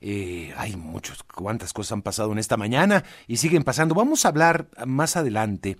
Eh, 0.00 0.52
hay 0.56 0.76
muchos, 0.76 1.22
cuántas 1.22 1.72
cosas 1.72 1.92
han 1.92 2.02
pasado 2.02 2.32
en 2.32 2.38
esta 2.38 2.56
mañana 2.56 3.04
y 3.26 3.36
siguen 3.36 3.64
pasando. 3.64 3.94
Vamos 3.94 4.24
a 4.24 4.28
hablar 4.28 4.66
más 4.84 5.16
adelante, 5.16 5.76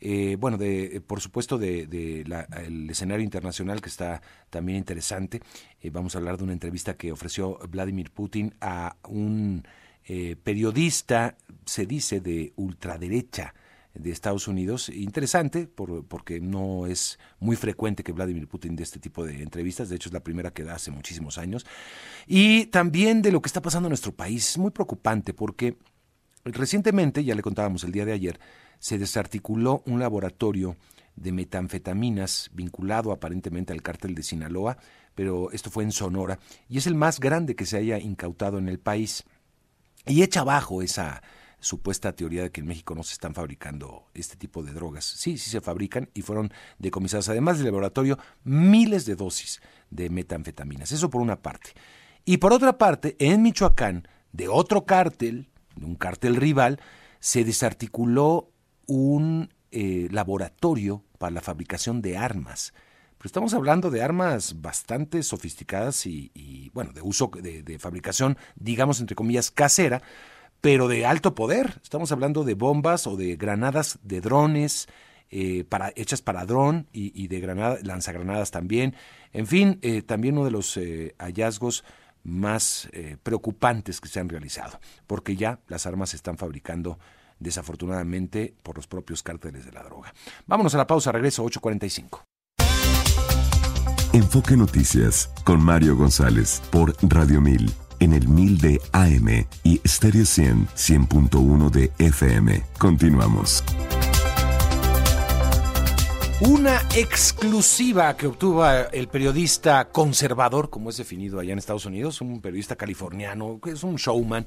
eh, 0.00 0.36
bueno, 0.38 0.56
de, 0.56 1.02
por 1.06 1.20
supuesto, 1.20 1.58
del 1.58 1.90
de, 1.90 2.24
el 2.64 2.88
escenario 2.88 3.22
internacional 3.22 3.82
que 3.82 3.90
está 3.90 4.22
también 4.48 4.78
interesante. 4.78 5.40
Eh, 5.82 5.90
vamos 5.90 6.14
a 6.14 6.18
hablar 6.18 6.38
de 6.38 6.44
una 6.44 6.52
entrevista 6.52 6.94
que 6.94 7.12
ofreció 7.12 7.58
Vladimir 7.68 8.10
Putin 8.10 8.54
a 8.60 8.96
un 9.08 9.62
eh, 10.06 10.36
periodista, 10.42 11.36
se 11.70 11.86
dice, 11.86 12.20
de 12.20 12.52
ultraderecha 12.56 13.54
de 13.94 14.10
Estados 14.10 14.48
Unidos. 14.48 14.88
Interesante, 14.88 15.68
porque 15.68 16.40
no 16.40 16.86
es 16.86 17.18
muy 17.38 17.54
frecuente 17.54 18.02
que 18.02 18.10
Vladimir 18.10 18.48
Putin 18.48 18.74
dé 18.74 18.82
este 18.82 18.98
tipo 18.98 19.24
de 19.24 19.40
entrevistas. 19.40 19.88
De 19.88 19.94
hecho, 19.94 20.08
es 20.08 20.12
la 20.12 20.24
primera 20.24 20.50
que 20.50 20.64
da 20.64 20.74
hace 20.74 20.90
muchísimos 20.90 21.38
años. 21.38 21.64
Y 22.26 22.66
también 22.66 23.22
de 23.22 23.30
lo 23.30 23.40
que 23.40 23.46
está 23.46 23.62
pasando 23.62 23.86
en 23.86 23.90
nuestro 23.90 24.12
país. 24.12 24.58
Muy 24.58 24.72
preocupante 24.72 25.32
porque 25.32 25.76
recientemente, 26.44 27.22
ya 27.22 27.36
le 27.36 27.42
contábamos 27.42 27.84
el 27.84 27.92
día 27.92 28.04
de 28.04 28.12
ayer, 28.12 28.40
se 28.80 28.98
desarticuló 28.98 29.84
un 29.86 30.00
laboratorio 30.00 30.76
de 31.14 31.30
metanfetaminas 31.30 32.50
vinculado 32.52 33.12
aparentemente 33.12 33.72
al 33.72 33.82
cártel 33.82 34.16
de 34.16 34.24
Sinaloa, 34.24 34.78
pero 35.14 35.52
esto 35.52 35.70
fue 35.70 35.84
en 35.84 35.92
Sonora, 35.92 36.38
y 36.68 36.78
es 36.78 36.86
el 36.86 36.94
más 36.94 37.20
grande 37.20 37.54
que 37.54 37.66
se 37.66 37.76
haya 37.76 37.98
incautado 37.98 38.58
en 38.58 38.68
el 38.68 38.78
país. 38.78 39.24
Y 40.06 40.22
echa 40.22 40.40
abajo 40.40 40.80
esa 40.80 41.22
supuesta 41.60 42.12
teoría 42.12 42.42
de 42.42 42.50
que 42.50 42.60
en 42.60 42.66
México 42.66 42.94
no 42.94 43.02
se 43.02 43.12
están 43.12 43.34
fabricando 43.34 44.08
este 44.14 44.36
tipo 44.36 44.62
de 44.62 44.72
drogas. 44.72 45.04
Sí, 45.04 45.38
sí 45.38 45.50
se 45.50 45.60
fabrican 45.60 46.10
y 46.14 46.22
fueron 46.22 46.52
decomisadas, 46.78 47.28
además 47.28 47.58
del 47.58 47.66
laboratorio, 47.66 48.18
miles 48.44 49.06
de 49.06 49.16
dosis 49.16 49.60
de 49.90 50.10
metanfetaminas. 50.10 50.92
Eso 50.92 51.10
por 51.10 51.20
una 51.22 51.40
parte. 51.42 51.70
Y 52.24 52.38
por 52.38 52.52
otra 52.52 52.78
parte, 52.78 53.16
en 53.18 53.42
Michoacán, 53.42 54.08
de 54.32 54.48
otro 54.48 54.84
cártel, 54.84 55.48
un 55.80 55.94
cártel 55.94 56.36
rival, 56.36 56.80
se 57.18 57.44
desarticuló 57.44 58.50
un 58.86 59.52
eh, 59.70 60.08
laboratorio 60.10 61.04
para 61.18 61.32
la 61.32 61.40
fabricación 61.40 62.02
de 62.02 62.16
armas. 62.16 62.72
Pero 63.20 63.28
estamos 63.28 63.52
hablando 63.52 63.90
de 63.90 64.02
armas 64.02 64.62
bastante 64.62 65.22
sofisticadas 65.22 66.06
y, 66.06 66.70
bueno, 66.72 66.94
de 66.94 67.02
uso, 67.02 67.30
de, 67.42 67.78
fabricación, 67.78 68.38
digamos, 68.56 68.98
entre 68.98 69.14
comillas, 69.14 69.50
casera, 69.50 70.00
pero 70.60 70.88
de 70.88 71.06
alto 71.06 71.34
poder. 71.34 71.80
Estamos 71.82 72.12
hablando 72.12 72.44
de 72.44 72.54
bombas 72.54 73.06
o 73.06 73.16
de 73.16 73.36
granadas 73.36 73.98
de 74.02 74.20
drones, 74.20 74.88
eh, 75.32 75.64
para, 75.68 75.92
hechas 75.94 76.22
para 76.22 76.44
dron 76.44 76.88
y, 76.92 77.28
de 77.28 77.40
granada, 77.40 77.78
lanzagranadas 77.82 78.50
también. 78.50 78.96
En 79.32 79.46
fin, 79.46 79.78
eh, 79.82 80.02
también 80.02 80.34
uno 80.34 80.44
de 80.44 80.50
los 80.50 80.76
eh, 80.76 81.14
hallazgos 81.18 81.84
más 82.22 82.90
preocupantes 83.22 83.98
que 83.98 84.08
se 84.08 84.20
han 84.20 84.28
realizado, 84.28 84.78
porque 85.06 85.36
ya 85.36 85.58
las 85.68 85.86
armas 85.86 86.10
se 86.10 86.16
están 86.16 86.36
fabricando 86.36 86.98
desafortunadamente 87.38 88.54
por 88.62 88.76
los 88.76 88.86
propios 88.86 89.22
cárteles 89.22 89.64
de 89.64 89.72
la 89.72 89.82
droga. 89.82 90.12
Vámonos 90.46 90.74
a 90.74 90.78
la 90.78 90.86
pausa, 90.86 91.12
regreso 91.12 91.42
845. 91.42 92.22
Enfoque 94.12 94.54
Noticias 94.54 95.30
con 95.44 95.64
Mario 95.64 95.96
González 95.96 96.60
por 96.70 96.94
Radio 97.08 97.40
1000 97.40 97.89
en 98.00 98.12
el 98.12 98.26
1000 98.26 98.58
de 98.58 98.80
AM 98.92 99.46
y 99.62 99.80
Stereo 99.86 100.24
100 100.24 100.66
100.1 100.68 101.70
de 101.70 101.92
FM. 101.98 102.62
Continuamos. 102.78 103.62
Una 106.40 106.80
exclusiva 106.96 108.16
que 108.16 108.26
obtuvo 108.26 108.66
el 108.66 109.08
periodista 109.08 109.90
conservador, 109.90 110.70
como 110.70 110.88
es 110.88 110.96
definido 110.96 111.38
allá 111.38 111.52
en 111.52 111.58
Estados 111.58 111.84
Unidos, 111.84 112.22
un 112.22 112.40
periodista 112.40 112.76
californiano, 112.76 113.60
que 113.62 113.72
es 113.72 113.82
un 113.82 113.96
showman, 113.96 114.46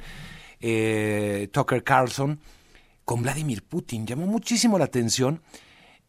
eh, 0.59 1.49
Tucker 1.51 1.83
Carlson, 1.83 2.39
con 3.05 3.21
Vladimir 3.21 3.63
Putin. 3.63 4.07
Llamó 4.07 4.25
muchísimo 4.25 4.79
la 4.79 4.85
atención 4.85 5.41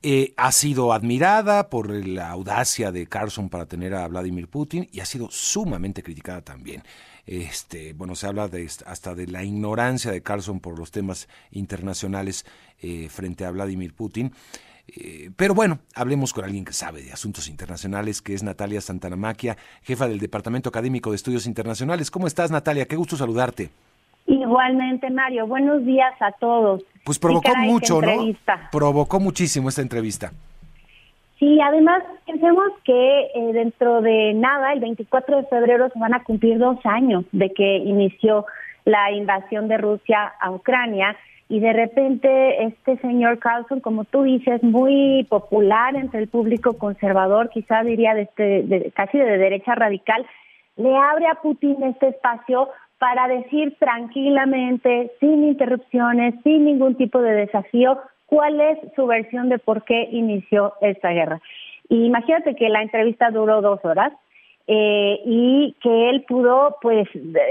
eh, 0.06 0.34
ha 0.36 0.52
sido 0.52 0.92
admirada 0.92 1.70
por 1.70 1.90
la 1.90 2.28
audacia 2.28 2.92
de 2.92 3.06
Carlson 3.06 3.48
para 3.48 3.64
tener 3.64 3.94
a 3.94 4.06
Vladimir 4.06 4.48
Putin 4.48 4.86
y 4.92 5.00
ha 5.00 5.06
sido 5.06 5.30
sumamente 5.30 6.02
criticada 6.02 6.42
también. 6.42 6.82
Este, 7.24 7.94
bueno, 7.94 8.14
se 8.14 8.26
habla 8.26 8.48
de, 8.48 8.70
hasta 8.84 9.14
de 9.14 9.26
la 9.28 9.44
ignorancia 9.44 10.12
de 10.12 10.20
Carlson 10.20 10.60
por 10.60 10.78
los 10.78 10.90
temas 10.90 11.26
internacionales 11.52 12.44
eh, 12.82 13.08
frente 13.08 13.46
a 13.46 13.50
Vladimir 13.50 13.94
Putin. 13.94 14.34
Eh, 14.88 15.30
pero 15.36 15.54
bueno, 15.54 15.78
hablemos 15.94 16.34
con 16.34 16.44
alguien 16.44 16.66
que 16.66 16.74
sabe 16.74 17.02
de 17.02 17.10
asuntos 17.10 17.48
internacionales, 17.48 18.20
que 18.20 18.34
es 18.34 18.42
Natalia 18.42 18.82
Santanamaquia, 18.82 19.56
jefa 19.80 20.06
del 20.06 20.18
Departamento 20.18 20.68
Académico 20.68 21.12
de 21.12 21.16
Estudios 21.16 21.46
Internacionales. 21.46 22.10
¿Cómo 22.10 22.26
estás, 22.26 22.50
Natalia? 22.50 22.84
Qué 22.84 22.96
gusto 22.96 23.16
saludarte. 23.16 23.70
Igualmente, 24.26 25.10
Mario. 25.10 25.46
Buenos 25.46 25.84
días 25.84 26.14
a 26.20 26.32
todos. 26.32 26.82
Pues 27.04 27.18
provocó 27.18 27.54
mucho, 27.56 28.00
¿no? 28.00 28.12
Provocó 28.72 29.20
muchísimo 29.20 29.68
esta 29.68 29.82
entrevista. 29.82 30.32
Sí, 31.38 31.60
además 31.60 32.02
pensemos 32.24 32.72
que 32.84 33.20
eh, 33.34 33.52
dentro 33.52 34.00
de 34.00 34.32
nada, 34.34 34.72
el 34.72 34.80
24 34.80 35.36
de 35.36 35.46
febrero 35.46 35.90
se 35.90 35.98
van 35.98 36.14
a 36.14 36.22
cumplir 36.22 36.58
dos 36.58 36.78
años 36.84 37.24
de 37.32 37.50
que 37.50 37.76
inició 37.78 38.46
la 38.84 39.10
invasión 39.12 39.68
de 39.68 39.76
Rusia 39.76 40.32
a 40.40 40.50
Ucrania 40.50 41.16
y 41.48 41.60
de 41.60 41.72
repente 41.72 42.64
este 42.64 42.96
señor 42.98 43.38
Carlson, 43.38 43.80
como 43.80 44.04
tú 44.04 44.22
dices, 44.22 44.62
muy 44.62 45.26
popular 45.28 45.96
entre 45.96 46.20
el 46.20 46.28
público 46.28 46.78
conservador, 46.78 47.50
quizá 47.50 47.82
diría 47.82 48.14
de, 48.14 48.22
este, 48.22 48.62
de 48.62 48.90
casi 48.92 49.18
de 49.18 49.38
derecha 49.38 49.74
radical, 49.74 50.24
le 50.76 50.96
abre 50.96 51.26
a 51.26 51.34
Putin 51.34 51.82
este 51.82 52.08
espacio 52.08 52.68
para 52.98 53.28
decir 53.28 53.76
tranquilamente, 53.78 55.12
sin 55.20 55.44
interrupciones, 55.44 56.34
sin 56.42 56.64
ningún 56.64 56.94
tipo 56.96 57.20
de 57.20 57.32
desafío, 57.32 57.98
cuál 58.26 58.60
es 58.60 58.78
su 58.96 59.06
versión 59.06 59.48
de 59.48 59.58
por 59.58 59.84
qué 59.84 60.08
inició 60.10 60.74
esta 60.80 61.10
guerra. 61.10 61.40
Y 61.88 62.04
imagínate 62.04 62.54
que 62.54 62.68
la 62.68 62.82
entrevista 62.82 63.30
duró 63.30 63.60
dos 63.60 63.84
horas 63.84 64.12
eh, 64.66 65.20
y 65.26 65.76
que 65.82 66.10
él 66.10 66.24
pudo 66.26 66.76
pues 66.80 67.06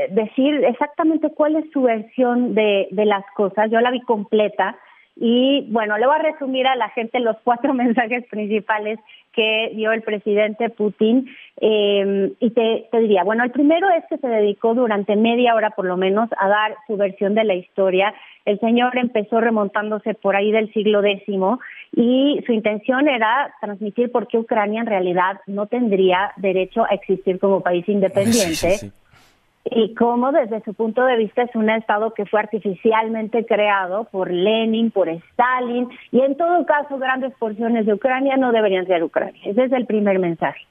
decir 0.09 0.63
exactamente 0.65 1.31
cuál 1.31 1.55
es 1.57 1.69
su 1.71 1.83
versión 1.83 2.55
de, 2.55 2.87
de 2.89 3.05
las 3.05 3.23
cosas. 3.35 3.69
Yo 3.69 3.79
la 3.79 3.91
vi 3.91 4.01
completa 4.01 4.75
y 5.15 5.67
bueno, 5.69 5.97
le 5.97 6.07
voy 6.07 6.15
a 6.15 6.31
resumir 6.31 6.67
a 6.67 6.75
la 6.75 6.89
gente 6.89 7.19
los 7.19 7.37
cuatro 7.43 7.73
mensajes 7.73 8.25
principales 8.29 8.99
que 9.31 9.71
dio 9.75 9.91
el 9.91 10.01
presidente 10.01 10.69
Putin. 10.69 11.27
Eh, 11.59 12.33
y 12.39 12.49
te, 12.51 12.87
te, 12.91 12.99
diría, 12.99 13.23
bueno, 13.23 13.43
el 13.43 13.51
primero 13.51 13.89
es 13.89 14.03
que 14.09 14.17
se 14.17 14.27
dedicó 14.27 14.73
durante 14.73 15.15
media 15.15 15.55
hora 15.55 15.71
por 15.71 15.85
lo 15.85 15.97
menos 15.97 16.29
a 16.37 16.47
dar 16.47 16.75
su 16.87 16.97
versión 16.97 17.35
de 17.35 17.43
la 17.43 17.55
historia. 17.55 18.13
El 18.45 18.59
señor 18.59 18.97
empezó 18.97 19.39
remontándose 19.39 20.13
por 20.15 20.35
ahí 20.35 20.51
del 20.51 20.71
siglo 20.73 21.03
X 21.03 21.23
y 21.95 22.41
su 22.45 22.51
intención 22.51 23.07
era 23.07 23.53
transmitir 23.61 24.11
por 24.11 24.27
qué 24.27 24.37
Ucrania 24.37 24.81
en 24.81 24.87
realidad 24.87 25.39
no 25.47 25.67
tendría 25.67 26.33
derecho 26.37 26.83
a 26.83 26.95
existir 26.95 27.39
como 27.39 27.61
país 27.61 27.87
independiente. 27.87 28.71
Sí, 28.71 28.89
sí, 28.89 28.91
y 29.65 29.93
cómo 29.95 30.31
desde 30.31 30.61
su 30.63 30.73
punto 30.73 31.05
de 31.05 31.17
vista 31.17 31.43
es 31.43 31.55
un 31.55 31.69
Estado 31.69 32.13
que 32.13 32.25
fue 32.25 32.41
artificialmente 32.41 33.45
creado 33.45 34.05
por 34.05 34.29
Lenin, 34.29 34.91
por 34.91 35.07
Stalin, 35.07 35.89
y 36.11 36.19
en 36.19 36.35
todo 36.35 36.65
caso 36.65 36.97
grandes 36.97 37.33
porciones 37.39 37.85
de 37.85 37.93
Ucrania 37.93 38.35
no 38.35 38.51
deberían 38.51 38.87
ser 38.87 39.03
Ucrania. 39.03 39.41
Ese 39.45 39.63
es 39.65 39.71
el 39.71 39.85
primer 39.85 40.19
mensaje. 40.19 40.61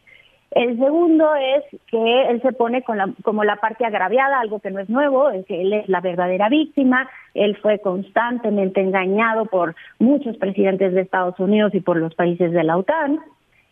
El 0.51 0.79
segundo 0.79 1.35
es 1.35 1.65
que 1.87 2.23
él 2.29 2.43
se 2.43 2.53
pone 2.53 2.83
con 2.83 2.99
la, 2.99 3.11
como 3.23 3.43
la 3.43 3.57
parte 3.57 3.87
agraviada, 3.87 4.39
algo 4.39 4.61
que 4.61 4.71
no 4.71 4.81
es 4.81 4.91
nuevo, 4.91 5.31
es 5.31 5.47
que 5.47 5.63
él 5.63 5.73
es 5.73 5.89
la 5.89 6.03
verdadera 6.03 6.51
víctima, 6.51 7.09
él 7.33 7.57
fue 7.57 7.79
constantemente 7.79 8.83
engañado 8.83 9.47
por 9.47 9.75
muchos 9.99 10.37
presidentes 10.37 10.93
de 10.93 11.01
Estados 11.01 11.41
Unidos 11.41 11.75
y 11.75 11.81
por 11.81 11.97
los 11.97 12.15
países 12.15 12.53
de 12.53 12.65
la 12.65 12.77
OTAN. 12.77 13.21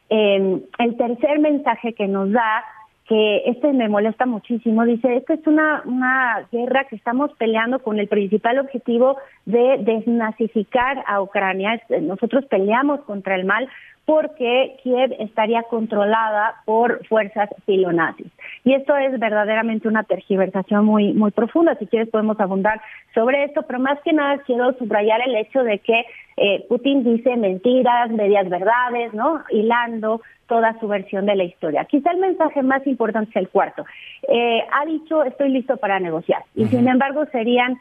Eh, 0.08 0.62
el 0.78 0.96
tercer 0.96 1.38
mensaje 1.38 1.92
que 1.92 2.08
nos 2.08 2.32
da 2.32 2.64
que 3.10 3.42
este 3.46 3.72
me 3.72 3.88
molesta 3.88 4.24
muchísimo. 4.24 4.84
Dice, 4.84 5.16
esto 5.16 5.32
es 5.32 5.44
una, 5.44 5.82
una 5.84 6.46
guerra 6.52 6.84
que 6.88 6.94
estamos 6.94 7.32
peleando 7.38 7.80
con 7.80 7.98
el 7.98 8.06
principal 8.06 8.60
objetivo 8.60 9.16
de 9.46 9.78
desnazificar 9.80 11.02
a 11.08 11.20
Ucrania. 11.20 11.82
Nosotros 12.02 12.44
peleamos 12.44 13.00
contra 13.00 13.34
el 13.34 13.44
mal 13.46 13.68
porque 14.04 14.76
Kiev 14.82 15.14
estaría 15.18 15.62
controlada 15.64 16.56
por 16.64 17.06
fuerzas 17.06 17.48
filonazis. 17.64 18.26
Y 18.64 18.74
esto 18.74 18.96
es 18.96 19.18
verdaderamente 19.20 19.88
una 19.88 20.02
tergiversación 20.02 20.84
muy, 20.84 21.12
muy 21.12 21.30
profunda. 21.30 21.76
Si 21.76 21.86
quieres 21.86 22.08
podemos 22.08 22.40
abundar 22.40 22.80
sobre 23.14 23.44
esto, 23.44 23.62
pero 23.62 23.78
más 23.78 24.00
que 24.02 24.12
nada 24.12 24.42
quiero 24.44 24.72
subrayar 24.78 25.20
el 25.26 25.36
hecho 25.36 25.62
de 25.62 25.78
que 25.78 26.04
eh, 26.36 26.64
Putin 26.68 27.04
dice 27.04 27.36
mentiras, 27.36 28.10
medias 28.10 28.48
verdades, 28.48 29.12
¿no? 29.14 29.42
Hilando 29.50 30.22
toda 30.46 30.76
su 30.80 30.88
versión 30.88 31.26
de 31.26 31.36
la 31.36 31.44
historia. 31.44 31.84
Quizá 31.84 32.10
el 32.10 32.18
mensaje 32.18 32.62
más 32.62 32.84
importante 32.86 33.30
es 33.30 33.36
el 33.36 33.48
cuarto. 33.48 33.84
Eh, 34.26 34.64
ha 34.72 34.84
dicho, 34.86 35.22
estoy 35.22 35.50
listo 35.50 35.76
para 35.76 36.00
negociar. 36.00 36.42
Y 36.56 36.66
sin 36.66 36.88
embargo 36.88 37.24
serían 37.26 37.78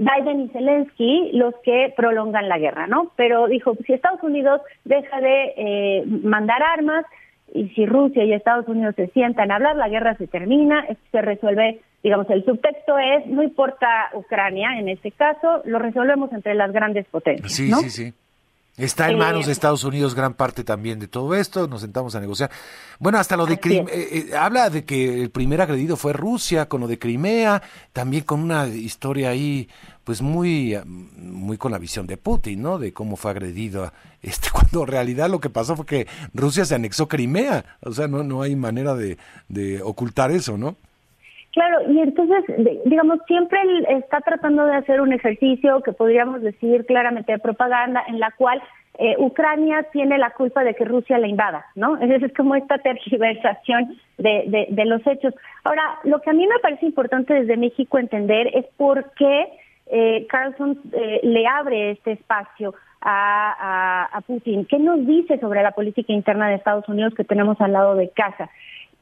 Biden 0.00 0.40
y 0.40 0.48
Zelensky 0.48 1.30
los 1.34 1.54
que 1.62 1.92
prolongan 1.94 2.48
la 2.48 2.58
guerra, 2.58 2.86
¿no? 2.86 3.12
Pero 3.16 3.48
dijo, 3.48 3.76
si 3.86 3.92
Estados 3.92 4.22
Unidos 4.22 4.62
deja 4.84 5.20
de 5.20 5.52
eh, 5.56 6.04
mandar 6.06 6.62
armas 6.62 7.04
y 7.52 7.68
si 7.70 7.84
Rusia 7.84 8.24
y 8.24 8.32
Estados 8.32 8.66
Unidos 8.66 8.94
se 8.96 9.08
sientan 9.08 9.50
a 9.50 9.56
hablar, 9.56 9.76
la 9.76 9.90
guerra 9.90 10.16
se 10.16 10.26
termina, 10.26 10.86
se 11.12 11.20
resuelve, 11.20 11.80
digamos, 12.02 12.30
el 12.30 12.46
subtexto 12.46 12.98
es, 12.98 13.26
no 13.26 13.42
importa 13.42 14.08
Ucrania 14.14 14.78
en 14.78 14.88
este 14.88 15.10
caso, 15.10 15.60
lo 15.66 15.78
resolvemos 15.78 16.32
entre 16.32 16.54
las 16.54 16.72
grandes 16.72 17.06
potencias. 17.08 17.52
Sí, 17.52 17.70
sí, 17.70 17.90
sí. 17.90 18.14
Está 18.80 19.10
en 19.10 19.18
manos 19.18 19.46
de 19.46 19.52
Estados 19.52 19.84
Unidos 19.84 20.14
gran 20.14 20.34
parte 20.34 20.64
también 20.64 20.98
de 20.98 21.08
todo 21.08 21.34
esto, 21.34 21.68
nos 21.68 21.82
sentamos 21.82 22.14
a 22.14 22.20
negociar. 22.20 22.50
Bueno, 22.98 23.18
hasta 23.18 23.36
lo 23.36 23.46
de 23.46 23.58
Crimea, 23.58 23.94
eh, 23.94 24.28
eh, 24.30 24.36
habla 24.36 24.70
de 24.70 24.84
que 24.84 25.22
el 25.22 25.30
primer 25.30 25.60
agredido 25.60 25.96
fue 25.96 26.12
Rusia, 26.12 26.68
con 26.68 26.80
lo 26.80 26.88
de 26.88 26.98
Crimea, 26.98 27.62
también 27.92 28.24
con 28.24 28.40
una 28.40 28.66
historia 28.66 29.30
ahí, 29.30 29.68
pues 30.04 30.22
muy, 30.22 30.76
muy 30.84 31.58
con 31.58 31.72
la 31.72 31.78
visión 31.78 32.06
de 32.06 32.16
Putin, 32.16 32.62
¿no? 32.62 32.78
De 32.78 32.92
cómo 32.92 33.16
fue 33.16 33.30
agredido, 33.30 33.92
este, 34.22 34.48
cuando 34.52 34.82
en 34.82 34.88
realidad 34.88 35.28
lo 35.28 35.40
que 35.40 35.50
pasó 35.50 35.76
fue 35.76 35.86
que 35.86 36.06
Rusia 36.32 36.64
se 36.64 36.74
anexó 36.74 37.08
Crimea, 37.08 37.64
o 37.82 37.92
sea, 37.92 38.08
no, 38.08 38.22
no 38.22 38.42
hay 38.42 38.56
manera 38.56 38.94
de, 38.94 39.18
de 39.48 39.82
ocultar 39.82 40.30
eso, 40.30 40.56
¿no? 40.56 40.76
Claro, 41.52 41.90
y 41.90 42.00
entonces, 42.00 42.44
digamos, 42.84 43.18
siempre 43.26 43.60
él 43.62 43.86
está 43.88 44.20
tratando 44.20 44.66
de 44.66 44.76
hacer 44.76 45.00
un 45.00 45.12
ejercicio 45.12 45.80
que 45.82 45.92
podríamos 45.92 46.42
decir 46.42 46.86
claramente 46.86 47.32
de 47.32 47.38
propaganda, 47.38 48.04
en 48.06 48.20
la 48.20 48.30
cual 48.30 48.62
eh, 48.98 49.16
Ucrania 49.18 49.84
tiene 49.92 50.18
la 50.18 50.30
culpa 50.30 50.62
de 50.62 50.74
que 50.74 50.84
Rusia 50.84 51.18
la 51.18 51.26
invada, 51.26 51.66
¿no? 51.74 51.94
Entonces 52.00 52.30
es 52.30 52.36
como 52.36 52.54
esta 52.54 52.78
tergiversación 52.78 53.96
de, 54.18 54.66
de, 54.70 54.84
los 54.84 55.04
hechos. 55.06 55.34
Ahora, 55.64 55.98
lo 56.04 56.20
que 56.20 56.30
a 56.30 56.34
mí 56.34 56.46
me 56.46 56.58
parece 56.60 56.86
importante 56.86 57.34
desde 57.34 57.56
México 57.56 57.98
entender 57.98 58.48
es 58.54 58.66
por 58.76 59.10
qué 59.14 59.48
eh, 59.86 60.26
Carlson 60.28 60.78
eh, 60.92 61.20
le 61.24 61.46
abre 61.48 61.92
este 61.92 62.12
espacio 62.12 62.74
a, 63.00 64.08
a 64.12 64.20
Putin. 64.20 64.66
¿Qué 64.66 64.78
nos 64.78 65.04
dice 65.06 65.40
sobre 65.40 65.62
la 65.62 65.72
política 65.72 66.12
interna 66.12 66.48
de 66.48 66.56
Estados 66.56 66.86
Unidos 66.88 67.14
que 67.14 67.24
tenemos 67.24 67.60
al 67.60 67.72
lado 67.72 67.96
de 67.96 68.10
casa? 68.10 68.50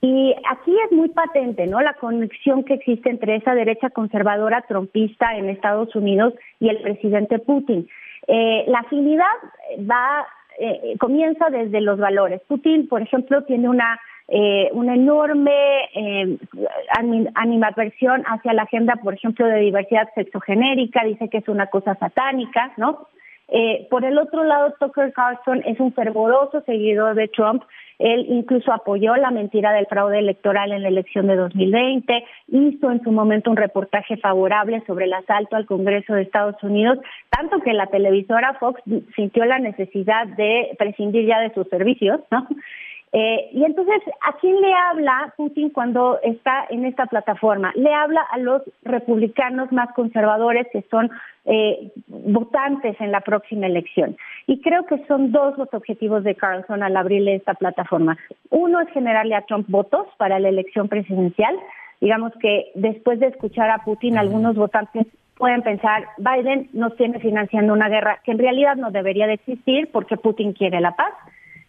Y 0.01 0.35
aquí 0.49 0.77
es 0.87 0.93
muy 0.93 1.09
patente, 1.09 1.67
¿no? 1.67 1.81
La 1.81 1.95
conexión 1.95 2.65
que 2.65 2.75
existe 2.75 3.11
entre 3.11 3.37
esa 3.37 3.55
derecha 3.55 3.91
conservadora 3.91 4.65
trompista 4.69 5.37
en 5.37 5.49
Estados 5.49 5.95
Unidos 5.97 6.35
y 6.61 6.69
el 6.69 6.81
presidente 6.81 7.39
Putin. 7.41 7.89
Eh, 8.29 8.65
la 8.69 8.81
afinidad 8.81 9.27
va 9.91 10.27
eh, 10.61 10.97
comienza 10.99 11.51
desde 11.51 11.81
los 11.81 11.99
valores. 11.99 12.41
Putin, 12.47 12.89
por 12.89 13.03
ejemplo, 13.03 13.45
tiene 13.45 13.69
una 13.69 13.99
eh, 14.31 14.69
una 14.73 14.95
enorme 14.95 15.53
eh, 15.95 16.37
animadversión 17.35 18.23
hacia 18.27 18.53
la 18.53 18.65
agenda, 18.65 18.97
por 18.97 19.15
ejemplo, 19.15 19.47
de 19.47 19.61
diversidad 19.61 20.07
sexogenérica, 20.15 21.03
dice 21.05 21.31
que 21.31 21.39
es 21.39 21.49
una 21.49 21.69
cosa 21.69 21.95
satánica, 21.95 22.73
¿no? 22.77 23.09
Eh, 23.49 23.87
por 23.91 24.05
el 24.05 24.19
otro 24.19 24.45
lado, 24.45 24.75
Tucker 24.79 25.13
Carlson 25.13 25.63
es 25.65 25.81
un 25.81 25.93
fervoroso 25.93 26.61
seguidor 26.63 27.15
de 27.15 27.29
Trump 27.29 27.63
él 27.99 28.27
incluso 28.29 28.73
apoyó 28.73 29.17
la 29.17 29.31
mentira 29.31 29.73
del 29.73 29.87
fraude 29.87 30.19
electoral 30.21 30.73
en 30.73 30.83
la 30.83 30.89
elección 30.89 31.27
de 31.27 31.37
2020, 31.37 32.25
hizo 32.49 32.91
en 32.91 33.03
su 33.03 33.11
momento 33.11 33.51
un 33.51 33.57
reportaje 33.57 34.17
favorable 34.17 34.83
sobre 34.87 35.07
el 35.07 35.13
asalto 35.13 35.57
al 35.57 35.67
Congreso 35.67 36.15
de 36.15 36.23
Estados 36.23 36.63
Unidos, 36.63 36.99
tanto 37.29 37.59
que 37.61 37.73
la 37.73 37.87
televisora 37.87 38.55
Fox 38.55 38.81
sintió 39.17 39.45
la 39.45 39.59
necesidad 39.59 40.29
de 40.29 40.77
prescindir 40.79 41.27
ya 41.27 41.41
de 41.41 41.53
sus 41.55 41.69
servicios, 41.69 42.21
¿no? 42.31 42.47
Eh, 43.13 43.49
y 43.53 43.65
entonces, 43.65 44.03
¿a 44.27 44.37
quién 44.39 44.61
le 44.61 44.73
habla 44.73 45.33
Putin 45.37 45.71
cuando 45.71 46.19
está 46.23 46.67
en 46.69 46.85
esta 46.85 47.07
plataforma? 47.07 47.73
Le 47.75 47.93
habla 47.95 48.21
a 48.31 48.39
los 48.39 48.63
republicanos 48.83 49.73
más 49.73 49.93
conservadores 49.95 50.67
que 50.73 50.85
son 50.91 51.11
eh, 51.47 51.91
votantes 52.07 53.01
en 53.01 53.11
la 53.11 53.21
próxima 53.21 53.67
elección. 53.67 54.17
Y 54.47 54.61
creo 54.61 54.85
que 54.85 55.05
son 55.07 55.33
dos 55.33 55.57
los 55.57 55.73
objetivos 55.73 56.23
de 56.25 56.35
Carlson 56.35 56.83
al 56.83 56.97
abrirle 56.97 57.37
esta 57.37 57.55
plataforma. 57.55 58.19
Uno 58.51 58.81
es 58.81 58.89
generarle 58.91 59.35
a 59.35 59.43
Trump 59.43 59.67
votos 59.69 60.07
para 60.19 60.39
la 60.39 60.51
elección 60.51 60.89
presidencial. 60.89 61.57
Digamos 62.01 62.33
que 62.41 62.71
después 62.75 63.19
de 63.21 63.29
escuchar 63.29 63.71
a 63.71 63.79
Putin, 63.79 64.19
algunos 64.19 64.55
votantes 64.55 65.07
pueden 65.37 65.63
pensar, 65.63 66.05
Biden 66.19 66.69
nos 66.73 66.97
tiene 66.97 67.21
financiando 67.21 67.73
una 67.73 67.89
guerra 67.89 68.21
que 68.25 68.33
en 68.33 68.39
realidad 68.39 68.77
no 68.77 68.91
debería 68.91 69.27
de 69.27 69.35
existir 69.35 69.89
porque 69.93 70.17
Putin 70.17 70.53
quiere 70.53 70.81
la 70.81 70.97
paz 70.97 71.13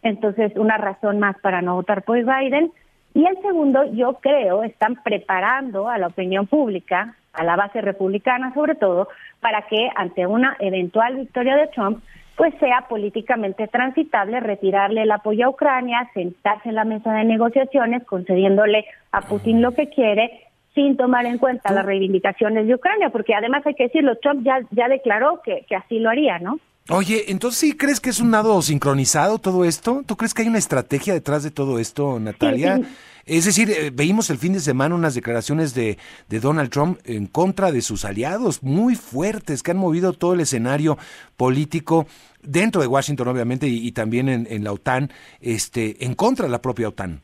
entonces 0.04 0.52
una 0.56 0.78
razón 0.78 1.20
más 1.20 1.38
para 1.39 1.62
no 1.62 1.76
votar 1.76 2.04
por 2.04 2.18
Biden. 2.18 2.72
Y 3.14 3.26
el 3.26 3.41
segundo, 3.41 3.91
yo 3.93 4.14
creo, 4.22 4.64
están 4.64 4.95
preparando 5.04 5.89
a 5.89 5.97
la 5.97 6.08
opinión 6.08 6.47
pública, 6.47 7.16
a 7.34 7.43
la 7.43 7.56
base 7.56 7.82
republicana 7.82 8.54
sobre 8.54 8.76
todo, 8.76 9.08
para 9.39 9.64
que 9.64 9.89
ante 9.95 10.28
una 10.28 10.56
eventual 10.60 11.16
victoria 11.16 11.56
de 11.56 11.68
Trump, 11.68 12.04
pues 12.36 12.54
sea 12.60 12.86
políticamente 12.88 13.68
transitable 13.68 14.39
retirarle 14.39 15.02
el 15.02 15.12
apoyo 15.12 15.47
a 15.47 15.50
Ucrania, 15.50 16.10
sentarse 16.14 16.70
en 16.70 16.76
la 16.76 16.86
mesa 16.86 17.12
de 17.14 17.26
negociaciones, 17.26 18.06
concediéndole 18.06 18.86
a 19.12 19.22
Putin 19.22 19.62
lo 19.62 19.74
que 19.74 19.89
quiere, 19.89 20.45
sin 20.74 20.95
tomar 20.95 21.26
en 21.26 21.38
cuenta 21.38 21.74
las 21.74 21.86
reivindicaciones 21.86 22.68
de 22.68 22.76
Ucrania, 22.76 23.10
porque 23.10 23.36
además 23.36 23.66
hay 23.66 23.74
que 23.74 23.84
decirlo, 23.84 24.16
Trump 24.18 24.45
ya, 24.45 24.62
ya 24.72 24.88
declaró 24.88 25.41
que, 25.43 25.66
que 25.68 25.76
así 25.76 26.00
lo 26.00 26.10
haría, 26.10 26.39
¿no? 26.39 26.60
Oye, 26.92 27.26
entonces 27.28 27.60
sí 27.60 27.78
crees 27.78 28.00
que 28.00 28.10
es 28.10 28.20
un 28.20 28.32
nado 28.32 28.60
sincronizado 28.64 29.38
todo 29.38 29.64
esto? 29.64 30.02
¿Tú 30.08 30.18
crees 30.18 30.34
que 30.34 30.42
hay 30.42 30.48
una 30.48 30.58
estrategia 30.58 31.14
detrás 31.14 31.44
de 31.44 31.52
todo 31.52 31.78
esto, 31.78 32.20
Natalia? 32.20 32.82
Es 33.28 33.46
decir, 33.46 33.70
eh, 33.70 33.92
veíamos 33.94 34.32
el 34.32 34.38
fin 34.38 34.54
de 34.54 34.60
semana 34.60 34.96
unas 34.96 35.14
declaraciones 35.14 35.76
de, 35.76 36.00
de, 36.30 36.40
Donald 36.40 36.72
Trump 36.72 37.00
en 37.06 37.28
contra 37.28 37.72
de 37.72 37.82
sus 37.82 38.06
aliados 38.06 38.64
muy 38.64 38.96
fuertes 38.96 39.62
que 39.62 39.70
han 39.70 39.78
movido 39.78 40.14
todo 40.14 40.34
el 40.34 40.40
escenario 40.40 40.98
político 41.38 42.08
dentro 42.42 42.82
de 42.82 42.88
Washington, 42.88 43.28
obviamente, 43.28 43.68
y, 43.68 43.92
también 43.92 44.28
en, 44.28 44.48
en, 44.50 44.64
la 44.64 44.72
OTAN, 44.72 45.12
este, 45.42 46.04
en 46.04 46.16
contra 46.16 46.48
de 46.48 46.52
la 46.52 46.62
propia 46.62 46.88
OTAN. 46.88 47.22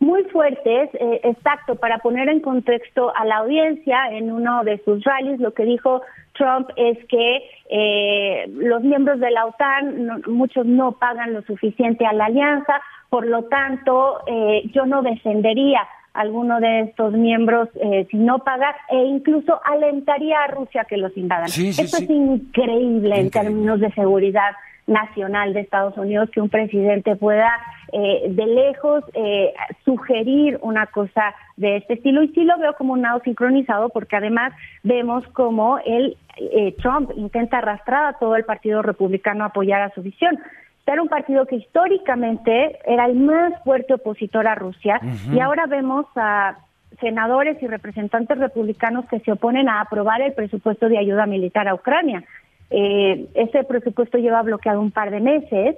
muy 0.00 0.24
fuertes. 0.24 0.90
Eh, 0.94 1.20
exacto, 1.22 1.76
para 1.76 1.98
poner 1.98 2.28
en 2.28 2.40
contexto 2.40 3.14
a 3.14 3.24
la 3.24 3.36
audiencia, 3.36 4.08
en 4.10 4.32
uno 4.32 4.64
de 4.64 4.82
sus 4.84 5.04
rallies 5.04 5.38
lo 5.38 5.54
que 5.54 5.64
dijo 5.64 6.02
Trump 6.34 6.68
es 6.76 6.98
que 7.08 7.42
eh, 7.70 8.46
los 8.48 8.82
miembros 8.82 9.20
de 9.20 9.30
la 9.30 9.46
OTAN, 9.46 10.22
muchos 10.26 10.66
no 10.66 10.92
pagan 10.92 11.34
lo 11.34 11.42
suficiente 11.42 12.06
a 12.06 12.12
la 12.12 12.26
alianza, 12.26 12.80
por 13.08 13.26
lo 13.26 13.44
tanto, 13.44 14.20
eh, 14.26 14.62
yo 14.72 14.86
no 14.86 15.02
defendería 15.02 15.80
a 16.14 16.20
alguno 16.20 16.60
de 16.60 16.80
estos 16.80 17.12
miembros 17.12 17.68
eh, 17.74 18.06
si 18.10 18.16
no 18.16 18.40
paga 18.40 18.74
e 18.90 18.96
incluso 19.04 19.60
alentaría 19.64 20.42
a 20.42 20.46
Rusia 20.48 20.84
que 20.88 20.96
los 20.96 21.16
invadan. 21.16 21.46
Esto 21.46 21.82
es 21.82 22.10
increíble 22.10 23.18
en 23.18 23.30
términos 23.30 23.80
de 23.80 23.90
seguridad 23.92 24.52
nacional 24.86 25.54
de 25.54 25.60
Estados 25.60 25.96
Unidos 25.96 26.30
que 26.30 26.40
un 26.40 26.48
presidente 26.48 27.16
pueda 27.16 27.52
eh, 27.92 28.26
de 28.30 28.46
lejos 28.46 29.04
eh, 29.14 29.52
sugerir 29.84 30.58
una 30.62 30.86
cosa 30.86 31.34
de 31.56 31.76
este 31.76 31.94
estilo 31.94 32.22
y 32.22 32.28
sí 32.28 32.44
lo 32.44 32.58
veo 32.58 32.74
como 32.74 32.94
un 32.94 33.02
lado 33.02 33.20
sincronizado 33.22 33.90
porque 33.90 34.16
además 34.16 34.52
vemos 34.82 35.26
como 35.28 35.78
el 35.78 36.16
eh, 36.36 36.74
Trump 36.80 37.10
intenta 37.16 37.58
arrastrar 37.58 38.06
a 38.06 38.18
todo 38.18 38.36
el 38.36 38.44
Partido 38.44 38.82
Republicano 38.82 39.44
a 39.44 39.48
apoyar 39.48 39.82
a 39.82 39.90
su 39.90 40.02
visión. 40.02 40.38
Era 40.84 41.00
un 41.00 41.08
partido 41.08 41.46
que 41.46 41.56
históricamente 41.56 42.78
era 42.84 43.06
el 43.06 43.14
más 43.14 43.52
fuerte 43.62 43.94
opositor 43.94 44.46
a 44.48 44.56
Rusia 44.56 45.00
y 45.32 45.38
ahora 45.38 45.66
vemos 45.66 46.06
a 46.16 46.58
senadores 47.00 47.62
y 47.62 47.66
representantes 47.66 48.38
republicanos 48.38 49.06
que 49.06 49.20
se 49.20 49.32
oponen 49.32 49.68
a 49.68 49.80
aprobar 49.80 50.20
el 50.20 50.32
presupuesto 50.32 50.88
de 50.88 50.98
ayuda 50.98 51.26
militar 51.26 51.68
a 51.68 51.74
Ucrania. 51.74 52.24
Eh, 52.72 53.26
ese 53.34 53.64
presupuesto 53.64 54.18
lleva 54.18 54.42
bloqueado 54.42 54.80
un 54.80 54.90
par 54.90 55.10
de 55.10 55.20
meses 55.20 55.76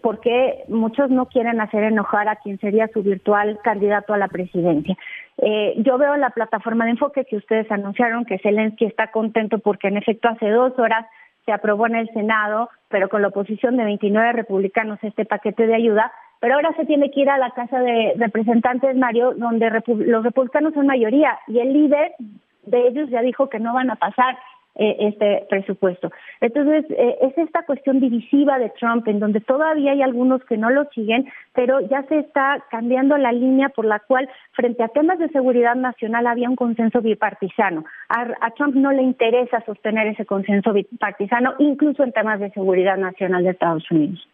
porque 0.00 0.64
muchos 0.68 1.10
no 1.10 1.26
quieren 1.26 1.60
hacer 1.60 1.84
enojar 1.84 2.28
a 2.28 2.36
quien 2.36 2.58
sería 2.58 2.88
su 2.88 3.02
virtual 3.02 3.58
candidato 3.62 4.14
a 4.14 4.18
la 4.18 4.28
presidencia. 4.28 4.96
Eh, 5.38 5.74
yo 5.78 5.98
veo 5.98 6.16
la 6.16 6.30
plataforma 6.30 6.84
de 6.84 6.92
enfoque 6.92 7.24
que 7.24 7.36
ustedes 7.36 7.70
anunciaron 7.70 8.24
que 8.24 8.38
Zelensky 8.38 8.86
está 8.86 9.08
contento 9.08 9.58
porque 9.58 9.88
en 9.88 9.96
efecto 9.96 10.28
hace 10.28 10.48
dos 10.48 10.78
horas 10.78 11.06
se 11.44 11.52
aprobó 11.52 11.86
en 11.86 11.96
el 11.96 12.08
Senado, 12.10 12.70
pero 12.88 13.08
con 13.08 13.22
la 13.22 13.28
oposición 13.28 13.76
de 13.76 13.84
29 13.84 14.32
republicanos 14.32 14.98
este 15.02 15.24
paquete 15.24 15.66
de 15.66 15.74
ayuda, 15.74 16.12
pero 16.40 16.54
ahora 16.54 16.72
se 16.76 16.86
tiene 16.86 17.10
que 17.10 17.20
ir 17.20 17.30
a 17.30 17.38
la 17.38 17.50
Casa 17.50 17.80
de 17.80 18.14
Representantes, 18.16 18.96
Mario, 18.96 19.34
donde 19.34 19.70
los 19.86 20.24
republicanos 20.24 20.74
son 20.74 20.86
mayoría 20.86 21.38
y 21.48 21.58
el 21.58 21.72
líder 21.72 22.12
de 22.64 22.86
ellos 22.86 23.10
ya 23.10 23.22
dijo 23.22 23.48
que 23.48 23.58
no 23.58 23.74
van 23.74 23.90
a 23.90 23.96
pasar 23.96 24.38
eh, 24.74 24.96
este 25.00 25.46
presupuesto. 25.50 26.10
Entonces, 26.40 26.86
eh, 26.90 27.18
es 27.20 27.36
esta 27.36 27.64
cuestión 27.64 28.00
divisiva 28.00 28.58
de 28.58 28.70
Trump, 28.70 29.06
en 29.06 29.20
donde 29.20 29.40
todavía 29.40 29.92
hay 29.92 30.02
algunos 30.02 30.42
que 30.44 30.56
no 30.56 30.70
lo 30.70 30.86
siguen, 30.94 31.30
pero 31.52 31.80
ya 31.80 32.02
se 32.04 32.20
está 32.20 32.64
cambiando 32.70 33.18
la 33.18 33.32
línea 33.32 33.68
por 33.68 33.84
la 33.84 33.98
cual, 33.98 34.28
frente 34.52 34.82
a 34.82 34.88
temas 34.88 35.18
de 35.18 35.28
seguridad 35.28 35.74
nacional, 35.74 36.26
había 36.26 36.48
un 36.48 36.56
consenso 36.56 37.02
bipartisano. 37.02 37.84
a 38.08 38.50
Trump 38.52 38.74
no 38.74 38.92
le 38.92 39.02
interesa 39.02 39.62
sostener 39.66 40.06
ese 40.06 40.24
consenso 40.24 40.72
bipartisano, 40.72 41.54
incluso 41.58 42.02
en 42.02 42.12
temas 42.12 42.40
de 42.40 42.50
seguridad 42.50 42.96
nacional 42.96 43.44
de 43.44 43.50
Estados 43.50 43.90
Unidos. 43.90 44.26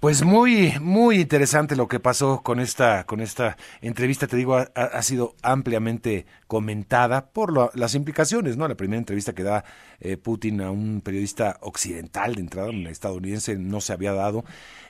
Pues 0.00 0.24
muy, 0.24 0.72
muy 0.80 1.16
interesante 1.16 1.76
lo 1.76 1.86
que 1.86 2.00
pasó 2.00 2.40
con 2.42 2.58
esta, 2.58 3.04
con 3.04 3.20
esta 3.20 3.58
entrevista. 3.82 4.26
Te 4.26 4.38
digo, 4.38 4.56
ha, 4.56 5.02
sido 5.02 5.34
ampliamente 5.42 6.24
comentada 6.46 7.26
por 7.34 7.76
las 7.76 7.94
implicaciones, 7.94 8.56
¿no? 8.56 8.66
La 8.66 8.76
primera 8.76 8.98
entrevista 8.98 9.34
que 9.34 9.42
da 9.42 9.62
eh, 10.00 10.16
Putin 10.16 10.62
a 10.62 10.70
un 10.70 11.02
periodista 11.02 11.58
occidental 11.60 12.34
de 12.34 12.40
entrada, 12.40 12.70
un 12.70 12.86
estadounidense, 12.86 13.58
no 13.58 13.82
se 13.82 13.92
había 13.92 14.14
dado. 14.14 14.44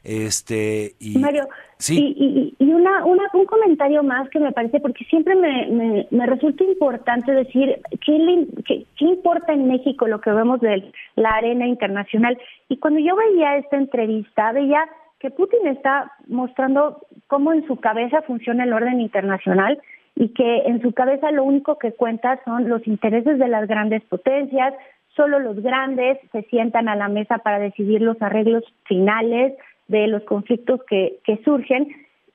Este 0.05 0.95
y 1.01 1.19
Mario, 1.19 1.49
sí. 1.77 2.15
Y, 2.17 2.55
y, 2.61 2.73
una, 2.73 3.05
una, 3.05 3.25
un 3.35 3.47
comentario 3.47 4.05
más 4.05 4.31
que 4.31 4.39
me 4.39 4.53
parece, 4.53 4.79
porque 4.79 5.05
siempre 5.07 5.35
me, 5.35 6.07
me, 6.11 6.27
resulta 6.27 6.63
importante 6.63 7.33
decir 7.33 7.83
¿qué, 8.07 8.47
qué, 8.65 8.87
qué 8.97 9.05
importa 9.05 9.53
en 9.53 9.67
México 9.67 10.07
lo 10.07 10.21
que 10.21 10.31
vemos 10.31 10.61
de 10.61 10.93
la 11.17 11.31
arena 11.31 11.67
internacional. 11.67 12.39
Y 12.69 12.79
cuando 12.79 13.01
yo 13.01 13.17
veía 13.17 13.57
esta 13.57 13.77
entrevista, 13.77 14.53
veía 14.53 14.87
que 15.21 15.31
Putin 15.31 15.67
está 15.67 16.13
mostrando 16.27 17.07
cómo 17.27 17.53
en 17.53 17.67
su 17.67 17.77
cabeza 17.77 18.23
funciona 18.23 18.65
el 18.65 18.73
orden 18.73 19.01
internacional 19.01 19.81
y 20.17 20.31
que 20.31 20.63
en 20.67 20.81
su 20.83 20.93
cabeza 20.93 21.31
lo 21.31 21.45
único 21.45 21.79
que 21.79 21.93
cuenta 21.93 22.41
son 22.45 22.69
los 22.69 22.87
intereses 22.87 23.39
de 23.39 23.49
las 23.49 23.69
grandes 23.69 24.03
potencias, 24.05 24.75
solo 25.15 25.39
los 25.39 25.61
grandes 25.63 26.19
se 26.33 26.43
sientan 26.45 26.89
a 26.89 26.97
la 26.97 27.09
mesa 27.09 27.39
para 27.39 27.59
decidir 27.59 28.01
los 28.01 28.21
arreglos 28.23 28.65
finales 28.85 29.55
de 29.89 30.07
los 30.09 30.23
conflictos 30.25 30.81
que, 30.89 31.19
que 31.25 31.37
surgen. 31.45 31.89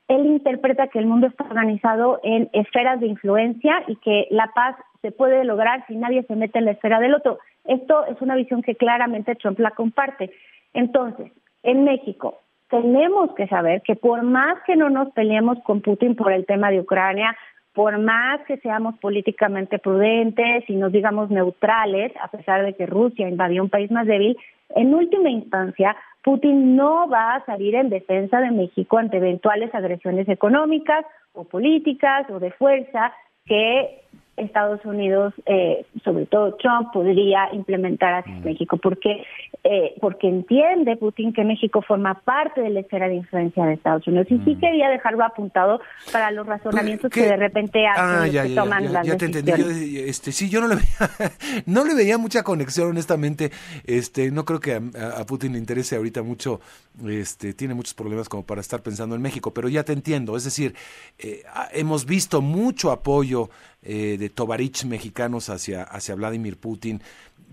Él 0.08 0.28
interpreta 0.28 0.88
que 0.88 1.00
el 1.00 1.08
mundo 1.08 1.26
está 1.28 1.46
organizado 1.46 2.20
en 2.24 2.50
esferas 2.54 3.00
de 3.00 3.08
influencia 3.08 3.84
y 3.88 3.96
que 3.96 4.28
la 4.30 4.52
paz 4.54 4.76
se 5.02 5.12
puede 5.12 5.44
lograr 5.44 5.84
si 5.88 5.96
nadie 5.96 6.22
se 6.24 6.36
mete 6.36 6.60
en 6.60 6.66
la 6.66 6.72
esfera 6.72 7.00
del 7.00 7.16
otro. 7.16 7.40
Esto 7.64 8.06
es 8.06 8.22
una 8.22 8.36
visión 8.36 8.62
que 8.62 8.76
claramente 8.76 9.34
Trump 9.36 9.60
la 9.60 9.72
comparte. 9.72 10.32
Entonces, 10.74 11.32
en 11.64 11.84
México, 11.84 12.42
tenemos 12.82 13.34
que 13.36 13.47
saber 13.47 13.82
que 13.82 13.95
por 13.95 14.23
más 14.23 14.57
que 14.65 14.76
no 14.76 14.89
nos 14.89 15.11
peleemos 15.13 15.57
con 15.63 15.82
Putin 15.82 16.15
por 16.15 16.32
el 16.32 16.45
tema 16.45 16.71
de 16.71 16.82
Ucrania, 16.82 17.36
por 17.73 17.97
más 17.99 18.41
que 18.47 18.57
seamos 18.57 18.97
políticamente 18.99 19.80
prudentes 19.80 20.63
y 20.69 20.76
nos 20.76 20.91
digamos 20.91 21.30
neutrales, 21.30 22.11
a 22.21 22.28
pesar 22.28 22.65
de 22.65 22.73
que 22.73 22.86
Rusia 22.86 23.30
invadió 23.30 23.63
un 23.63 23.69
país 23.69 23.91
más 23.91 24.07
débil, 24.07 24.38
en 24.76 24.93
última 24.93 25.30
instancia, 25.30 25.95
Putin 26.23 26.76
no 26.76 27.07
va 27.07 27.36
a 27.36 27.45
salir 27.45 27.76
en 27.76 27.89
defensa 27.89 28.39
de 28.41 28.51
México 28.51 28.97
ante 28.97 29.17
eventuales 29.17 29.73
agresiones 29.73 30.28
económicas 30.28 31.05
o 31.34 31.43
políticas 31.43 32.30
o 32.30 32.39
de 32.39 32.51
fuerza 32.51 33.13
que 33.45 34.01
Estados 34.38 34.84
Unidos, 34.86 35.34
eh, 35.46 35.86
sobre 36.04 36.26
todo 36.26 36.56
Trump, 36.56 36.92
podría 36.92 37.54
implementar 37.54 38.16
hacia 38.16 38.34
mm. 38.34 38.44
México, 38.44 38.78
porque 38.78 39.24
eh, 39.64 39.96
porque 40.00 40.28
entiende 40.28 40.96
Putin 40.96 41.34
que 41.34 41.44
México 41.44 41.82
forma 41.82 42.22
parte 42.22 42.62
de 42.62 42.70
la 42.70 42.82
esfera 42.82 43.08
de 43.08 43.16
influencia 43.16 43.66
de 43.66 43.74
Estados 43.74 44.06
Unidos. 44.08 44.28
Y 44.30 44.38
sí 44.46 44.56
quería 44.58 44.90
dejarlo 44.90 45.24
apuntado 45.24 45.80
para 46.12 46.30
los 46.30 46.46
razonamientos 46.46 47.10
que 47.10 47.24
de 47.24 47.36
repente 47.36 47.88
hacen 47.88 48.38
ah, 48.38 48.62
toman 48.62 48.94
las 48.94 49.08
ya 49.08 49.18
te 49.18 49.26
entendí. 49.26 49.98
este, 49.98 50.32
sí, 50.32 50.50
yo 50.50 50.62
no 50.62 50.68
le 50.68 50.76
veía, 50.76 51.32
no 51.66 51.84
le 51.84 51.96
veía 51.96 52.18
mucha 52.20 52.44
conexión, 52.44 52.90
honestamente. 52.90 53.52
Este, 53.86 54.30
no 54.30 54.46
creo 54.46 54.60
que 54.60 54.76
a, 54.76 55.26
Putin 55.26 55.54
le 55.54 55.58
interese 55.58 55.96
ahorita 55.96 56.22
mucho. 56.22 56.60
Este, 57.08 57.54
tiene 57.54 57.74
muchos 57.74 57.96
problemas 57.96 58.30
como 58.30 58.46
para 58.46 58.62
estar 58.62 58.82
pensando 58.84 59.16
en 59.16 59.22
México, 59.24 59.52
pero 59.52 59.68
ya 59.68 59.84
te 59.84 59.94
entiendo. 59.94 60.38
Es 60.38 60.44
decir, 60.44 60.76
eh, 61.18 61.42
hemos 61.74 62.06
visto 62.06 62.42
mucho 62.42 62.92
apoyo 62.92 63.50
eh, 63.86 64.18
de 64.18 64.30
Tovarich 64.30 64.86
mexicanos 64.86 65.50
hacia, 65.50 65.84
hacia 65.84 66.16
Vladimir 66.16 66.58
Putin. 66.58 67.02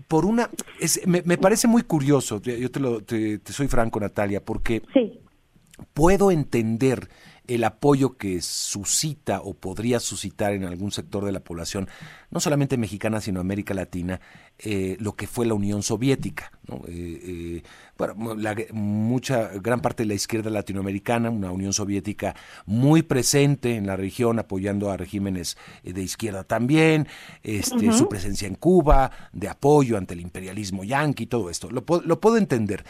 Por 0.07 0.25
una, 0.25 0.49
me, 1.05 1.37
parece 1.37 1.67
muy 1.67 1.83
curioso, 1.83 2.41
yo 2.41 2.71
te, 2.71 2.79
lo, 2.79 3.01
te, 3.01 3.39
soy 3.45 3.67
franco 3.67 3.99
Natalia, 3.99 4.43
porque 4.43 4.81
puedo 5.93 6.31
entender 6.31 7.07
el 7.47 7.63
apoyo 7.65 8.17
que 8.17 8.41
suscita 8.41 9.41
o 9.41 9.53
podría 9.53 9.99
suscitar 9.99 10.53
en 10.53 10.63
algún 10.63 10.91
sector 10.91 11.25
de 11.25 11.31
la 11.31 11.41
población, 11.41 11.89
no 12.31 12.39
solamente 12.39 12.77
mexicana, 12.77 13.19
sino 13.19 13.41
América 13.41 13.73
Latina, 13.73 14.21
eh, 14.59 14.95
lo 14.99 15.15
que 15.15 15.27
fue 15.27 15.45
la 15.45 15.53
Unión 15.53 15.83
Soviética. 15.83 16.51
Eh, 16.87 17.21
eh, 17.23 17.63
bueno, 17.97 18.35
la, 18.35 18.55
mucha, 18.71 19.49
gran 19.59 19.81
parte 19.81 20.03
de 20.03 20.07
la 20.07 20.13
izquierda 20.13 20.49
latinoamericana, 20.49 21.29
una 21.29 21.51
Unión 21.51 21.73
Soviética 21.73 22.33
muy 22.65 23.01
presente 23.01 23.75
en 23.75 23.87
la 23.87 23.97
región, 23.97 24.39
apoyando 24.39 24.89
a 24.89 24.97
regímenes 24.97 25.57
de 25.83 26.01
izquierda 26.01 26.45
también, 26.45 27.07
este, 27.43 27.91
su 27.91 28.07
presencia 28.07 28.47
en 28.47 28.55
Cuba, 28.55 29.11
de 29.33 29.49
apoyo 29.49 29.97
ante 29.97 30.13
el 30.13 30.21
imperialismo 30.21 30.83
yanqui, 30.83 31.25
todo 31.25 31.49
esto. 31.49 31.69
Lo, 31.69 31.83
lo 32.05 32.21
puedo 32.21 32.37
entender. 32.37 32.85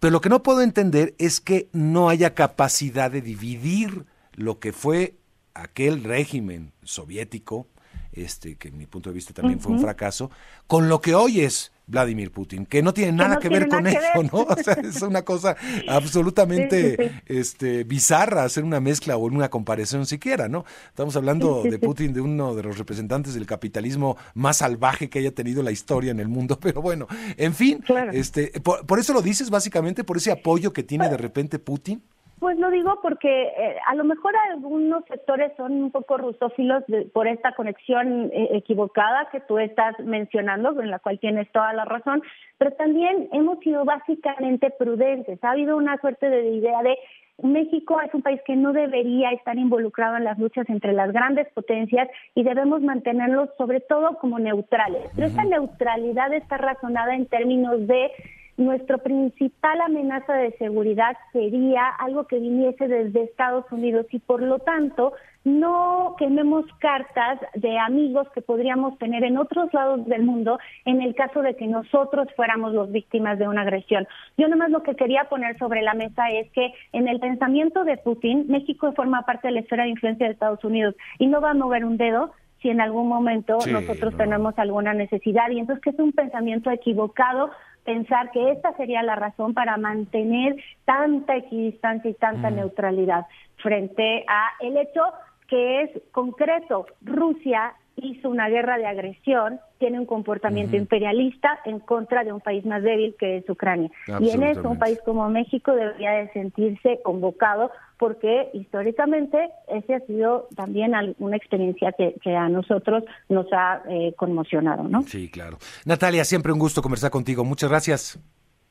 Pero 0.00 0.12
lo 0.12 0.20
que 0.20 0.28
no 0.28 0.42
puedo 0.42 0.62
entender 0.62 1.14
es 1.18 1.40
que 1.40 1.68
no 1.72 2.08
haya 2.08 2.34
capacidad 2.34 3.10
de 3.10 3.20
dividir 3.20 4.06
lo 4.32 4.60
que 4.60 4.72
fue 4.72 5.16
aquel 5.54 6.04
régimen 6.04 6.72
soviético, 6.84 7.66
este, 8.12 8.56
que 8.56 8.68
en 8.68 8.78
mi 8.78 8.86
punto 8.86 9.10
de 9.10 9.14
vista 9.14 9.34
también 9.34 9.60
fue 9.60 9.72
un 9.72 9.80
fracaso, 9.80 10.30
con 10.66 10.88
lo 10.88 11.00
que 11.00 11.14
hoy 11.14 11.40
es 11.40 11.72
Vladimir 11.88 12.30
Putin, 12.30 12.66
que 12.66 12.82
no 12.82 12.92
tiene 12.92 13.12
nada 13.12 13.38
que 13.38 13.48
ver 13.48 13.66
con 13.66 13.86
eso, 13.86 14.22
¿no? 14.30 14.42
O 14.42 14.56
sea, 14.62 14.74
es 14.74 15.00
una 15.02 15.22
cosa 15.22 15.56
absolutamente 15.88 17.22
este 17.26 17.84
bizarra 17.84 18.44
hacer 18.44 18.62
una 18.62 18.78
mezcla 18.78 19.16
o 19.16 19.20
una 19.20 19.48
comparación 19.48 20.04
siquiera, 20.06 20.48
¿no? 20.48 20.64
Estamos 20.88 21.16
hablando 21.16 21.62
de 21.62 21.78
Putin, 21.78 22.12
de 22.12 22.20
uno 22.20 22.54
de 22.54 22.62
los 22.62 22.78
representantes 22.78 23.34
del 23.34 23.46
capitalismo 23.46 24.16
más 24.34 24.58
salvaje 24.58 25.08
que 25.08 25.18
haya 25.18 25.32
tenido 25.32 25.62
la 25.62 25.72
historia 25.72 26.10
en 26.10 26.20
el 26.20 26.28
mundo, 26.28 26.58
pero 26.62 26.82
bueno, 26.82 27.08
en 27.36 27.54
fin, 27.54 27.82
este 28.12 28.52
por 28.60 28.98
eso 28.98 29.12
lo 29.14 29.22
dices 29.22 29.48
básicamente 29.48 30.04
por 30.04 30.18
ese 30.18 30.30
apoyo 30.30 30.72
que 30.72 30.82
tiene 30.82 31.08
de 31.08 31.16
repente 31.16 31.58
Putin. 31.58 32.02
Pues 32.40 32.56
lo 32.58 32.70
digo 32.70 33.00
porque 33.02 33.44
eh, 33.44 33.76
a 33.86 33.94
lo 33.94 34.04
mejor 34.04 34.32
algunos 34.50 35.04
sectores 35.06 35.52
son 35.56 35.72
un 35.72 35.90
poco 35.90 36.18
rusófilos 36.18 36.84
por 37.12 37.26
esta 37.26 37.52
conexión 37.52 38.30
eh, 38.32 38.50
equivocada 38.52 39.28
que 39.32 39.40
tú 39.40 39.58
estás 39.58 39.98
mencionando, 40.00 40.80
en 40.80 40.90
la 40.90 41.00
cual 41.00 41.18
tienes 41.18 41.50
toda 41.50 41.72
la 41.72 41.84
razón, 41.84 42.22
pero 42.58 42.72
también 42.72 43.28
hemos 43.32 43.58
sido 43.60 43.84
básicamente 43.84 44.70
prudentes. 44.70 45.42
Ha 45.42 45.50
habido 45.50 45.76
una 45.76 45.98
suerte 46.00 46.30
de 46.30 46.50
idea 46.50 46.82
de 46.82 46.96
México 47.42 48.00
es 48.00 48.12
un 48.14 48.22
país 48.22 48.40
que 48.44 48.56
no 48.56 48.72
debería 48.72 49.30
estar 49.30 49.56
involucrado 49.56 50.16
en 50.16 50.24
las 50.24 50.38
luchas 50.38 50.68
entre 50.68 50.92
las 50.92 51.12
grandes 51.12 51.46
potencias 51.52 52.08
y 52.34 52.42
debemos 52.42 52.82
mantenerlo 52.82 53.48
sobre 53.56 53.80
todo 53.80 54.18
como 54.18 54.40
neutrales. 54.40 55.08
Pero 55.14 55.28
esta 55.28 55.44
neutralidad 55.44 56.32
está 56.32 56.56
razonada 56.56 57.14
en 57.14 57.26
términos 57.26 57.86
de 57.86 58.10
nuestra 58.58 58.98
principal 58.98 59.80
amenaza 59.80 60.34
de 60.34 60.50
seguridad 60.58 61.16
sería 61.32 61.86
algo 61.98 62.26
que 62.26 62.40
viniese 62.40 62.88
desde 62.88 63.22
Estados 63.22 63.64
Unidos 63.70 64.06
y 64.10 64.18
por 64.18 64.42
lo 64.42 64.58
tanto 64.58 65.12
no 65.44 66.16
quememos 66.18 66.66
cartas 66.80 67.38
de 67.54 67.78
amigos 67.78 68.28
que 68.34 68.42
podríamos 68.42 68.98
tener 68.98 69.22
en 69.22 69.38
otros 69.38 69.72
lados 69.72 70.04
del 70.06 70.24
mundo 70.24 70.58
en 70.84 71.00
el 71.00 71.14
caso 71.14 71.40
de 71.40 71.54
que 71.54 71.68
nosotros 71.68 72.28
fuéramos 72.34 72.74
los 72.74 72.90
víctimas 72.90 73.38
de 73.38 73.46
una 73.46 73.62
agresión. 73.62 74.06
Yo 74.36 74.48
nomás 74.48 74.70
lo 74.70 74.82
que 74.82 74.96
quería 74.96 75.24
poner 75.24 75.56
sobre 75.56 75.80
la 75.80 75.94
mesa 75.94 76.28
es 76.30 76.50
que 76.50 76.74
en 76.92 77.06
el 77.06 77.20
pensamiento 77.20 77.84
de 77.84 77.96
Putin, 77.96 78.46
México 78.48 78.92
forma 78.92 79.22
parte 79.22 79.48
de 79.48 79.54
la 79.54 79.60
esfera 79.60 79.84
de 79.84 79.90
influencia 79.90 80.26
de 80.26 80.32
Estados 80.32 80.64
Unidos 80.64 80.96
y 81.18 81.28
no 81.28 81.40
va 81.40 81.52
a 81.52 81.54
mover 81.54 81.84
un 81.84 81.96
dedo 81.96 82.32
si 82.60 82.70
en 82.70 82.80
algún 82.80 83.08
momento 83.08 83.58
nosotros 83.70 84.16
tenemos 84.16 84.58
alguna 84.58 84.92
necesidad. 84.92 85.48
Y 85.50 85.60
entonces 85.60 85.82
que 85.82 85.90
es 85.90 85.98
un 85.98 86.12
pensamiento 86.12 86.70
equivocado 86.70 87.50
pensar 87.84 88.30
que 88.30 88.52
esta 88.52 88.72
sería 88.76 89.02
la 89.02 89.14
razón 89.14 89.54
para 89.54 89.76
mantener 89.76 90.56
tanta 90.84 91.36
equidistancia 91.36 92.10
y 92.10 92.14
tanta 92.14 92.50
neutralidad 92.50 93.26
frente 93.56 94.24
a 94.28 94.50
el 94.60 94.76
hecho 94.76 95.02
que 95.48 95.82
es 95.82 95.90
concreto. 96.12 96.86
Rusia 97.00 97.74
hizo 97.96 98.30
una 98.30 98.48
guerra 98.48 98.78
de 98.78 98.86
agresión, 98.86 99.60
tiene 99.78 99.98
un 99.98 100.06
comportamiento 100.06 100.76
imperialista 100.76 101.58
en 101.64 101.80
contra 101.80 102.22
de 102.22 102.32
un 102.32 102.40
país 102.40 102.64
más 102.64 102.82
débil 102.82 103.16
que 103.18 103.38
es 103.38 103.48
Ucrania. 103.48 103.90
Y 104.20 104.30
en 104.30 104.42
eso 104.44 104.68
un 104.68 104.78
país 104.78 105.00
como 105.04 105.28
México 105.28 105.72
debería 105.72 106.12
de 106.12 106.28
sentirse 106.32 107.00
convocado 107.02 107.70
porque 107.98 108.50
históricamente 108.54 109.50
ese 109.68 109.94
ha 109.94 110.00
sido 110.00 110.48
también 110.56 110.92
una 111.18 111.36
experiencia 111.36 111.92
que, 111.92 112.36
a 112.36 112.48
nosotros 112.48 113.04
nos 113.28 113.46
ha 113.52 113.82
eh, 113.88 114.14
conmocionado, 114.16 114.84
¿no? 114.84 115.02
Sí, 115.02 115.28
claro. 115.30 115.58
Natalia, 115.84 116.24
siempre 116.24 116.52
un 116.52 116.58
gusto 116.58 116.82
conversar 116.82 117.10
contigo. 117.10 117.44
Muchas 117.44 117.70
gracias. 117.70 118.18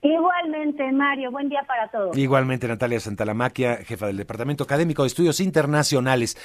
Igualmente, 0.01 0.91
Mario, 0.91 1.31
buen 1.31 1.49
día 1.49 1.63
para 1.67 1.89
todos. 1.89 2.15
Igualmente, 2.15 2.67
Natalia 2.67 2.99
Santalamaquia, 2.99 3.77
jefa 3.77 4.07
del 4.07 4.17
Departamento 4.17 4.63
Académico 4.63 5.01
de 5.01 5.07
Estudios 5.07 5.39
Internacionales. 5.39 6.37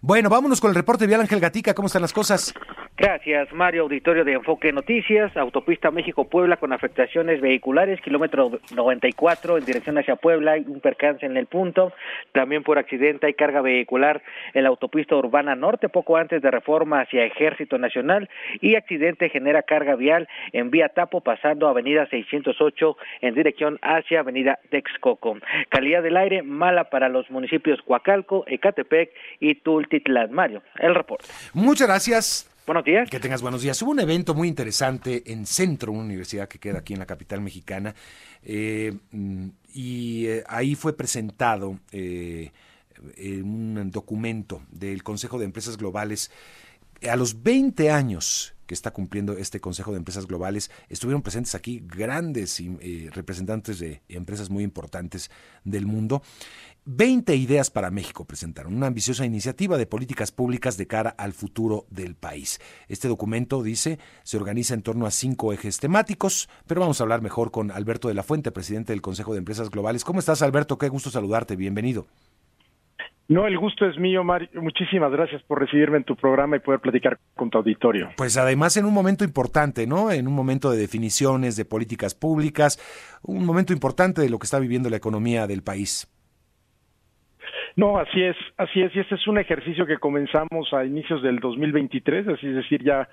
Bueno, 0.00 0.30
vámonos 0.30 0.60
con 0.60 0.70
el 0.70 0.76
reporte 0.76 1.06
vial 1.06 1.20
Ángel 1.20 1.40
Gatica, 1.40 1.74
¿cómo 1.74 1.86
están 1.86 2.02
las 2.02 2.12
cosas? 2.12 2.54
Gracias, 2.96 3.50
Mario, 3.54 3.84
auditorio 3.84 4.24
de 4.24 4.34
Enfoque 4.34 4.72
Noticias, 4.72 5.34
autopista 5.34 5.90
México-Puebla 5.90 6.58
con 6.58 6.74
afectaciones 6.74 7.40
vehiculares, 7.40 7.98
kilómetro 8.02 8.60
94 8.74 9.56
en 9.56 9.64
dirección 9.64 9.96
hacia 9.96 10.16
Puebla, 10.16 10.52
hay 10.52 10.64
un 10.66 10.80
percance 10.80 11.24
en 11.24 11.38
el 11.38 11.46
punto, 11.46 11.94
también 12.32 12.62
por 12.62 12.78
accidente 12.78 13.26
hay 13.26 13.32
carga 13.32 13.62
vehicular 13.62 14.22
en 14.52 14.64
la 14.64 14.68
autopista 14.68 15.16
urbana 15.16 15.56
norte, 15.56 15.88
poco 15.88 16.18
antes 16.18 16.42
de 16.42 16.50
reforma 16.50 17.00
hacia 17.00 17.24
Ejército 17.24 17.78
Nacional, 17.78 18.28
y 18.60 18.74
accidente 18.74 19.30
genera 19.30 19.62
carga 19.62 19.94
vial 19.94 20.28
en 20.52 20.70
vía 20.70 20.90
Tapo, 20.90 21.22
pasando 21.22 21.68
avenida 21.68 22.06
608 22.10 22.98
en 23.22 23.34
dirección 23.34 23.78
hacia 23.80 24.20
avenida 24.20 24.58
Texcoco. 24.68 25.38
Calidad 25.70 26.02
del 26.02 26.18
aire 26.18 26.42
mala 26.42 26.90
para 26.90 27.08
los 27.08 27.30
municipios 27.30 27.80
Coacalco, 27.80 28.44
Ecatepec 28.46 29.10
y 29.38 29.54
Tul 29.54 29.88
Mario, 30.30 30.62
el 30.78 30.94
reporte. 30.94 31.26
Muchas 31.54 31.88
gracias. 31.88 32.49
Buenos 32.66 32.84
días. 32.84 33.08
Que 33.10 33.18
tengas 33.18 33.42
buenos 33.42 33.62
días. 33.62 33.80
Hubo 33.82 33.90
un 33.90 34.00
evento 34.00 34.34
muy 34.34 34.46
interesante 34.46 35.32
en 35.32 35.46
Centro, 35.46 35.92
una 35.92 36.04
universidad 36.04 36.48
que 36.48 36.58
queda 36.58 36.78
aquí 36.78 36.92
en 36.92 36.98
la 36.98 37.06
capital 37.06 37.40
mexicana, 37.40 37.94
eh, 38.42 38.96
y 39.72 40.26
eh, 40.26 40.44
ahí 40.46 40.74
fue 40.74 40.96
presentado 40.96 41.78
eh, 41.90 42.50
un 43.42 43.90
documento 43.90 44.62
del 44.70 45.02
Consejo 45.02 45.38
de 45.38 45.46
Empresas 45.46 45.76
Globales. 45.78 46.30
A 47.08 47.16
los 47.16 47.42
20 47.42 47.90
años 47.90 48.54
que 48.66 48.74
está 48.74 48.92
cumpliendo 48.92 49.32
este 49.32 49.58
Consejo 49.58 49.90
de 49.90 49.96
Empresas 49.96 50.26
Globales, 50.28 50.70
estuvieron 50.88 51.22
presentes 51.22 51.56
aquí 51.56 51.82
grandes 51.84 52.62
representantes 53.10 53.80
de 53.80 54.00
empresas 54.08 54.48
muy 54.48 54.62
importantes 54.62 55.28
del 55.64 55.86
mundo 55.86 56.22
20 56.86 57.36
ideas 57.36 57.70
para 57.70 57.90
México 57.90 58.24
presentaron, 58.24 58.74
una 58.74 58.86
ambiciosa 58.86 59.26
iniciativa 59.26 59.76
de 59.76 59.86
políticas 59.86 60.32
públicas 60.32 60.76
de 60.76 60.86
cara 60.86 61.10
al 61.10 61.32
futuro 61.32 61.86
del 61.90 62.14
país. 62.14 62.58
Este 62.88 63.08
documento, 63.08 63.62
dice, 63.62 63.98
se 64.22 64.36
organiza 64.36 64.74
en 64.74 64.82
torno 64.82 65.06
a 65.06 65.10
cinco 65.10 65.52
ejes 65.52 65.78
temáticos, 65.78 66.48
pero 66.66 66.80
vamos 66.80 67.00
a 67.00 67.04
hablar 67.04 67.22
mejor 67.22 67.50
con 67.50 67.70
Alberto 67.70 68.08
de 68.08 68.14
la 68.14 68.22
Fuente, 68.22 68.50
presidente 68.50 68.92
del 68.92 69.02
Consejo 69.02 69.32
de 69.32 69.38
Empresas 69.38 69.70
Globales. 69.70 70.04
¿Cómo 70.04 70.20
estás, 70.20 70.42
Alberto? 70.42 70.78
Qué 70.78 70.88
gusto 70.88 71.10
saludarte, 71.10 71.54
bienvenido. 71.54 72.06
No, 73.28 73.46
el 73.46 73.56
gusto 73.58 73.86
es 73.86 73.96
mío, 73.96 74.24
Mario. 74.24 74.48
Muchísimas 74.54 75.12
gracias 75.12 75.40
por 75.44 75.60
recibirme 75.60 75.98
en 75.98 76.04
tu 76.04 76.16
programa 76.16 76.56
y 76.56 76.58
poder 76.58 76.80
platicar 76.80 77.20
con 77.36 77.48
tu 77.48 77.58
auditorio. 77.58 78.08
Pues 78.16 78.36
además 78.36 78.76
en 78.76 78.86
un 78.86 78.92
momento 78.92 79.22
importante, 79.22 79.86
¿no? 79.86 80.10
En 80.10 80.26
un 80.26 80.34
momento 80.34 80.68
de 80.68 80.78
definiciones, 80.78 81.54
de 81.54 81.64
políticas 81.64 82.16
públicas, 82.16 82.80
un 83.22 83.46
momento 83.46 83.72
importante 83.72 84.20
de 84.20 84.30
lo 84.30 84.40
que 84.40 84.46
está 84.46 84.58
viviendo 84.58 84.90
la 84.90 84.96
economía 84.96 85.46
del 85.46 85.62
país. 85.62 86.08
No, 87.76 87.98
así 87.98 88.22
es, 88.22 88.36
así 88.56 88.82
es, 88.82 88.94
y 88.94 89.00
este 89.00 89.14
es 89.14 89.26
un 89.28 89.38
ejercicio 89.38 89.86
que 89.86 89.98
comenzamos 89.98 90.72
a 90.72 90.84
inicios 90.84 91.22
del 91.22 91.38
2023, 91.38 92.28
así 92.28 92.48
es 92.48 92.56
decir, 92.56 92.82
ya 92.82 93.08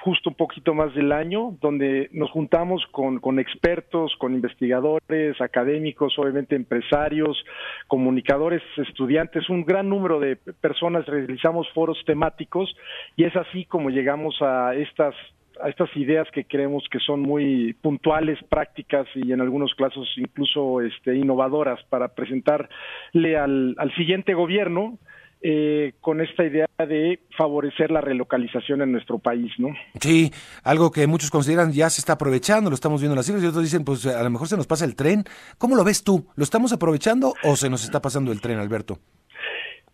justo 0.00 0.30
un 0.30 0.36
poquito 0.36 0.74
más 0.74 0.94
del 0.94 1.12
año, 1.12 1.56
donde 1.60 2.10
nos 2.12 2.30
juntamos 2.30 2.84
con, 2.90 3.20
con 3.20 3.38
expertos, 3.38 4.14
con 4.18 4.34
investigadores, 4.34 5.40
académicos, 5.40 6.18
obviamente 6.18 6.56
empresarios, 6.56 7.42
comunicadores, 7.86 8.62
estudiantes, 8.76 9.48
un 9.48 9.64
gran 9.64 9.88
número 9.88 10.20
de 10.20 10.36
personas, 10.36 11.06
realizamos 11.06 11.68
foros 11.72 11.98
temáticos 12.04 12.74
y 13.16 13.24
es 13.24 13.34
así 13.34 13.64
como 13.64 13.90
llegamos 13.90 14.36
a 14.42 14.74
estas 14.74 15.14
a 15.62 15.68
estas 15.68 15.88
ideas 15.96 16.26
que 16.32 16.44
creemos 16.44 16.84
que 16.90 16.98
son 16.98 17.20
muy 17.20 17.72
puntuales, 17.74 18.38
prácticas 18.48 19.06
y 19.14 19.32
en 19.32 19.40
algunos 19.40 19.74
casos 19.74 20.08
incluso 20.16 20.80
este, 20.80 21.14
innovadoras 21.14 21.80
para 21.88 22.08
presentarle 22.08 23.36
al, 23.36 23.92
siguiente 23.96 24.34
gobierno 24.34 24.98
eh, 25.40 25.94
con 26.00 26.20
esta 26.20 26.44
idea 26.44 26.66
de 26.78 27.20
favorecer 27.36 27.90
la 27.90 28.00
relocalización 28.00 28.82
en 28.82 28.92
nuestro 28.92 29.18
país, 29.18 29.50
¿no? 29.58 29.68
Sí, 30.00 30.30
algo 30.62 30.90
que 30.90 31.06
muchos 31.06 31.30
consideran 31.30 31.72
ya 31.72 31.90
se 31.90 32.00
está 32.00 32.14
aprovechando, 32.14 32.70
lo 32.70 32.74
estamos 32.74 33.00
viendo 33.00 33.14
en 33.14 33.18
las 33.18 33.26
cifras 33.26 33.44
y 33.44 33.48
otros 33.48 33.64
dicen, 33.64 33.84
pues 33.84 34.06
a 34.06 34.22
lo 34.22 34.30
mejor 34.30 34.48
se 34.48 34.56
nos 34.56 34.66
pasa 34.66 34.84
el 34.84 34.94
tren. 34.94 35.24
¿Cómo 35.58 35.74
lo 35.74 35.84
ves 35.84 36.04
tú? 36.04 36.26
¿Lo 36.36 36.44
estamos 36.44 36.72
aprovechando 36.72 37.34
o 37.42 37.56
se 37.56 37.68
nos 37.70 37.84
está 37.84 38.00
pasando 38.00 38.30
el 38.30 38.40
tren, 38.40 38.58
Alberto? 38.58 38.98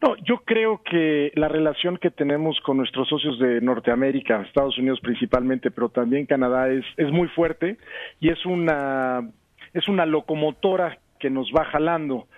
No, 0.00 0.14
yo 0.24 0.38
creo 0.44 0.80
que 0.84 1.32
la 1.34 1.48
relación 1.48 1.96
que 1.96 2.10
tenemos 2.10 2.60
con 2.60 2.76
nuestros 2.76 3.08
socios 3.08 3.38
de 3.40 3.60
Norteamérica, 3.60 4.42
Estados 4.42 4.78
Unidos 4.78 5.00
principalmente, 5.00 5.72
pero 5.72 5.88
también 5.88 6.26
Canadá 6.26 6.70
es, 6.70 6.84
es 6.96 7.10
muy 7.10 7.26
fuerte 7.28 7.78
y 8.20 8.28
es 8.28 8.46
una 8.46 9.28
es 9.74 9.88
una 9.88 10.06
locomotora 10.06 10.98
que 11.18 11.30
nos 11.30 11.50
va 11.50 11.64
jalando 11.64 12.28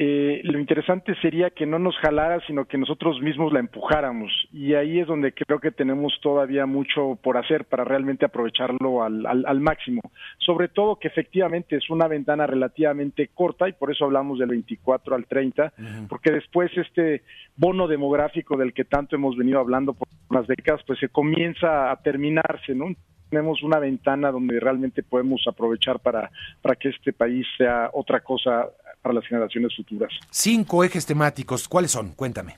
eh, 0.00 0.42
lo 0.44 0.60
interesante 0.60 1.16
sería 1.20 1.50
que 1.50 1.66
no 1.66 1.80
nos 1.80 1.96
jalara, 1.96 2.40
sino 2.46 2.66
que 2.66 2.78
nosotros 2.78 3.20
mismos 3.20 3.52
la 3.52 3.58
empujáramos. 3.58 4.30
Y 4.52 4.74
ahí 4.74 5.00
es 5.00 5.08
donde 5.08 5.32
creo 5.32 5.58
que 5.58 5.72
tenemos 5.72 6.16
todavía 6.22 6.66
mucho 6.66 7.18
por 7.20 7.36
hacer 7.36 7.64
para 7.64 7.82
realmente 7.82 8.24
aprovecharlo 8.24 9.02
al, 9.02 9.26
al, 9.26 9.60
máximo. 9.60 10.00
Sobre 10.38 10.68
todo 10.68 11.00
que 11.00 11.08
efectivamente 11.08 11.74
es 11.74 11.90
una 11.90 12.06
ventana 12.06 12.46
relativamente 12.46 13.30
corta 13.34 13.68
y 13.68 13.72
por 13.72 13.90
eso 13.90 14.04
hablamos 14.04 14.38
del 14.38 14.50
24 14.50 15.16
al 15.16 15.26
30, 15.26 15.72
porque 16.08 16.30
después 16.30 16.70
este 16.76 17.22
bono 17.56 17.88
demográfico 17.88 18.56
del 18.56 18.72
que 18.72 18.84
tanto 18.84 19.16
hemos 19.16 19.36
venido 19.36 19.58
hablando 19.58 19.94
por 19.94 20.06
unas 20.30 20.46
décadas, 20.46 20.80
pues 20.86 21.00
se 21.00 21.08
comienza 21.08 21.90
a 21.90 21.96
terminarse, 21.96 22.72
¿no? 22.72 22.86
tenemos 23.28 23.62
una 23.62 23.78
ventana 23.78 24.30
donde 24.30 24.58
realmente 24.58 25.02
podemos 25.02 25.42
aprovechar 25.46 26.00
para, 26.00 26.30
para 26.62 26.76
que 26.76 26.88
este 26.88 27.12
país 27.12 27.46
sea 27.56 27.90
otra 27.92 28.20
cosa 28.20 28.68
para 29.02 29.14
las 29.14 29.26
generaciones 29.26 29.74
futuras. 29.74 30.12
Cinco 30.30 30.84
ejes 30.84 31.06
temáticos, 31.06 31.68
¿cuáles 31.68 31.90
son? 31.90 32.14
Cuéntame. 32.14 32.56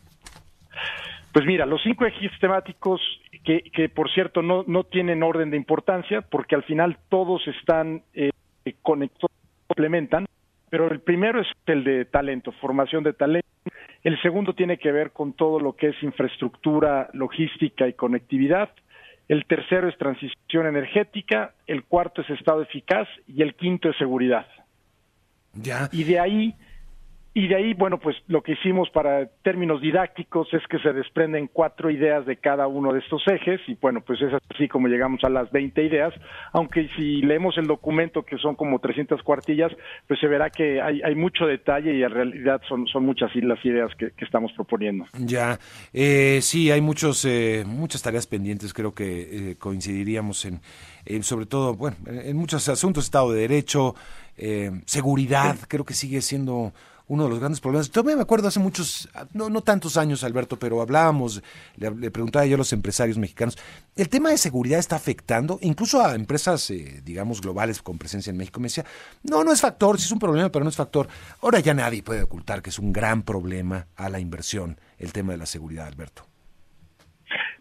Pues 1.32 1.47
mira, 1.47 1.64
los 1.64 1.80
cinco 1.82 2.07
ejes 2.07 2.32
temáticos 2.41 3.01
que, 3.45 3.62
que 3.72 3.88
por 3.88 4.11
cierto 4.11 4.43
no, 4.43 4.64
no 4.66 4.84
tienen 4.84 5.22
orden 5.22 5.51
de 5.51 5.57
importancia 5.57 6.22
porque 6.22 6.57
al 6.57 6.64
final 6.64 6.99
todos 7.09 7.47
están 7.47 8.03
eh, 8.14 8.30
conectados, 8.82 9.30
complementan, 9.68 10.26
pero 10.70 10.91
el 10.91 11.01
primero 11.01 11.41
es 11.41 11.47
el 11.66 11.84
de 11.84 12.05
talento, 12.05 12.53
formación 12.53 13.05
de 13.05 13.12
talento. 13.12 13.49
El 14.03 14.20
segundo 14.22 14.55
tiene 14.55 14.78
que 14.78 14.93
ver 14.93 15.12
con 15.12 15.34
todo 15.34 15.61
lo 15.61 15.74
que 15.76 15.88
es 15.88 16.03
infraestructura, 16.03 17.11
logística 17.12 17.86
y 17.86 17.93
conectividad. 17.93 18.70
El 19.28 19.45
tercero 19.45 19.88
es 19.88 19.99
transición 19.99 20.66
energética. 20.66 21.55
El 21.66 21.84
cuarto 21.84 22.22
es 22.22 22.30
estado 22.30 22.62
eficaz 22.62 23.07
y 23.28 23.43
el 23.43 23.55
quinto 23.55 23.91
es 23.91 23.97
seguridad. 23.99 24.47
Ya. 25.55 25.88
Y 25.92 26.05
de 26.05 26.18
ahí, 26.18 26.55
y 27.32 27.46
de 27.46 27.55
ahí, 27.55 27.74
bueno, 27.74 27.98
pues 27.98 28.16
lo 28.26 28.42
que 28.42 28.53
hicimos 28.53 28.90
para 28.90 29.26
términos 29.44 29.80
didácticos 29.80 30.53
es 30.53 30.62
que 30.68 30.80
se 30.80 30.92
desprenden 30.92 31.48
cuatro 31.53 31.88
ideas 31.88 32.26
de 32.26 32.38
cada 32.38 32.66
uno 32.66 32.92
de 32.92 32.98
estos 32.98 33.22
ejes 33.28 33.61
y 33.68 33.74
bueno, 33.80 34.01
pues 34.01 34.20
es 34.20 34.32
así 34.53 34.66
como 34.66 34.88
llegamos 34.88 35.22
a 35.22 35.28
las 35.28 35.48
20 35.53 35.84
ideas, 35.84 36.12
aunque 36.53 36.88
si 36.96 37.22
leemos 37.22 37.57
el 37.57 37.68
documento 37.68 38.24
que 38.24 38.36
son 38.38 38.57
como 38.57 38.80
300 38.80 39.22
cuartillas, 39.22 39.70
pues 40.09 40.18
se 40.18 40.26
verá 40.26 40.51
que 40.51 40.82
hay, 40.82 41.03
hay 41.03 41.14
mucho 41.14 41.46
detalle 41.46 41.94
y 41.94 42.03
en 42.03 42.11
realidad 42.11 42.62
son, 42.68 42.88
son 42.88 43.07
muchas 43.07 43.30
las 43.36 43.64
ideas 43.64 43.92
que, 43.96 44.12
estamos 44.18 44.53
proponiendo. 44.53 45.07
Ya, 45.18 45.59
eh, 45.92 46.40
sí, 46.42 46.70
hay 46.72 46.80
muchos, 46.80 47.24
eh, 47.24 47.64
muchas 47.64 48.03
tareas 48.03 48.26
pendientes, 48.26 48.74
creo 48.74 48.92
que 48.92 49.51
eh, 49.53 49.57
coincidiríamos 49.57 50.44
en, 50.46 50.61
sobre 51.22 51.46
todo, 51.46 51.74
bueno, 51.74 51.96
en 52.07 52.36
muchos 52.36 52.68
asuntos, 52.68 53.05
Estado 53.05 53.32
de 53.32 53.42
Derecho, 53.42 53.94
eh, 54.43 54.70
seguridad, 54.86 55.59
creo 55.68 55.84
que 55.84 55.93
sigue 55.93 56.22
siendo 56.22 56.72
uno 57.09 57.24
de 57.24 57.28
los 57.28 57.41
grandes 57.41 57.61
problemas. 57.61 57.91
Todavía 57.91 58.16
me 58.16 58.22
acuerdo 58.22 58.49
hace 58.49 58.59
muchos, 58.59 59.11
no, 59.34 59.51
no 59.51 59.61
tantos 59.61 59.99
años, 59.99 60.24
Alberto, 60.24 60.59
pero 60.59 60.80
hablábamos, 60.80 61.43
le, 61.76 62.11
preguntaba 62.11 62.47
yo 62.47 62.55
a 62.55 62.59
los 62.59 62.72
empresarios 62.72 63.18
mexicanos, 63.18 63.59
¿el 63.97 64.09
tema 64.09 64.30
de 64.30 64.38
seguridad 64.38 64.78
está 64.78 64.97
afectando 64.97 65.59
incluso 65.61 66.01
a 66.01 66.14
empresas, 66.14 66.70
eh, 66.70 67.03
digamos, 67.05 67.43
globales 67.43 67.82
con 67.82 67.99
presencia 67.99 68.30
en 68.30 68.38
México? 68.38 68.61
Me 68.61 68.66
decía, 68.66 68.86
no, 69.24 69.45
no 69.45 69.53
es 69.53 69.61
factor, 69.61 69.99
sí 69.99 70.07
es 70.07 70.12
un 70.12 70.20
problema, 70.20 70.49
pero 70.51 70.64
no 70.64 70.70
es 70.70 70.76
factor. 70.76 71.07
Ahora 71.43 71.61
ya 71.61 71.74
nadie 71.74 72.03
puede 72.03 72.22
ocultar 72.22 72.62
que 72.62 72.70
es 72.70 72.78
un 72.78 72.95
gran 72.95 73.22
problema 73.24 73.88
a 73.97 74.09
la 74.09 74.20
inversión 74.20 74.78
el 74.97 75.12
tema 75.12 75.32
de 75.32 75.38
la 75.38 75.47
seguridad, 75.47 75.86
Alberto. 75.86 76.22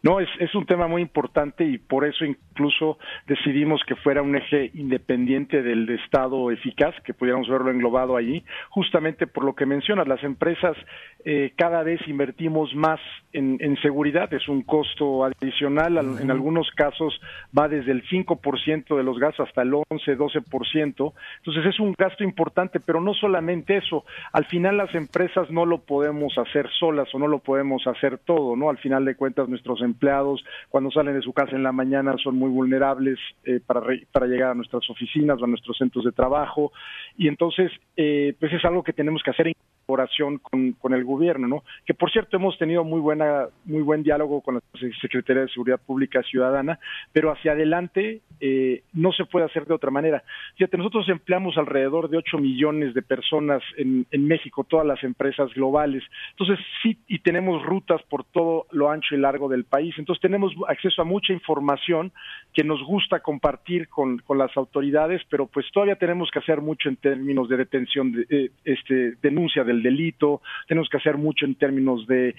No, 0.01 0.21
es, 0.21 0.29
es 0.39 0.55
un 0.55 0.65
tema 0.65 0.87
muy 0.87 1.01
importante 1.01 1.65
y 1.65 1.77
por 1.77 2.05
eso 2.05 2.23
incluso 2.59 2.97
decidimos 3.25 3.81
que 3.87 3.95
fuera 3.95 4.21
un 4.21 4.35
eje 4.35 4.71
independiente 4.73 5.63
del 5.63 5.89
Estado 5.89 6.51
eficaz, 6.51 6.93
que 7.05 7.13
pudiéramos 7.13 7.47
verlo 7.47 7.71
englobado 7.71 8.17
allí, 8.17 8.43
justamente 8.69 9.27
por 9.27 9.45
lo 9.45 9.55
que 9.55 9.65
mencionas, 9.65 10.09
las 10.09 10.21
empresas 10.25 10.75
eh, 11.23 11.53
cada 11.55 11.83
vez 11.83 12.05
invertimos 12.07 12.75
más 12.75 12.99
en, 13.31 13.57
en, 13.61 13.77
seguridad, 13.81 14.33
es 14.33 14.47
un 14.49 14.63
costo 14.63 15.23
adicional, 15.23 15.97
en 16.19 16.31
algunos 16.31 16.69
casos 16.71 17.19
va 17.57 17.69
desde 17.69 17.91
el 17.91 18.03
5% 18.09 18.97
de 18.97 19.03
los 19.03 19.19
gastos 19.19 19.47
hasta 19.47 19.61
el 19.61 19.73
11, 19.73 20.17
12%, 20.17 21.13
entonces 21.37 21.65
es 21.65 21.79
un 21.79 21.93
gasto 21.97 22.23
importante, 22.25 22.81
pero 22.81 22.99
no 22.99 23.13
solamente 23.13 23.77
eso, 23.77 24.03
al 24.33 24.45
final 24.45 24.77
las 24.77 24.93
empresas 24.95 25.49
no 25.49 25.65
lo 25.65 25.79
podemos 25.79 26.37
hacer 26.37 26.69
solas 26.77 27.07
o 27.13 27.19
no 27.19 27.27
lo 27.27 27.39
podemos 27.39 27.85
hacer 27.87 28.17
todo, 28.17 28.55
¿no? 28.55 28.69
Al 28.69 28.79
final 28.79 29.05
de 29.05 29.15
cuentas 29.15 29.47
nuestros 29.47 29.81
empleados 29.81 30.43
cuando 30.69 30.91
salen 30.91 31.15
de 31.15 31.21
su 31.21 31.31
casa 31.31 31.55
en 31.55 31.63
la 31.63 31.71
mañana 31.71 32.15
son 32.23 32.35
muy 32.35 32.48
vulnerables 32.49 33.19
eh, 33.43 33.59
para, 33.65 33.81
para 34.11 34.27
llegar 34.27 34.51
a 34.51 34.55
nuestras 34.55 34.89
oficinas 34.89 35.41
o 35.41 35.45
a 35.45 35.47
nuestros 35.47 35.77
centros 35.77 36.05
de 36.05 36.11
trabajo. 36.11 36.71
Y 37.17 37.27
entonces 37.27 37.71
eh, 37.95 38.35
pues 38.39 38.53
es 38.53 38.63
algo 38.65 38.83
que 38.83 38.93
tenemos 38.93 39.21
que 39.23 39.31
hacer 39.31 39.47
en 39.47 39.53
colaboración 39.89 40.37
con, 40.37 40.73
con, 40.73 40.93
el 40.93 41.03
gobierno, 41.03 41.47
¿no? 41.47 41.63
Que 41.85 41.95
por 41.95 42.11
cierto 42.11 42.37
hemos 42.37 42.57
tenido 42.59 42.83
muy 42.83 42.99
buena 42.99 43.47
muy 43.65 43.81
buen 43.81 44.03
diálogo 44.03 44.41
con 44.41 44.55
la 44.55 44.61
Secretaría 45.01 45.43
de 45.43 45.49
Seguridad 45.49 45.79
Pública 45.83 46.21
Ciudadana, 46.21 46.79
pero 47.11 47.31
hacia 47.31 47.53
adelante 47.53 48.21
eh, 48.39 48.83
no 48.93 49.11
se 49.11 49.25
puede 49.25 49.45
hacer 49.45 49.65
de 49.65 49.73
otra 49.73 49.89
manera. 49.89 50.23
Fíjate, 50.55 50.77
nosotros 50.77 51.09
empleamos 51.09 51.57
alrededor 51.57 52.09
de 52.09 52.17
8 52.17 52.37
millones 52.37 52.93
de 52.93 53.01
personas 53.01 53.63
en, 53.77 54.05
en 54.11 54.27
México, 54.27 54.63
todas 54.63 54.85
las 54.85 55.03
empresas 55.03 55.51
globales. 55.55 56.03
Entonces 56.31 56.63
sí, 56.83 56.97
y 57.07 57.19
tenemos 57.19 57.63
rutas 57.63 58.01
por 58.03 58.23
todo 58.25 58.67
lo 58.71 58.91
ancho 58.91 59.15
y 59.15 59.17
largo 59.17 59.49
del 59.49 59.65
país. 59.65 59.95
Entonces 59.97 60.21
tenemos 60.21 60.53
acceso 60.67 61.01
a 61.01 61.05
mucha 61.05 61.33
información 61.33 62.11
que 62.53 62.63
nos 62.63 62.83
gusta 62.83 63.21
compartir 63.21 63.89
con, 63.89 64.19
con 64.19 64.37
las 64.37 64.55
autoridades, 64.55 65.21
pero 65.29 65.47
pues 65.47 65.65
todavía 65.73 65.95
tenemos 65.95 66.29
que 66.31 66.39
hacer 66.39 66.61
mucho 66.61 66.89
en 66.89 66.97
términos 66.97 67.49
de 67.49 67.57
detención, 67.57 68.11
de, 68.11 68.25
eh, 68.29 68.51
este, 68.63 69.15
denuncia 69.21 69.63
del 69.63 69.78
delito, 69.83 70.41
tenemos 70.67 70.89
que 70.89 70.97
hacer 70.97 71.17
mucho 71.17 71.45
en 71.45 71.55
términos 71.55 72.05
de 72.07 72.35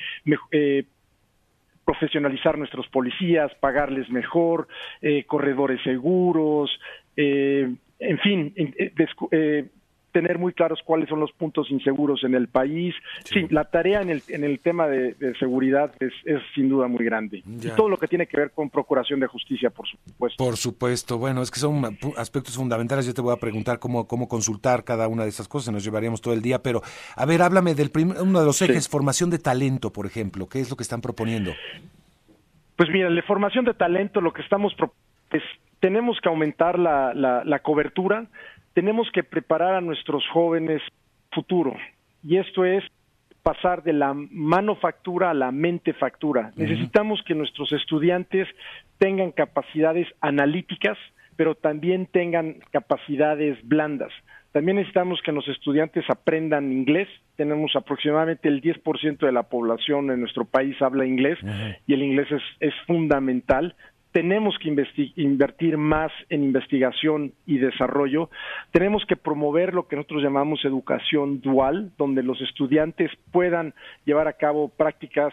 eh, 0.50 0.84
profesionalizar 1.84 2.58
nuestros 2.58 2.88
policías, 2.88 3.52
pagarles 3.56 4.10
mejor, 4.10 4.68
eh, 5.02 5.24
corredores 5.24 5.82
seguros, 5.82 6.70
en 7.16 8.18
fin, 8.22 8.54
tener 10.12 10.38
muy 10.38 10.52
claros 10.52 10.80
cuáles 10.84 11.08
son 11.08 11.20
los 11.20 11.32
puntos 11.32 11.70
inseguros 11.70 12.24
en 12.24 12.34
el 12.34 12.48
país. 12.48 12.94
Sí, 13.24 13.46
la 13.50 13.64
tarea 13.64 14.02
en 14.02 14.10
el, 14.10 14.22
en 14.28 14.44
el 14.44 14.60
tema 14.60 14.88
de, 14.88 15.14
seguridad 15.38 15.92
es, 16.00 16.12
es, 16.24 16.40
sin 16.54 16.68
duda 16.68 16.88
muy 16.88 17.04
grande. 17.04 17.42
Y 17.46 17.68
todo 17.76 17.88
lo 17.88 17.96
que 17.96 18.08
tiene 18.08 18.26
que 18.26 18.36
ver 18.36 18.50
con 18.50 18.70
procuración 18.70 19.20
de 19.20 19.26
justicia, 19.26 19.70
por 19.70 19.86
supuesto. 19.88 20.44
Por 20.44 20.56
supuesto. 20.56 21.18
Bueno, 21.18 21.42
es 21.42 21.50
que 21.50 21.60
son 21.60 21.98
aspectos 22.16 22.56
fundamentales. 22.56 23.06
Yo 23.06 23.14
te 23.14 23.20
voy 23.20 23.34
a 23.34 23.36
preguntar 23.36 23.78
cómo, 23.78 24.06
cómo 24.06 24.28
consultar 24.28 24.84
cada 24.84 25.08
una 25.08 25.24
de 25.24 25.28
esas 25.28 25.48
cosas. 25.48 25.72
Nos 25.72 25.84
llevaríamos 25.84 26.20
todo 26.20 26.34
el 26.34 26.42
día. 26.42 26.62
Pero, 26.62 26.82
a 27.16 27.26
ver, 27.26 27.42
háblame 27.42 27.74
del 27.74 27.90
uno 28.20 28.40
de 28.40 28.46
los 28.46 28.60
ejes, 28.62 28.88
formación 28.88 29.30
de 29.30 29.38
talento, 29.38 29.92
por 29.92 30.06
ejemplo. 30.06 30.48
¿Qué 30.48 30.60
es 30.60 30.70
lo 30.70 30.76
que 30.76 30.82
están 30.82 31.00
proponiendo? 31.00 31.52
Pues 32.76 32.88
mira, 32.90 33.10
la 33.10 33.22
formación 33.22 33.64
de 33.64 33.74
talento, 33.74 34.20
lo 34.20 34.32
que 34.32 34.42
estamos 34.42 34.74
es 35.32 35.42
tenemos 35.80 36.18
que 36.22 36.28
aumentar 36.28 36.78
la, 36.78 37.14
la, 37.14 37.42
la 37.44 37.58
cobertura 37.60 38.26
tenemos 38.80 39.10
que 39.12 39.22
preparar 39.22 39.74
a 39.74 39.82
nuestros 39.82 40.26
jóvenes 40.32 40.80
futuro. 41.32 41.76
Y 42.24 42.38
esto 42.38 42.64
es 42.64 42.82
pasar 43.42 43.82
de 43.82 43.92
la 43.92 44.14
manufactura 44.14 45.28
a 45.28 45.34
la 45.34 45.52
mente 45.52 45.92
factura. 45.92 46.50
Necesitamos 46.56 47.22
que 47.26 47.34
nuestros 47.34 47.72
estudiantes 47.72 48.48
tengan 48.96 49.32
capacidades 49.32 50.08
analíticas, 50.22 50.96
pero 51.36 51.54
también 51.56 52.06
tengan 52.06 52.56
capacidades 52.70 53.58
blandas. 53.68 54.12
También 54.52 54.78
necesitamos 54.78 55.20
que 55.22 55.32
los 55.32 55.46
estudiantes 55.46 56.06
aprendan 56.08 56.72
inglés. 56.72 57.08
Tenemos 57.36 57.76
aproximadamente 57.76 58.48
el 58.48 58.62
10% 58.62 59.18
de 59.18 59.32
la 59.32 59.42
población 59.42 60.10
en 60.10 60.20
nuestro 60.20 60.46
país 60.46 60.80
habla 60.80 61.04
inglés 61.04 61.38
y 61.86 61.92
el 61.92 62.02
inglés 62.02 62.32
es, 62.32 62.42
es 62.60 62.74
fundamental 62.86 63.74
tenemos 64.12 64.56
que 64.58 64.74
invertir 65.16 65.78
más 65.78 66.10
en 66.28 66.42
investigación 66.42 67.32
y 67.46 67.58
desarrollo, 67.58 68.28
tenemos 68.72 69.04
que 69.06 69.16
promover 69.16 69.72
lo 69.72 69.86
que 69.86 69.96
nosotros 69.96 70.22
llamamos 70.22 70.64
educación 70.64 71.40
dual, 71.40 71.92
donde 71.96 72.22
los 72.22 72.40
estudiantes 72.40 73.10
puedan 73.30 73.74
llevar 74.04 74.26
a 74.26 74.32
cabo 74.32 74.68
prácticas 74.68 75.32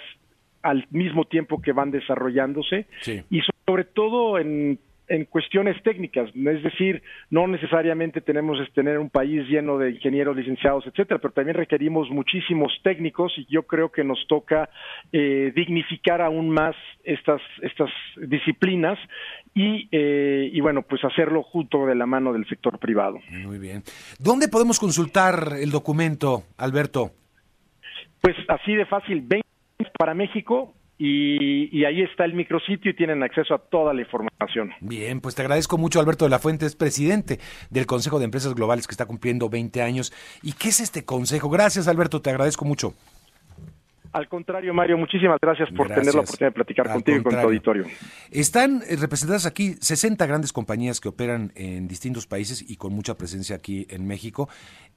al 0.62 0.86
mismo 0.92 1.26
tiempo 1.26 1.62
que 1.62 1.72
van 1.72 1.92
desarrollándose. 1.92 2.88
Y 3.30 3.42
sobre 3.66 3.84
todo 3.86 4.38
en 4.38 4.80
en 5.08 5.26
cuestiones 5.26 5.82
técnicas, 5.84 6.30
es 6.36 6.64
decir, 6.64 7.02
no 7.30 7.48
necesariamente 7.48 8.22
tenemos 8.22 8.60
que 8.60 8.72
tener 8.74 8.98
un 8.98 9.10
país 9.10 9.48
lleno 9.48 9.78
de 9.78 9.92
ingenieros, 9.92 10.36
licenciados, 10.36 10.86
etcétera, 10.86 11.20
pero 11.20 11.34
también 11.34 11.56
requerimos 11.56 12.10
muchísimos 12.10 12.72
técnicos 12.84 13.34
y 13.38 13.46
yo 13.50 13.64
creo 13.64 13.92
que 13.92 14.04
nos 14.04 14.20
toca 14.28 14.70
eh, 15.12 15.52
dignificar 15.56 16.22
aún 16.22 16.50
más 16.50 16.76
estas 17.04 17.42
estas 17.62 17.90
disciplinas 18.18 19.00
y, 19.54 19.88
eh, 19.92 20.50
y 20.52 20.62
bueno, 20.62 20.82
pues 20.84 21.04
hacerlo 21.04 21.44
junto 21.44 21.86
de 21.86 21.96
la 21.96 22.06
mano 22.06 22.34
del 22.34 22.48
sector 22.48 22.78
privado. 22.80 23.20
Muy 23.30 23.60
bien. 23.60 23.84
¿Dónde 24.20 24.48
podemos 24.48 24.80
consultar 24.80 25.54
el 25.60 25.72
documento, 25.72 26.44
Alberto? 26.58 27.12
Pues 28.22 28.36
así 28.50 28.76
de 28.76 28.86
fácil, 28.86 29.22
ven 29.26 29.42
para 29.98 30.14
México, 30.14 30.74
y, 31.00 31.86
ahí 31.86 32.02
está 32.02 32.26
el 32.26 32.34
micrositio 32.34 32.92
y 32.92 32.96
tienen 32.96 33.22
acceso 33.24 33.54
a 33.54 33.60
toda 33.60 33.94
la 33.94 34.02
información. 34.02 34.72
Bien, 34.82 35.22
pues 35.22 35.36
te 35.36 35.42
agradezco 35.42 35.78
mucho, 35.78 36.00
Alberto 36.00 36.26
de 36.26 36.32
la 36.32 36.40
Fuente, 36.40 36.66
es 36.66 36.76
presidente 36.76 37.40
del 37.70 37.86
Consejo 37.86 38.20
de 38.20 38.26
Empresas 38.26 38.56
Globales 38.56 38.88
que 38.88 38.94
está 38.94 39.06
cumpliendo 39.06 39.50
20 39.50 39.82
años. 39.82 40.12
¿Y 40.42 40.54
qué 40.54 40.70
es 40.70 40.80
este 40.80 41.06
consejo? 41.06 41.50
Gracias, 41.50 41.88
Alberto, 41.88 42.22
te 42.22 42.30
agradezco 42.30 42.66
mucho. 42.66 42.94
Al 44.18 44.28
contrario, 44.28 44.74
Mario, 44.74 44.98
muchísimas 44.98 45.40
gracias 45.40 45.70
por 45.70 45.90
tener 45.90 46.16
la 46.16 46.22
oportunidad 46.22 46.48
de 46.48 46.52
platicar 46.52 46.92
contigo 46.92 47.20
y 47.20 47.22
con 47.22 47.34
tu 47.34 47.40
auditorio. 47.40 47.86
Están 48.32 48.82
eh, 48.88 48.96
representadas 48.96 49.46
aquí 49.46 49.76
60 49.80 50.26
grandes 50.26 50.52
compañías 50.52 51.00
que 51.00 51.08
operan 51.08 51.52
en 51.54 51.88
distintos 51.88 52.26
países 52.26 52.66
y 52.68 52.78
con 52.78 52.94
mucha 52.94 53.16
presencia 53.16 53.56
aquí 53.56 53.86
en 53.92 54.08
México. 54.08 54.50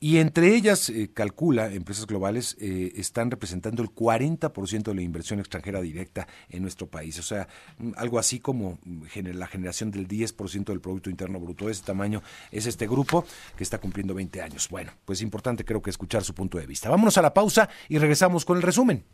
Y 0.02 0.16
entre 0.16 0.54
ellas, 0.54 0.88
eh, 0.88 1.10
calcula, 1.12 1.70
empresas 1.70 2.06
globales 2.06 2.56
eh, 2.62 2.92
están 2.96 3.30
representando 3.30 3.82
el 3.82 3.90
40% 3.90 4.84
de 4.84 4.94
la 4.94 5.02
inversión 5.02 5.38
extranjera 5.38 5.82
directa 5.82 6.26
en 6.48 6.62
nuestro 6.62 6.86
país. 6.86 7.18
O 7.18 7.22
sea, 7.22 7.46
mm, 7.76 7.90
algo 7.98 8.18
así 8.18 8.40
como 8.40 8.78
mm, 8.86 9.02
la 9.34 9.48
generación 9.48 9.90
del 9.90 10.08
10% 10.08 10.64
del 10.64 10.80
Producto 10.80 11.10
Interno 11.10 11.38
Bruto. 11.38 11.66
De 11.66 11.72
ese 11.72 11.84
tamaño 11.84 12.22
es 12.50 12.64
este 12.64 12.86
grupo 12.86 13.26
que 13.54 13.64
está 13.64 13.76
cumpliendo 13.76 14.14
20 14.14 14.40
años. 14.40 14.66
Bueno, 14.70 14.92
pues 15.04 15.20
importante 15.20 15.66
creo 15.66 15.82
que 15.82 15.90
escuchar 15.90 16.24
su 16.24 16.32
punto 16.32 16.56
de 16.56 16.64
vista. 16.64 16.88
Vámonos 16.88 17.18
a 17.18 17.22
la 17.22 17.34
pausa 17.34 17.68
y 17.86 17.98
regresamos 17.98 18.46
con 18.46 18.56
el 18.56 18.62
resumen. 18.62 19.04